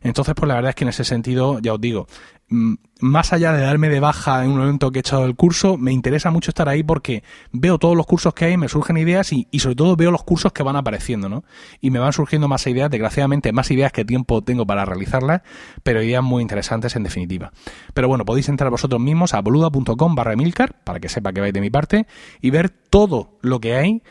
Entonces, 0.05 0.35
pues 0.35 0.47
la 0.47 0.55
verdad 0.55 0.69
es 0.69 0.75
que 0.75 0.83
en 0.85 0.89
ese 0.89 1.03
sentido, 1.03 1.59
ya 1.59 1.73
os 1.73 1.81
digo, 1.81 2.07
Mm, 2.47 2.75
más 2.99 3.33
allá 3.33 3.53
de 3.53 3.61
darme 3.61 3.89
de 3.89 3.99
baja 3.99 4.43
en 4.43 4.51
un 4.51 4.59
momento 4.59 4.91
que 4.91 4.99
he 4.99 5.01
echado 5.01 5.25
el 5.25 5.35
curso, 5.35 5.77
me 5.77 5.91
interesa 5.91 6.29
mucho 6.29 6.51
estar 6.51 6.69
ahí 6.69 6.83
porque 6.83 7.23
veo 7.51 7.79
todos 7.79 7.97
los 7.97 8.05
cursos 8.05 8.35
que 8.35 8.45
hay, 8.45 8.55
me 8.57 8.69
surgen 8.69 8.97
ideas 8.97 9.33
y, 9.33 9.47
sobre 9.59 9.75
todo 9.75 9.95
veo 9.95 10.11
los 10.11 10.23
cursos 10.23 10.53
que 10.53 10.61
van 10.61 10.75
apareciendo, 10.75 11.27
¿no? 11.27 11.43
Y 11.81 11.89
me 11.89 11.97
van 11.97 12.13
surgiendo 12.13 12.47
más 12.47 12.67
ideas, 12.67 12.91
desgraciadamente 12.91 13.51
más 13.51 13.71
ideas 13.71 13.91
que 13.91 14.05
tiempo 14.05 14.43
tengo 14.43 14.65
para 14.65 14.85
realizarlas, 14.85 15.41
pero 15.81 16.03
ideas 16.03 16.23
muy 16.23 16.43
interesantes 16.43 16.95
en 16.95 17.03
definitiva. 17.03 17.51
Pero 17.95 18.07
bueno, 18.07 18.25
podéis 18.25 18.47
entrar 18.47 18.69
vosotros 18.69 19.01
mismos 19.01 19.33
a 19.33 19.41
boluda.com 19.41 20.15
barra 20.15 20.35
milcar 20.35 20.75
para 20.83 20.99
que 20.99 21.09
sepa 21.09 21.33
que 21.33 21.41
vais 21.41 21.53
de 21.53 21.61
mi 21.61 21.71
parte 21.71 22.05
y 22.41 22.51
ver 22.51 22.69
todo 22.69 23.39
lo 23.41 23.59
que 23.59 23.75
hay. 23.75 24.03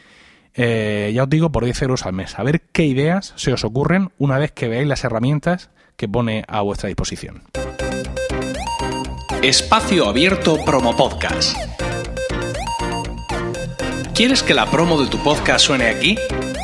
Eh, 0.55 1.13
ya 1.15 1.25
os 1.25 1.31
digo, 1.31 1.51
por 1.51 1.65
10 1.65 1.83
euros 1.83 2.07
al 2.07 2.13
mes. 2.13 2.39
A 2.39 2.43
ver 2.43 2.63
qué 2.73 2.85
ideas 2.85 3.33
se 3.37 3.53
os 3.53 3.65
ocurren 3.65 4.11
una 4.19 4.39
vez 4.39 4.53
que 4.53 4.69
veáis 4.69 4.87
las 4.87 5.05
herramientas 5.05 5.71
que 5.97 6.09
pone 6.09 6.45
a 6.49 6.61
vuestra 6.61 6.89
disposición. 6.89 7.43
Espacio 9.43 10.09
Abierto 10.09 10.57
Promo 10.65 10.97
Podcast. 10.97 11.57
¿Quieres 14.15 14.43
que 14.43 14.55
la 14.55 14.71
promo 14.71 15.01
de 15.03 15.11
tu 15.11 15.19
podcast 15.19 15.67
suene 15.67 15.89
aquí? 15.89 16.17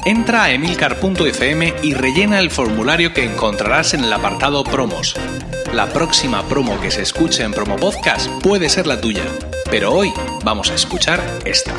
Entra 0.06 0.44
a 0.44 0.52
emilcar.fm 0.52 1.74
y 1.82 1.94
rellena 1.94 2.38
el 2.38 2.50
formulario 2.50 3.12
que 3.12 3.24
encontrarás 3.24 3.92
en 3.92 4.04
el 4.04 4.12
apartado 4.12 4.64
Promos. 4.64 5.14
La 5.74 5.88
próxima 5.88 6.48
promo 6.48 6.80
que 6.80 6.90
se 6.90 7.02
escuche 7.02 7.42
en 7.42 7.52
Promo 7.52 7.76
Podcast 7.76 8.30
puede 8.42 8.68
ser 8.68 8.86
la 8.86 9.00
tuya, 9.00 9.24
pero 9.70 9.92
hoy 9.92 10.12
vamos 10.44 10.70
a 10.70 10.74
escuchar 10.74 11.20
esta. 11.44 11.74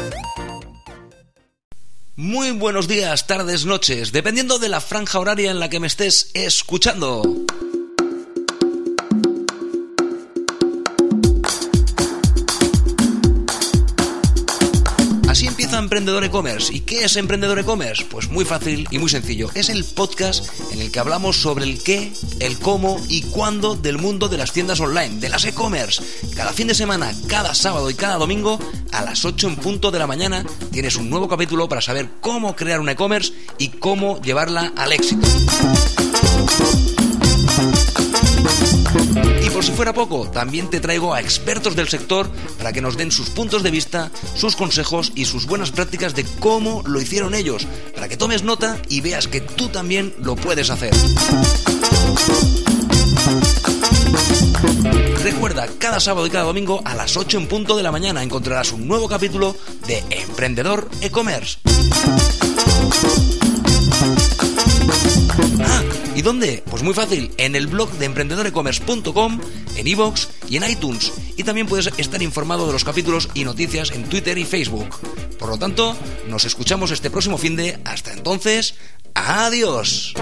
Muy 2.21 2.51
buenos 2.51 2.87
días, 2.87 3.25
tardes, 3.25 3.65
noches, 3.65 4.11
dependiendo 4.11 4.59
de 4.59 4.69
la 4.69 4.79
franja 4.79 5.17
horaria 5.17 5.49
en 5.49 5.59
la 5.59 5.71
que 5.71 5.79
me 5.79 5.87
estés 5.87 6.29
escuchando. 6.35 7.23
Emprendedor 15.81 16.23
E-Commerce. 16.23 16.73
¿Y 16.73 16.81
qué 16.81 17.03
es 17.03 17.17
Emprendedor 17.17 17.57
E-Commerce? 17.59 18.05
Pues 18.05 18.29
muy 18.29 18.45
fácil 18.45 18.87
y 18.91 18.99
muy 18.99 19.09
sencillo. 19.09 19.49
Es 19.55 19.69
el 19.69 19.83
podcast 19.83 20.45
en 20.71 20.79
el 20.79 20.91
que 20.91 20.99
hablamos 20.99 21.41
sobre 21.41 21.65
el 21.65 21.81
qué, 21.81 22.13
el 22.39 22.59
cómo 22.59 23.01
y 23.09 23.23
cuándo 23.23 23.75
del 23.75 23.97
mundo 23.97 24.29
de 24.29 24.37
las 24.37 24.53
tiendas 24.53 24.79
online, 24.79 25.19
de 25.19 25.29
las 25.29 25.45
e-commerce. 25.45 26.03
Cada 26.35 26.53
fin 26.53 26.67
de 26.67 26.75
semana, 26.75 27.11
cada 27.27 27.55
sábado 27.55 27.89
y 27.89 27.95
cada 27.95 28.17
domingo, 28.17 28.59
a 28.91 29.01
las 29.01 29.25
8 29.25 29.47
en 29.47 29.55
punto 29.55 29.91
de 29.91 29.99
la 29.99 30.07
mañana, 30.07 30.45
tienes 30.71 30.95
un 30.95 31.09
nuevo 31.09 31.27
capítulo 31.27 31.67
para 31.67 31.81
saber 31.81 32.07
cómo 32.21 32.55
crear 32.55 32.79
un 32.79 32.89
e-commerce 32.89 33.33
y 33.57 33.69
cómo 33.69 34.21
llevarla 34.21 34.73
al 34.77 34.93
éxito. 34.93 35.27
Si 39.61 39.71
fuera 39.73 39.93
poco, 39.93 40.27
también 40.27 40.69
te 40.71 40.79
traigo 40.79 41.13
a 41.13 41.21
expertos 41.21 41.75
del 41.75 41.87
sector 41.87 42.27
para 42.57 42.73
que 42.73 42.81
nos 42.81 42.97
den 42.97 43.11
sus 43.11 43.29
puntos 43.29 43.61
de 43.61 43.69
vista, 43.69 44.11
sus 44.35 44.55
consejos 44.55 45.11
y 45.13 45.25
sus 45.25 45.45
buenas 45.45 45.71
prácticas 45.71 46.15
de 46.15 46.25
cómo 46.39 46.81
lo 46.87 46.99
hicieron 46.99 47.35
ellos, 47.35 47.67
para 47.93 48.07
que 48.07 48.17
tomes 48.17 48.41
nota 48.41 48.81
y 48.89 49.01
veas 49.01 49.27
que 49.27 49.39
tú 49.39 49.69
también 49.69 50.15
lo 50.19 50.35
puedes 50.35 50.71
hacer. 50.71 50.91
Recuerda, 55.23 55.67
cada 55.77 55.99
sábado 55.99 56.25
y 56.25 56.31
cada 56.31 56.45
domingo 56.45 56.81
a 56.83 56.95
las 56.95 57.15
8 57.15 57.37
en 57.37 57.47
punto 57.47 57.77
de 57.77 57.83
la 57.83 57.91
mañana 57.91 58.23
encontrarás 58.23 58.71
un 58.71 58.87
nuevo 58.87 59.07
capítulo 59.07 59.55
de 59.85 60.03
Emprendedor 60.09 60.89
E-Commerce. 61.01 61.59
¿Y 66.21 66.23
dónde? 66.23 66.63
Pues 66.69 66.83
muy 66.83 66.93
fácil, 66.93 67.31
en 67.37 67.55
el 67.55 67.65
blog 67.65 67.89
de 67.93 68.05
emprendedorecommerce.com, 68.05 69.41
en 69.75 69.87
iVoox 69.87 70.27
y 70.49 70.57
en 70.57 70.69
iTunes. 70.69 71.11
Y 71.35 71.43
también 71.43 71.65
puedes 71.65 71.87
estar 71.97 72.21
informado 72.21 72.67
de 72.67 72.73
los 72.73 72.83
capítulos 72.83 73.27
y 73.33 73.43
noticias 73.43 73.89
en 73.89 74.03
Twitter 74.03 74.37
y 74.37 74.45
Facebook. 74.45 74.99
Por 75.39 75.49
lo 75.49 75.57
tanto, 75.57 75.97
nos 76.27 76.45
escuchamos 76.45 76.91
este 76.91 77.09
próximo 77.09 77.39
fin 77.39 77.55
de. 77.55 77.79
Hasta 77.85 78.13
entonces, 78.13 78.75
adiós. 79.15 80.13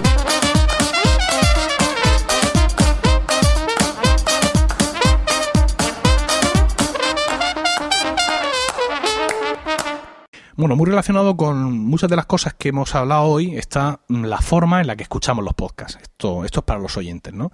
Bueno, 10.60 10.76
muy 10.76 10.84
relacionado 10.84 11.38
con 11.38 11.72
muchas 11.72 12.10
de 12.10 12.16
las 12.16 12.26
cosas 12.26 12.52
que 12.52 12.68
hemos 12.68 12.94
hablado 12.94 13.22
hoy 13.22 13.56
está 13.56 14.00
la 14.10 14.42
forma 14.42 14.82
en 14.82 14.88
la 14.88 14.94
que 14.94 15.04
escuchamos 15.04 15.42
los 15.42 15.54
podcasts. 15.54 15.98
Esto, 16.02 16.44
esto 16.44 16.60
es 16.60 16.64
para 16.66 16.78
los 16.78 16.98
oyentes, 16.98 17.32
¿no? 17.32 17.50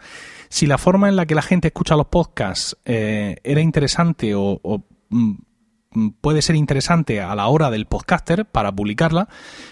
Si 0.49 0.67
la 0.67 0.77
forma 0.77 1.09
en 1.09 1.15
la 1.15 1.25
que 1.25 1.37
la 1.37 1.43
gente 1.43 1.69
escucha 1.69 1.95
los 1.95 2.09
podcasts 2.09 2.77
eh, 2.85 3.37
era 3.45 3.61
interesante 3.61 4.33
o, 4.35 4.61
mm, 5.11 5.35
puede 6.21 6.43
ser 6.43 6.57
interesante 6.57 7.21
a 7.21 7.33
la 7.37 7.47
hora 7.47 7.71
del 7.71 7.87
podcaster 7.87 8.45
para 8.45 8.73
publicarla, 8.73 9.29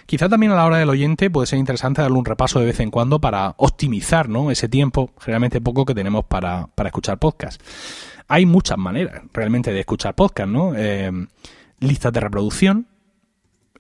quizá 0.07 0.29
también 0.29 0.53
a 0.53 0.55
la 0.55 0.67
hora 0.67 0.79
del 0.79 0.91
oyente 0.91 1.29
puede 1.29 1.49
ser 1.49 1.59
interesante 1.59 2.03
darle 2.03 2.17
un 2.17 2.25
repaso 2.25 2.61
de 2.61 2.67
vez 2.67 2.79
en 2.79 2.93
cuando 2.93 3.21
para 3.21 3.57
optimizar 3.57 4.29
¿no? 4.29 4.53
ese 4.53 4.69
tiempo, 4.69 5.11
generalmente 5.19 5.61
poco, 5.61 5.85
que 5.85 5.95
tenemos 5.97 6.25
para, 6.27 6.69
para 6.77 6.91
escuchar 6.91 7.19
podcast. 7.19 7.61
Hay 8.29 8.47
muchas 8.47 8.79
maneras 8.79 9.23
realmente 9.33 9.73
de 9.73 9.81
escuchar 9.81 10.15
podcast, 10.15 10.49
¿no? 10.49 10.73
Eh, 10.77 11.11
listas 11.81 12.13
de 12.13 12.21
reproducción, 12.21 12.87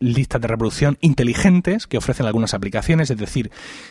listas 0.04 0.40
de 0.40 0.48
reproducción 0.48 0.98
inteligentes 1.00 1.86
que 1.86 1.98
ofrecen 1.98 2.26
algunas 2.26 2.54
aplicaciones, 2.54 3.10
es 3.10 3.16
decir, 3.16 3.50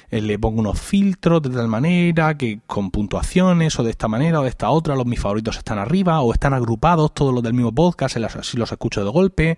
eh, 0.09 0.21
le 0.21 0.37
pongo 0.37 0.61
unos 0.61 0.79
filtros 0.79 1.41
de 1.41 1.49
tal 1.49 1.67
manera 1.67 2.37
que 2.37 2.59
con 2.67 2.91
puntuaciones 2.91 3.77
o 3.79 3.83
de 3.83 3.91
esta 3.91 4.07
manera 4.07 4.39
o 4.39 4.43
de 4.43 4.49
esta 4.49 4.69
otra 4.69 4.95
los 4.95 5.05
mis 5.05 5.19
favoritos 5.19 5.57
están 5.57 5.79
arriba 5.79 6.21
o 6.21 6.33
están 6.33 6.53
agrupados 6.53 7.13
todos 7.13 7.33
los 7.33 7.43
del 7.43 7.53
mismo 7.53 7.73
podcast, 7.73 8.17
si 8.43 8.57
los 8.57 8.71
escucho 8.71 9.03
de 9.03 9.09
golpe, 9.09 9.57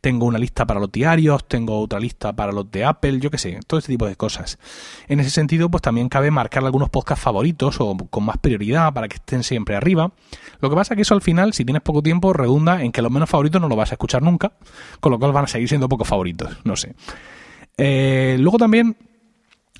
tengo 0.00 0.26
una 0.26 0.38
lista 0.38 0.66
para 0.66 0.80
los 0.80 0.92
diarios, 0.92 1.46
tengo 1.48 1.80
otra 1.80 1.98
lista 1.98 2.34
para 2.34 2.52
los 2.52 2.70
de 2.70 2.84
Apple, 2.84 3.18
yo 3.18 3.30
qué 3.30 3.38
sé, 3.38 3.58
todo 3.66 3.78
este 3.78 3.92
tipo 3.92 4.06
de 4.06 4.16
cosas. 4.16 4.58
En 5.08 5.20
ese 5.20 5.30
sentido, 5.30 5.70
pues 5.70 5.82
también 5.82 6.08
cabe 6.08 6.30
marcar 6.30 6.64
algunos 6.64 6.90
podcasts 6.90 7.24
favoritos 7.24 7.80
o 7.80 7.96
con 8.10 8.24
más 8.24 8.38
prioridad 8.38 8.92
para 8.92 9.08
que 9.08 9.16
estén 9.16 9.42
siempre 9.42 9.76
arriba. 9.76 10.12
Lo 10.60 10.70
que 10.70 10.76
pasa 10.76 10.94
es 10.94 10.96
que 10.96 11.02
eso 11.02 11.14
al 11.14 11.22
final, 11.22 11.52
si 11.52 11.64
tienes 11.64 11.82
poco 11.82 12.02
tiempo, 12.02 12.32
redunda 12.32 12.82
en 12.82 12.92
que 12.92 13.02
los 13.02 13.10
menos 13.10 13.28
favoritos 13.28 13.60
no 13.60 13.68
los 13.68 13.76
vas 13.76 13.90
a 13.90 13.94
escuchar 13.94 14.22
nunca, 14.22 14.52
con 15.00 15.12
lo 15.12 15.18
cual 15.18 15.32
van 15.32 15.44
a 15.44 15.48
seguir 15.48 15.68
siendo 15.68 15.88
pocos 15.96 16.08
favoritos, 16.08 16.50
no 16.64 16.76
sé. 16.76 16.94
Eh, 17.78 18.36
luego 18.38 18.58
también 18.58 18.96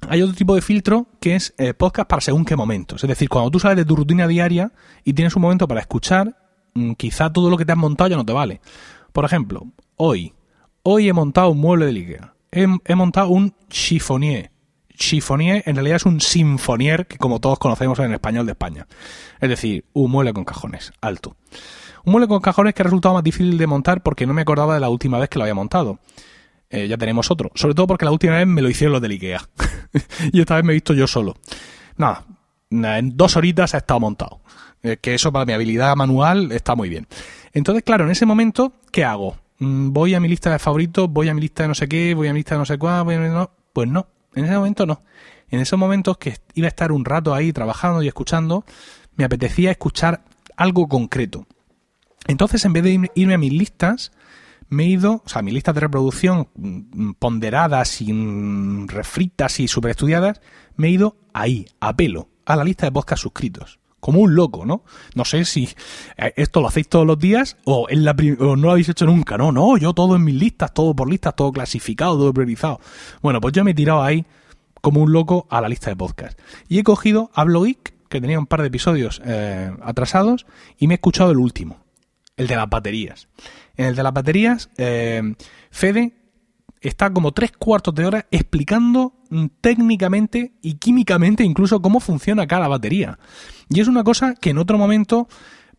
hay 0.08 0.22
otro 0.22 0.34
tipo 0.34 0.54
de 0.54 0.62
filtro 0.62 1.06
que 1.20 1.34
es 1.34 1.54
eh, 1.58 1.74
podcast 1.74 2.08
para 2.08 2.20
según 2.20 2.44
qué 2.44 2.56
momentos. 2.56 3.04
Es 3.04 3.08
decir, 3.08 3.28
cuando 3.28 3.50
tú 3.50 3.60
sales 3.60 3.76
de 3.76 3.84
tu 3.84 3.96
rutina 3.96 4.26
diaria 4.26 4.72
y 5.04 5.12
tienes 5.12 5.36
un 5.36 5.42
momento 5.42 5.68
para 5.68 5.80
escuchar, 5.80 6.36
mm, 6.74 6.92
quizá 6.92 7.32
todo 7.32 7.50
lo 7.50 7.56
que 7.56 7.64
te 7.64 7.72
has 7.72 7.78
montado 7.78 8.08
ya 8.08 8.16
no 8.16 8.24
te 8.24 8.32
vale. 8.32 8.60
Por 9.12 9.24
ejemplo, 9.24 9.66
hoy, 9.96 10.34
hoy 10.82 11.08
he 11.08 11.12
montado 11.12 11.50
un 11.50 11.58
mueble 11.58 11.86
de 11.86 11.92
Ikea. 11.92 12.34
He, 12.52 12.94
montado 12.94 13.28
un 13.28 13.54
chiffonier. 13.68 14.50
Chiffonier 14.96 15.62
en 15.66 15.74
realidad 15.74 15.96
es 15.96 16.06
un 16.06 16.22
sinfonier 16.22 17.06
que 17.06 17.18
como 17.18 17.38
todos 17.38 17.58
conocemos 17.58 17.98
en 17.98 18.14
español 18.14 18.46
de 18.46 18.52
España. 18.52 18.86
Es 19.40 19.50
decir, 19.50 19.84
un 19.92 20.10
mueble 20.10 20.32
con 20.32 20.44
cajones, 20.44 20.92
alto. 21.02 21.36
Un 22.06 22.12
mueble 22.12 22.28
con 22.28 22.40
cajones 22.40 22.72
que 22.72 22.82
ha 22.82 22.84
resultado 22.84 23.14
más 23.14 23.24
difícil 23.24 23.58
de 23.58 23.66
montar 23.66 24.00
porque 24.00 24.26
no 24.26 24.32
me 24.32 24.42
acordaba 24.42 24.74
de 24.74 24.80
la 24.80 24.88
última 24.88 25.18
vez 25.18 25.28
que 25.28 25.38
lo 25.38 25.44
había 25.44 25.56
montado. 25.56 25.98
Eh, 26.70 26.86
ya 26.86 26.96
tenemos 26.96 27.32
otro. 27.32 27.50
Sobre 27.56 27.74
todo 27.74 27.88
porque 27.88 28.04
la 28.04 28.12
última 28.12 28.36
vez 28.36 28.46
me 28.46 28.62
lo 28.62 28.70
hicieron 28.70 28.92
los 28.92 29.02
del 29.02 29.10
Ikea. 29.10 29.40
y 30.32 30.40
esta 30.40 30.54
vez 30.54 30.64
me 30.64 30.72
he 30.72 30.74
visto 30.74 30.94
yo 30.94 31.08
solo. 31.08 31.34
Nada, 31.96 32.24
en 32.70 33.16
dos 33.16 33.36
horitas 33.36 33.74
ha 33.74 33.78
estado 33.78 33.98
montado. 33.98 34.40
Eh, 34.84 34.98
que 34.98 35.16
eso 35.16 35.32
para 35.32 35.46
mi 35.46 35.52
habilidad 35.52 35.96
manual 35.96 36.52
está 36.52 36.76
muy 36.76 36.88
bien. 36.88 37.08
Entonces, 37.52 37.82
claro, 37.82 38.04
en 38.04 38.12
ese 38.12 38.24
momento, 38.24 38.72
¿qué 38.92 39.04
hago? 39.04 39.36
Mm, 39.58 39.92
voy 39.92 40.14
a 40.14 40.20
mi 40.20 40.28
lista 40.28 40.52
de 40.52 40.60
favoritos, 40.60 41.10
voy 41.10 41.28
a 41.28 41.34
mi 41.34 41.40
lista 41.40 41.64
de 41.64 41.70
no 41.70 41.74
sé 41.74 41.88
qué, 41.88 42.14
voy 42.14 42.28
a 42.28 42.32
mi 42.32 42.38
lista 42.38 42.54
de 42.54 42.60
no 42.60 42.66
sé 42.66 42.78
cuál, 42.78 43.02
voy 43.02 43.16
a 43.16 43.18
no. 43.18 43.50
Pues 43.72 43.88
no, 43.88 44.06
en 44.36 44.44
ese 44.44 44.54
momento 44.54 44.86
no. 44.86 45.02
En 45.50 45.58
esos 45.58 45.76
momentos 45.76 46.18
que 46.18 46.36
iba 46.54 46.66
a 46.66 46.68
estar 46.68 46.92
un 46.92 47.04
rato 47.04 47.34
ahí 47.34 47.52
trabajando 47.52 48.00
y 48.00 48.06
escuchando, 48.06 48.64
me 49.16 49.24
apetecía 49.24 49.72
escuchar 49.72 50.22
algo 50.56 50.86
concreto. 50.88 51.46
Entonces, 52.26 52.64
en 52.64 52.72
vez 52.72 52.82
de 52.82 53.10
irme 53.14 53.34
a 53.34 53.38
mis 53.38 53.52
listas, 53.52 54.12
me 54.68 54.84
he 54.84 54.88
ido, 54.88 55.22
o 55.24 55.28
sea, 55.28 55.42
mis 55.42 55.54
listas 55.54 55.74
de 55.74 55.80
reproducción 55.80 56.48
mm, 56.54 57.12
ponderadas, 57.18 57.88
sin 57.88 58.88
refritas 58.88 59.60
y 59.60 59.68
super 59.68 59.90
estudiadas, 59.90 60.40
me 60.76 60.88
he 60.88 60.90
ido 60.90 61.16
ahí, 61.32 61.66
a 61.80 61.94
pelo, 61.96 62.28
a 62.44 62.56
la 62.56 62.64
lista 62.64 62.86
de 62.86 62.92
podcast 62.92 63.22
suscritos. 63.22 63.78
Como 64.00 64.20
un 64.20 64.34
loco, 64.34 64.66
¿no? 64.66 64.84
No 65.14 65.24
sé 65.24 65.44
si 65.44 65.68
eh, 66.16 66.32
esto 66.36 66.60
lo 66.60 66.68
hacéis 66.68 66.88
todos 66.88 67.06
los 67.06 67.18
días 67.18 67.56
o, 67.64 67.86
en 67.88 68.04
la 68.04 68.14
o 68.38 68.56
no 68.56 68.66
lo 68.66 68.70
habéis 68.72 68.88
hecho 68.88 69.06
nunca. 69.06 69.36
No, 69.36 69.50
no, 69.52 69.76
yo 69.78 69.94
todo 69.94 70.16
en 70.16 70.24
mis 70.24 70.34
listas, 70.34 70.72
todo 70.72 70.94
por 70.94 71.10
listas, 71.10 71.34
todo 71.34 71.50
clasificado, 71.50 72.16
todo 72.16 72.32
priorizado. 72.32 72.80
Bueno, 73.22 73.40
pues 73.40 73.52
yo 73.52 73.64
me 73.64 73.72
he 73.72 73.74
tirado 73.74 74.02
ahí 74.02 74.24
como 74.80 75.00
un 75.02 75.12
loco 75.12 75.46
a 75.50 75.60
la 75.60 75.68
lista 75.68 75.90
de 75.90 75.96
podcast. 75.96 76.38
Y 76.68 76.78
he 76.78 76.84
cogido 76.84 77.30
a 77.34 77.42
Blogik, 77.44 77.94
que 78.08 78.20
tenía 78.20 78.38
un 78.38 78.46
par 78.46 78.60
de 78.60 78.68
episodios 78.68 79.20
eh, 79.24 79.72
atrasados, 79.82 80.46
y 80.78 80.86
me 80.86 80.94
he 80.94 80.96
escuchado 80.96 81.32
el 81.32 81.38
último 81.38 81.85
el 82.36 82.46
de 82.46 82.56
las 82.56 82.68
baterías. 82.68 83.28
En 83.76 83.86
el 83.86 83.96
de 83.96 84.02
las 84.02 84.12
baterías, 84.12 84.70
eh, 84.76 85.34
Fede 85.70 86.14
está 86.80 87.12
como 87.12 87.32
tres 87.32 87.52
cuartos 87.52 87.94
de 87.94 88.06
hora 88.06 88.26
explicando 88.30 89.14
técnicamente 89.60 90.52
y 90.62 90.74
químicamente 90.74 91.42
incluso 91.42 91.82
cómo 91.82 92.00
funciona 92.00 92.46
cada 92.46 92.68
batería. 92.68 93.18
Y 93.68 93.80
es 93.80 93.88
una 93.88 94.04
cosa 94.04 94.34
que 94.34 94.50
en 94.50 94.58
otro 94.58 94.78
momento 94.78 95.28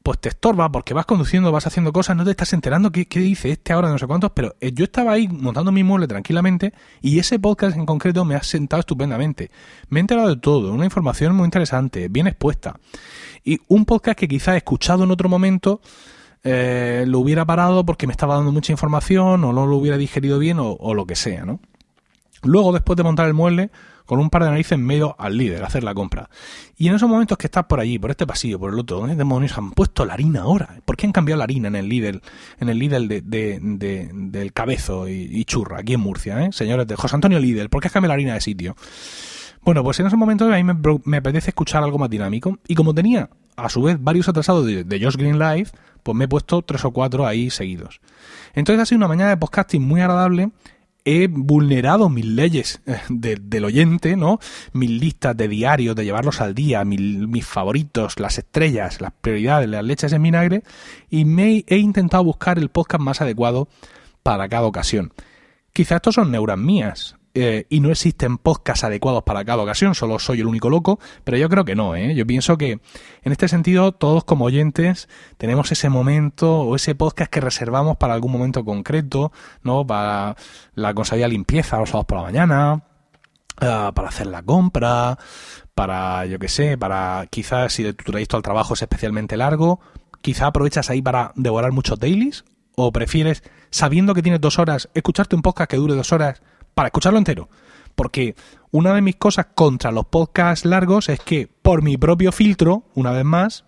pues 0.04 0.20
te 0.20 0.30
estorba 0.30 0.72
porque 0.72 0.94
vas 0.94 1.06
conduciendo, 1.06 1.52
vas 1.52 1.68
haciendo 1.68 1.92
cosas, 1.92 2.16
no 2.16 2.24
te 2.24 2.32
estás 2.32 2.54
enterando 2.54 2.92
qué, 2.92 3.06
dice 3.10 3.52
este 3.52 3.74
ahora, 3.74 3.90
no 3.90 3.98
sé 3.98 4.08
cuántos, 4.08 4.32
pero 4.32 4.56
eh, 4.62 4.72
yo 4.74 4.86
estaba 4.86 5.12
ahí 5.12 5.28
montando 5.28 5.72
mi 5.72 5.84
mueble 5.84 6.08
tranquilamente 6.08 6.74
y 7.02 7.20
ese 7.20 7.40
podcast 7.40 7.76
en 7.76 7.86
concreto 7.86 8.24
me 8.24 8.36
ha 8.36 8.44
sentado 8.44 8.80
estupendamente. 8.80 9.52
Me 9.90 10.00
he 10.00 10.02
enterado 10.02 10.30
de 10.30 10.38
todo, 10.38 10.72
una 10.72 10.86
información 10.86 11.36
muy 11.36 11.46
interesante, 11.46 12.08
bien 12.08 12.28
expuesta. 12.28 12.80
Y 13.44 13.60
un 13.68 13.86
podcast 13.86 14.18
que 14.18 14.28
quizá 14.28 14.54
he 14.54 14.58
escuchado 14.58 15.04
en 15.04 15.12
otro 15.12 15.28
momento 15.28 15.82
eh, 16.44 17.06
lo 17.08 17.20
hubiera 17.20 17.46
parado 17.46 17.86
porque 17.86 18.08
me 18.08 18.12
estaba 18.12 18.36
dando 18.36 18.52
mucha 18.52 18.72
información 18.72 19.44
o 19.44 19.54
no 19.54 19.66
lo 19.66 19.76
hubiera 19.78 19.98
digerido 19.98 20.40
bien 20.40 20.58
o, 20.60 20.94
lo 20.94 21.06
que 21.06 21.16
sea, 21.16 21.46
¿no? 21.46 21.60
Luego, 22.44 22.72
después 22.72 22.96
de 22.96 23.04
montar 23.04 23.28
el 23.28 23.34
mueble, 23.34 23.72
con 24.06 24.20
un 24.20 24.30
par 24.30 24.44
de 24.44 24.50
narices 24.50 24.80
medio 24.80 25.16
al 25.20 25.38
líder, 25.38 25.64
hacer 25.64 25.84
la 25.84 25.94
compra. 25.94 26.30
Y 26.78 26.88
en 26.88 26.96
esos 26.96 27.10
momentos 27.10 27.38
que 27.38 27.48
estás 27.48 27.66
por 27.66 27.80
allí, 27.80 28.00
por 28.00 28.12
este 28.12 28.26
pasillo, 28.26 28.60
por 28.60 28.72
el 28.72 28.80
otro, 28.80 29.00
¿dónde 29.00 29.16
demonios 29.16 29.58
han 29.58 29.72
puesto 29.72 30.06
la 30.06 30.14
harina 30.14 30.42
ahora? 30.42 30.80
¿Por 30.86 30.96
qué 30.96 31.08
han 31.08 31.12
cambiado 31.12 31.40
la 31.40 31.44
harina 31.44 31.68
en 31.68 31.76
el 31.76 31.90
líder, 31.90 32.22
en 32.60 32.70
el 32.70 32.80
líder 32.80 33.08
de, 33.08 33.60
del 34.14 34.54
cabezo 34.54 35.10
y, 35.10 35.44
churra, 35.46 35.80
aquí 35.80 35.94
en 35.94 36.00
Murcia, 36.00 36.46
¿eh? 36.46 36.50
Señores 36.54 36.88
de 36.88 36.96
José 36.96 37.16
Antonio 37.16 37.40
Líder, 37.40 37.70
¿por 37.70 37.82
qué 37.82 37.88
has 37.88 37.94
cambiado 37.94 38.10
la 38.10 38.14
harina 38.14 38.34
de 38.36 38.42
sitio? 38.42 38.76
Bueno, 39.64 39.84
pues 39.84 40.00
en 40.00 40.08
esos 40.08 40.18
momentos 40.18 40.50
a 40.50 40.56
mí 40.56 40.64
me, 40.64 40.76
me 41.04 41.18
apetece 41.18 41.50
escuchar 41.50 41.84
algo 41.84 41.98
más 41.98 42.10
dinámico. 42.10 42.58
Y 42.70 42.76
como 42.76 42.94
tenía, 42.94 43.30
a 43.58 43.68
su 43.68 43.82
vez, 43.82 43.98
varios 44.00 44.30
atrasados 44.30 44.66
de, 44.66 44.86
de 44.86 45.04
Josh 45.04 45.18
Green 45.18 45.38
Live, 45.38 45.72
pues 46.08 46.16
me 46.16 46.24
he 46.24 46.28
puesto 46.30 46.62
tres 46.62 46.86
o 46.86 46.92
cuatro 46.92 47.28
ahí 47.28 47.50
seguidos. 47.50 48.00
Entonces 48.54 48.82
ha 48.82 48.86
sido 48.86 49.00
una 49.00 49.10
mañana 49.10 49.32
de 49.32 49.36
podcasting 49.36 49.82
muy 49.82 50.00
agradable. 50.00 50.52
He 51.04 51.28
vulnerado 51.28 52.08
mis 52.08 52.24
leyes 52.24 52.80
eh, 52.86 53.02
del 53.10 53.66
oyente, 53.66 54.16
¿no? 54.16 54.40
Mis 54.72 54.90
listas 54.90 55.36
de 55.36 55.50
diarios, 55.50 55.98
de 55.98 56.06
llevarlos 56.06 56.40
al 56.40 56.56
día, 56.56 56.86
mis, 56.86 57.46
favoritos, 57.46 58.22
las 58.22 58.38
estrellas, 58.38 59.02
las 59.02 59.12
prioridades, 59.20 59.68
las 59.68 59.84
leches 59.84 60.14
en 60.14 60.24
vinagre, 60.24 60.64
y 61.10 61.26
me 61.26 61.66
he 61.68 61.78
intentado 61.78 62.24
buscar 62.24 62.58
el 62.58 62.70
podcast 62.70 63.04
más 63.04 63.20
adecuado 63.20 63.68
para 64.24 64.48
cada 64.48 64.66
ocasión. 64.66 65.12
Quizás 65.74 65.98
estos 65.98 66.16
son 66.16 66.32
neuras 66.32 66.58
mías, 66.58 67.17
eh, 67.40 67.68
y 67.70 67.82
no 67.82 67.92
existen 67.92 68.40
podcasts 68.40 68.84
adecuados 68.84 69.22
para 69.22 69.46
cada 69.46 69.62
ocasión, 69.62 69.94
solo 69.94 70.18
soy 70.18 70.40
el 70.40 70.48
único 70.48 70.72
loco, 70.72 71.00
pero 71.24 71.38
yo 71.38 71.50
creo 71.50 71.66
que 71.66 71.76
no, 71.76 71.96
¿eh? 71.96 72.16
Yo 72.16 72.26
pienso 72.26 72.58
que 72.58 72.80
en 73.22 73.32
este 73.32 73.48
sentido 73.48 73.92
todos 73.92 74.24
como 74.24 74.46
oyentes 74.46 75.08
tenemos 75.38 75.72
ese 75.72 75.90
momento 75.90 76.62
o 76.62 76.76
ese 76.76 76.96
podcast 76.96 77.30
que 77.30 77.40
reservamos 77.40 77.98
para 77.98 78.16
algún 78.16 78.32
momento 78.32 78.66
concreto, 78.66 79.32
¿no? 79.62 79.86
Para 79.86 80.36
la 80.74 80.96
consabida 80.96 81.28
limpieza 81.28 81.78
los 81.78 81.90
sábados 81.90 82.08
por 82.08 82.18
la 82.18 82.24
mañana, 82.24 82.84
eh, 83.62 83.92
para 83.94 84.08
hacer 84.08 84.26
la 84.26 84.42
compra, 84.42 85.20
para, 85.76 86.26
yo 86.26 86.40
qué 86.40 86.48
sé, 86.48 86.76
para 86.76 87.28
quizás 87.30 87.72
si 87.72 87.94
tu 87.94 88.12
trayecto 88.12 88.38
al 88.38 88.42
trabajo 88.42 88.74
es 88.74 88.82
especialmente 88.82 89.38
largo, 89.38 89.80
quizá 90.24 90.48
aprovechas 90.48 90.90
ahí 90.90 91.04
para 91.04 91.34
devorar 91.36 91.72
muchos 91.72 92.00
dailies, 92.00 92.46
o 92.76 92.92
prefieres, 92.92 93.44
sabiendo 93.70 94.16
que 94.16 94.24
tienes 94.24 94.42
dos 94.42 94.58
horas, 94.58 94.90
escucharte 94.96 95.36
un 95.36 95.44
podcast 95.44 95.70
que 95.70 95.78
dure 95.78 95.94
dos 95.94 96.12
horas 96.12 96.42
para 96.78 96.90
escucharlo 96.90 97.18
entero. 97.18 97.50
Porque 97.96 98.36
una 98.70 98.94
de 98.94 99.02
mis 99.02 99.16
cosas 99.16 99.48
contra 99.56 99.92
los 99.92 100.06
podcasts 100.06 100.64
largos 100.64 101.10
es 101.10 101.20
que 101.20 101.48
por 101.48 101.82
mi 101.82 101.98
propio 101.98 102.32
filtro, 102.32 102.84
una 102.94 103.10
vez 103.10 103.26
más, 103.26 103.66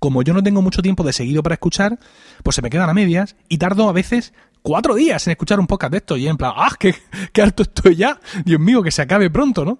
como 0.00 0.22
yo 0.22 0.32
no 0.32 0.42
tengo 0.42 0.62
mucho 0.62 0.80
tiempo 0.80 1.04
de 1.04 1.12
seguido 1.12 1.42
para 1.42 1.56
escuchar, 1.56 1.98
pues 2.42 2.56
se 2.56 2.62
me 2.62 2.70
quedan 2.70 2.88
a 2.88 2.94
medias 2.94 3.36
y 3.50 3.58
tardo 3.58 3.90
a 3.90 3.92
veces 3.92 4.32
cuatro 4.62 4.94
días 4.94 5.26
en 5.26 5.32
escuchar 5.32 5.60
un 5.60 5.66
podcast 5.66 5.90
de 5.90 5.98
esto 5.98 6.16
y 6.16 6.26
en 6.26 6.38
plan, 6.38 6.54
¡ah, 6.56 6.74
qué, 6.80 6.94
qué 7.34 7.42
estoy 7.42 7.96
ya! 7.96 8.18
Dios 8.46 8.58
mío, 8.58 8.82
que 8.82 8.90
se 8.90 9.02
acabe 9.02 9.28
pronto, 9.28 9.66
¿no? 9.66 9.78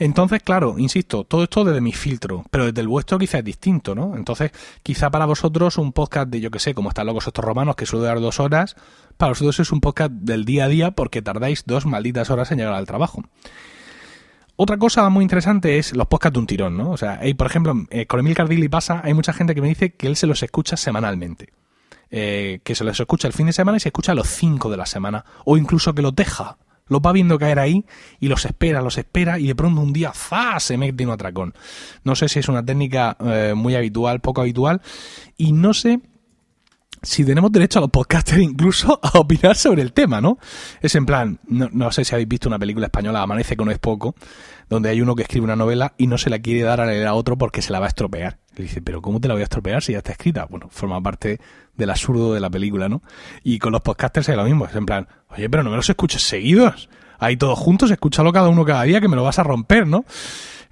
Entonces, 0.00 0.42
claro, 0.42 0.78
insisto, 0.78 1.24
todo 1.24 1.42
esto 1.42 1.64
desde 1.64 1.80
mi 1.80 1.92
filtro, 1.92 2.44
pero 2.50 2.66
desde 2.66 2.80
el 2.80 2.88
vuestro 2.88 3.18
quizá 3.18 3.38
es 3.38 3.44
distinto, 3.44 3.94
¿no? 3.94 4.16
Entonces, 4.16 4.52
quizá 4.82 5.10
para 5.10 5.26
vosotros 5.26 5.76
un 5.76 5.92
podcast 5.92 6.28
de, 6.28 6.40
yo 6.40 6.50
que 6.50 6.60
sé, 6.60 6.72
como 6.72 6.90
están 6.90 7.06
locos 7.06 7.26
estos 7.26 7.44
romanos, 7.44 7.74
que 7.74 7.84
suele 7.84 8.06
dar 8.06 8.20
dos 8.20 8.38
horas, 8.38 8.76
para 9.16 9.30
vosotros 9.30 9.58
es 9.58 9.72
un 9.72 9.80
podcast 9.80 10.12
del 10.12 10.44
día 10.44 10.66
a 10.66 10.68
día 10.68 10.90
porque 10.92 11.20
tardáis 11.20 11.64
dos 11.66 11.84
malditas 11.84 12.30
horas 12.30 12.50
en 12.52 12.58
llegar 12.58 12.74
al 12.74 12.86
trabajo. 12.86 13.22
Otra 14.54 14.76
cosa 14.76 15.08
muy 15.08 15.22
interesante 15.22 15.78
es 15.78 15.94
los 15.94 16.06
podcasts 16.06 16.34
de 16.34 16.40
un 16.40 16.46
tirón, 16.46 16.76
¿no? 16.76 16.90
O 16.90 16.96
sea, 16.96 17.18
hay, 17.20 17.34
por 17.34 17.46
ejemplo, 17.46 17.74
eh, 17.90 18.06
con 18.06 18.20
Emil 18.20 18.34
Cardilli 18.34 18.68
pasa, 18.68 19.00
hay 19.04 19.14
mucha 19.14 19.32
gente 19.32 19.54
que 19.54 19.60
me 19.62 19.68
dice 19.68 19.94
que 19.94 20.06
él 20.06 20.16
se 20.16 20.26
los 20.26 20.42
escucha 20.42 20.76
semanalmente. 20.76 21.52
eh, 22.10 22.60
que 22.64 22.74
se 22.74 22.84
los 22.84 22.98
escucha 22.98 23.28
el 23.28 23.34
fin 23.34 23.46
de 23.46 23.52
semana 23.52 23.76
y 23.76 23.80
se 23.80 23.88
escucha 23.90 24.14
los 24.14 24.28
cinco 24.28 24.70
de 24.70 24.76
la 24.76 24.86
semana, 24.86 25.24
o 25.44 25.56
incluso 25.56 25.94
que 25.94 26.02
los 26.02 26.14
deja, 26.14 26.56
los 26.88 27.00
va 27.00 27.12
viendo 27.12 27.38
caer 27.38 27.58
ahí 27.58 27.84
y 28.20 28.28
los 28.28 28.44
espera, 28.44 28.82
los 28.82 28.98
espera 28.98 29.38
y 29.38 29.46
de 29.46 29.54
pronto 29.54 29.80
un 29.80 29.92
día 29.92 30.12
¡fa! 30.12 30.58
se 30.60 30.76
mete 30.76 31.02
en 31.02 31.08
un 31.08 31.14
atracón. 31.14 31.54
No 32.04 32.14
sé 32.14 32.28
si 32.28 32.38
es 32.38 32.48
una 32.48 32.64
técnica 32.64 33.16
eh, 33.20 33.54
muy 33.56 33.74
habitual, 33.74 34.20
poco 34.20 34.40
habitual, 34.40 34.80
y 35.36 35.52
no 35.52 35.74
sé 35.74 36.00
si 37.02 37.24
tenemos 37.24 37.52
derecho 37.52 37.78
a 37.78 37.82
los 37.82 37.90
podcasters 37.90 38.42
incluso 38.42 38.98
a 39.02 39.18
opinar 39.18 39.56
sobre 39.56 39.82
el 39.82 39.92
tema, 39.92 40.20
¿no? 40.20 40.38
Es 40.80 40.94
en 40.94 41.06
plan, 41.06 41.38
no, 41.46 41.68
no, 41.72 41.90
sé 41.92 42.04
si 42.04 42.14
habéis 42.14 42.28
visto 42.28 42.48
una 42.48 42.58
película 42.58 42.86
española, 42.86 43.22
Amanece 43.22 43.56
que 43.56 43.64
no 43.64 43.70
es 43.70 43.78
poco, 43.78 44.14
donde 44.68 44.90
hay 44.90 45.00
uno 45.00 45.14
que 45.14 45.22
escribe 45.22 45.44
una 45.44 45.56
novela 45.56 45.94
y 45.96 46.06
no 46.06 46.18
se 46.18 46.30
la 46.30 46.38
quiere 46.38 46.62
dar 46.62 46.80
a 46.80 46.86
leer 46.86 47.06
a 47.06 47.14
otro 47.14 47.38
porque 47.38 47.62
se 47.62 47.72
la 47.72 47.80
va 47.80 47.86
a 47.86 47.88
estropear. 47.88 48.38
Le 48.56 48.64
dice, 48.64 48.82
pero 48.82 49.00
¿cómo 49.00 49.20
te 49.20 49.28
la 49.28 49.34
voy 49.34 49.42
a 49.42 49.44
estropear 49.44 49.82
si 49.82 49.92
ya 49.92 49.98
está 49.98 50.12
escrita? 50.12 50.46
Bueno, 50.50 50.68
forma 50.70 51.00
parte 51.00 51.40
del 51.76 51.90
absurdo 51.90 52.34
de 52.34 52.40
la 52.40 52.50
película, 52.50 52.88
¿no? 52.88 53.02
Y 53.42 53.58
con 53.58 53.72
los 53.72 53.82
podcasters 53.82 54.28
es 54.28 54.36
lo 54.36 54.44
mismo, 54.44 54.66
es 54.66 54.74
en 54.74 54.86
plan, 54.86 55.08
oye, 55.28 55.48
pero 55.48 55.62
no 55.62 55.70
me 55.70 55.76
los 55.76 55.88
escuches 55.88 56.22
seguidos. 56.22 56.88
Ahí 57.20 57.36
todos 57.36 57.58
juntos, 57.58 57.90
escúchalo 57.90 58.32
cada 58.32 58.48
uno 58.48 58.64
cada 58.64 58.82
día 58.82 59.00
que 59.00 59.08
me 59.08 59.16
lo 59.16 59.24
vas 59.24 59.38
a 59.38 59.42
romper, 59.42 59.86
¿no? 59.86 60.04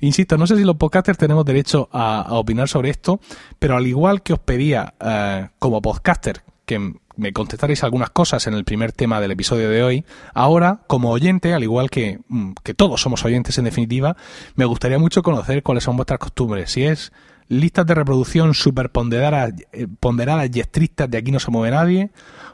Insisto, 0.01 0.36
no 0.36 0.47
sé 0.47 0.57
si 0.57 0.64
los 0.64 0.76
podcasters 0.76 1.18
tenemos 1.18 1.44
derecho 1.44 1.88
a, 1.92 2.26
opinar 2.30 2.68
sobre 2.68 2.90
esto, 2.90 3.20
pero 3.59 3.76
al 3.76 3.86
igual 3.86 4.22
que 4.22 4.34
os 4.34 4.38
pedía 4.38 4.94
eh, 5.01 5.49
como 5.59 5.80
podcaster 5.80 6.42
que 6.66 6.94
me 7.16 7.32
contestaréis 7.32 7.82
algunas 7.84 8.11
cosas 8.11 8.47
en 8.47 8.55
el 8.55 8.64
primer 8.64 8.92
tema 8.92 9.20
del 9.20 9.30
episodio 9.30 9.70
de 9.70 9.82
hoy, 9.82 10.05
ahora, 10.34 10.80
como 10.86 11.11
oyente, 11.11 11.55
al 11.55 11.62
igual 11.62 11.88
que, 11.88 12.20
mm, 12.28 12.53
que 12.62 12.74
todos 12.74 13.01
somos 13.01 13.24
oyentes 13.24 13.57
en 13.59 13.64
definitiva, 13.64 14.16
me 14.55 14.64
gustaría 14.66 14.99
mucho 14.99 15.22
conocer 15.22 15.62
cuáles 15.62 15.84
son 15.84 15.97
vuestras 15.97 16.18
costumbres. 16.18 16.70
Si 16.72 16.84
es 16.84 17.12
listas 17.49 17.86
de 17.86 17.94
reproducción 17.94 18.55
super 18.55 18.90
ponderadas, 18.90 19.55
eh, 19.72 19.86
ponderadas 20.01 20.51
y 20.53 20.61
estrictas 20.61 21.11
de 21.11 21.18
aquí 21.18 21.30
no 21.30 21.40
se 21.40 21.51
mueve 21.51 21.74
nadie, 21.74 22.11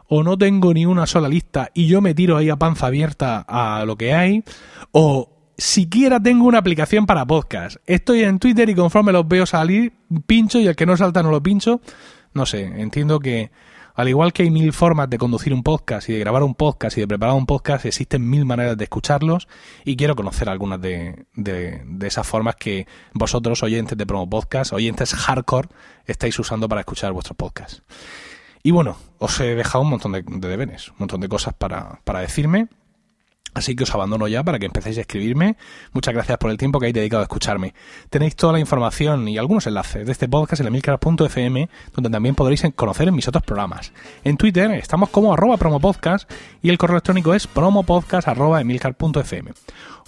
o 0.08 0.22
no 0.22 0.36
tengo 0.36 0.74
ni 0.74 0.86
una 0.86 1.06
sola 1.06 1.28
lista 1.28 1.70
y 1.74 1.86
yo 1.86 2.00
me 2.00 2.14
tiro 2.14 2.36
ahí 2.36 2.50
a 2.50 2.56
panza 2.56 2.86
abierta 2.86 3.44
a 3.48 3.84
lo 3.86 3.96
que 3.96 4.14
hay, 4.14 4.44
o 4.92 5.30
siquiera 5.62 6.20
tengo 6.20 6.46
una 6.46 6.58
aplicación 6.58 7.06
para 7.06 7.24
podcast. 7.24 7.76
Estoy 7.86 8.24
en 8.24 8.38
Twitter 8.40 8.68
y 8.68 8.74
conforme 8.74 9.12
los 9.12 9.26
veo 9.28 9.46
salir, 9.46 9.92
pincho 10.26 10.58
y 10.58 10.66
el 10.66 10.74
que 10.74 10.86
no 10.86 10.96
salta 10.96 11.22
no 11.22 11.30
lo 11.30 11.42
pincho. 11.42 11.80
No 12.34 12.46
sé, 12.46 12.64
entiendo 12.64 13.20
que 13.20 13.52
al 13.94 14.08
igual 14.08 14.32
que 14.32 14.42
hay 14.42 14.50
mil 14.50 14.72
formas 14.72 15.08
de 15.08 15.18
conducir 15.18 15.54
un 15.54 15.62
podcast 15.62 16.08
y 16.08 16.14
de 16.14 16.18
grabar 16.18 16.42
un 16.42 16.54
podcast 16.54 16.96
y 16.96 17.02
de 17.02 17.06
preparar 17.06 17.36
un 17.36 17.46
podcast, 17.46 17.84
existen 17.84 18.28
mil 18.28 18.44
maneras 18.44 18.76
de 18.76 18.84
escucharlos 18.84 19.46
y 19.84 19.96
quiero 19.96 20.16
conocer 20.16 20.48
algunas 20.48 20.80
de, 20.80 21.26
de, 21.34 21.84
esas 22.06 22.26
formas 22.26 22.56
que 22.56 22.88
vosotros, 23.12 23.62
oyentes 23.62 23.96
de 23.96 24.06
Promo 24.06 24.28
Podcast, 24.28 24.72
oyentes 24.72 25.14
hardcore, 25.14 25.68
estáis 26.06 26.36
usando 26.38 26.68
para 26.68 26.80
escuchar 26.80 27.12
vuestros 27.12 27.36
podcasts. 27.36 27.82
Y 28.64 28.72
bueno, 28.72 28.96
os 29.18 29.38
he 29.40 29.54
dejado 29.54 29.82
un 29.82 29.90
montón 29.90 30.12
de, 30.12 30.24
de 30.26 30.48
deberes, 30.48 30.88
un 30.88 30.96
montón 31.00 31.20
de 31.20 31.28
cosas 31.28 31.54
para, 31.54 32.00
para 32.04 32.20
decirme 32.20 32.68
Así 33.54 33.76
que 33.76 33.84
os 33.84 33.94
abandono 33.94 34.26
ya 34.28 34.42
para 34.42 34.58
que 34.58 34.66
empecéis 34.66 34.98
a 34.98 35.02
escribirme. 35.02 35.56
Muchas 35.92 36.14
gracias 36.14 36.38
por 36.38 36.50
el 36.50 36.56
tiempo 36.56 36.78
que 36.78 36.86
habéis 36.86 36.94
dedicado 36.94 37.20
a 37.20 37.24
escucharme. 37.24 37.74
Tenéis 38.08 38.34
toda 38.34 38.54
la 38.54 38.60
información 38.60 39.28
y 39.28 39.38
algunos 39.38 39.66
enlaces 39.66 40.06
de 40.06 40.12
este 40.12 40.28
podcast 40.28 40.60
en 40.60 40.68
emilcar.fm, 40.68 41.68
donde 41.94 42.10
también 42.10 42.34
podréis 42.34 42.62
conocer 42.74 43.12
mis 43.12 43.28
otros 43.28 43.44
programas. 43.44 43.92
En 44.24 44.36
Twitter 44.36 44.70
estamos 44.72 45.10
como 45.10 45.34
arroba 45.34 45.56
promopodcast 45.56 46.30
y 46.62 46.70
el 46.70 46.78
correo 46.78 46.96
electrónico 46.96 47.34
es 47.34 47.46
promopodcast.emilcar.fm. 47.46 49.52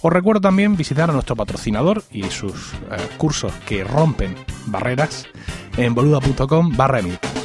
Os 0.01 0.13
recuerdo 0.13 0.41
también 0.41 0.75
visitar 0.75 1.09
a 1.09 1.13
nuestro 1.13 1.35
patrocinador 1.35 2.03
y 2.11 2.23
sus 2.23 2.73
eh, 2.73 2.77
cursos 3.17 3.53
que 3.67 3.83
rompen 3.83 4.35
barreras 4.67 5.25
en 5.77 5.95
boluda.com 5.95 6.75
barra 6.75 6.99
emilcar. 6.99 7.44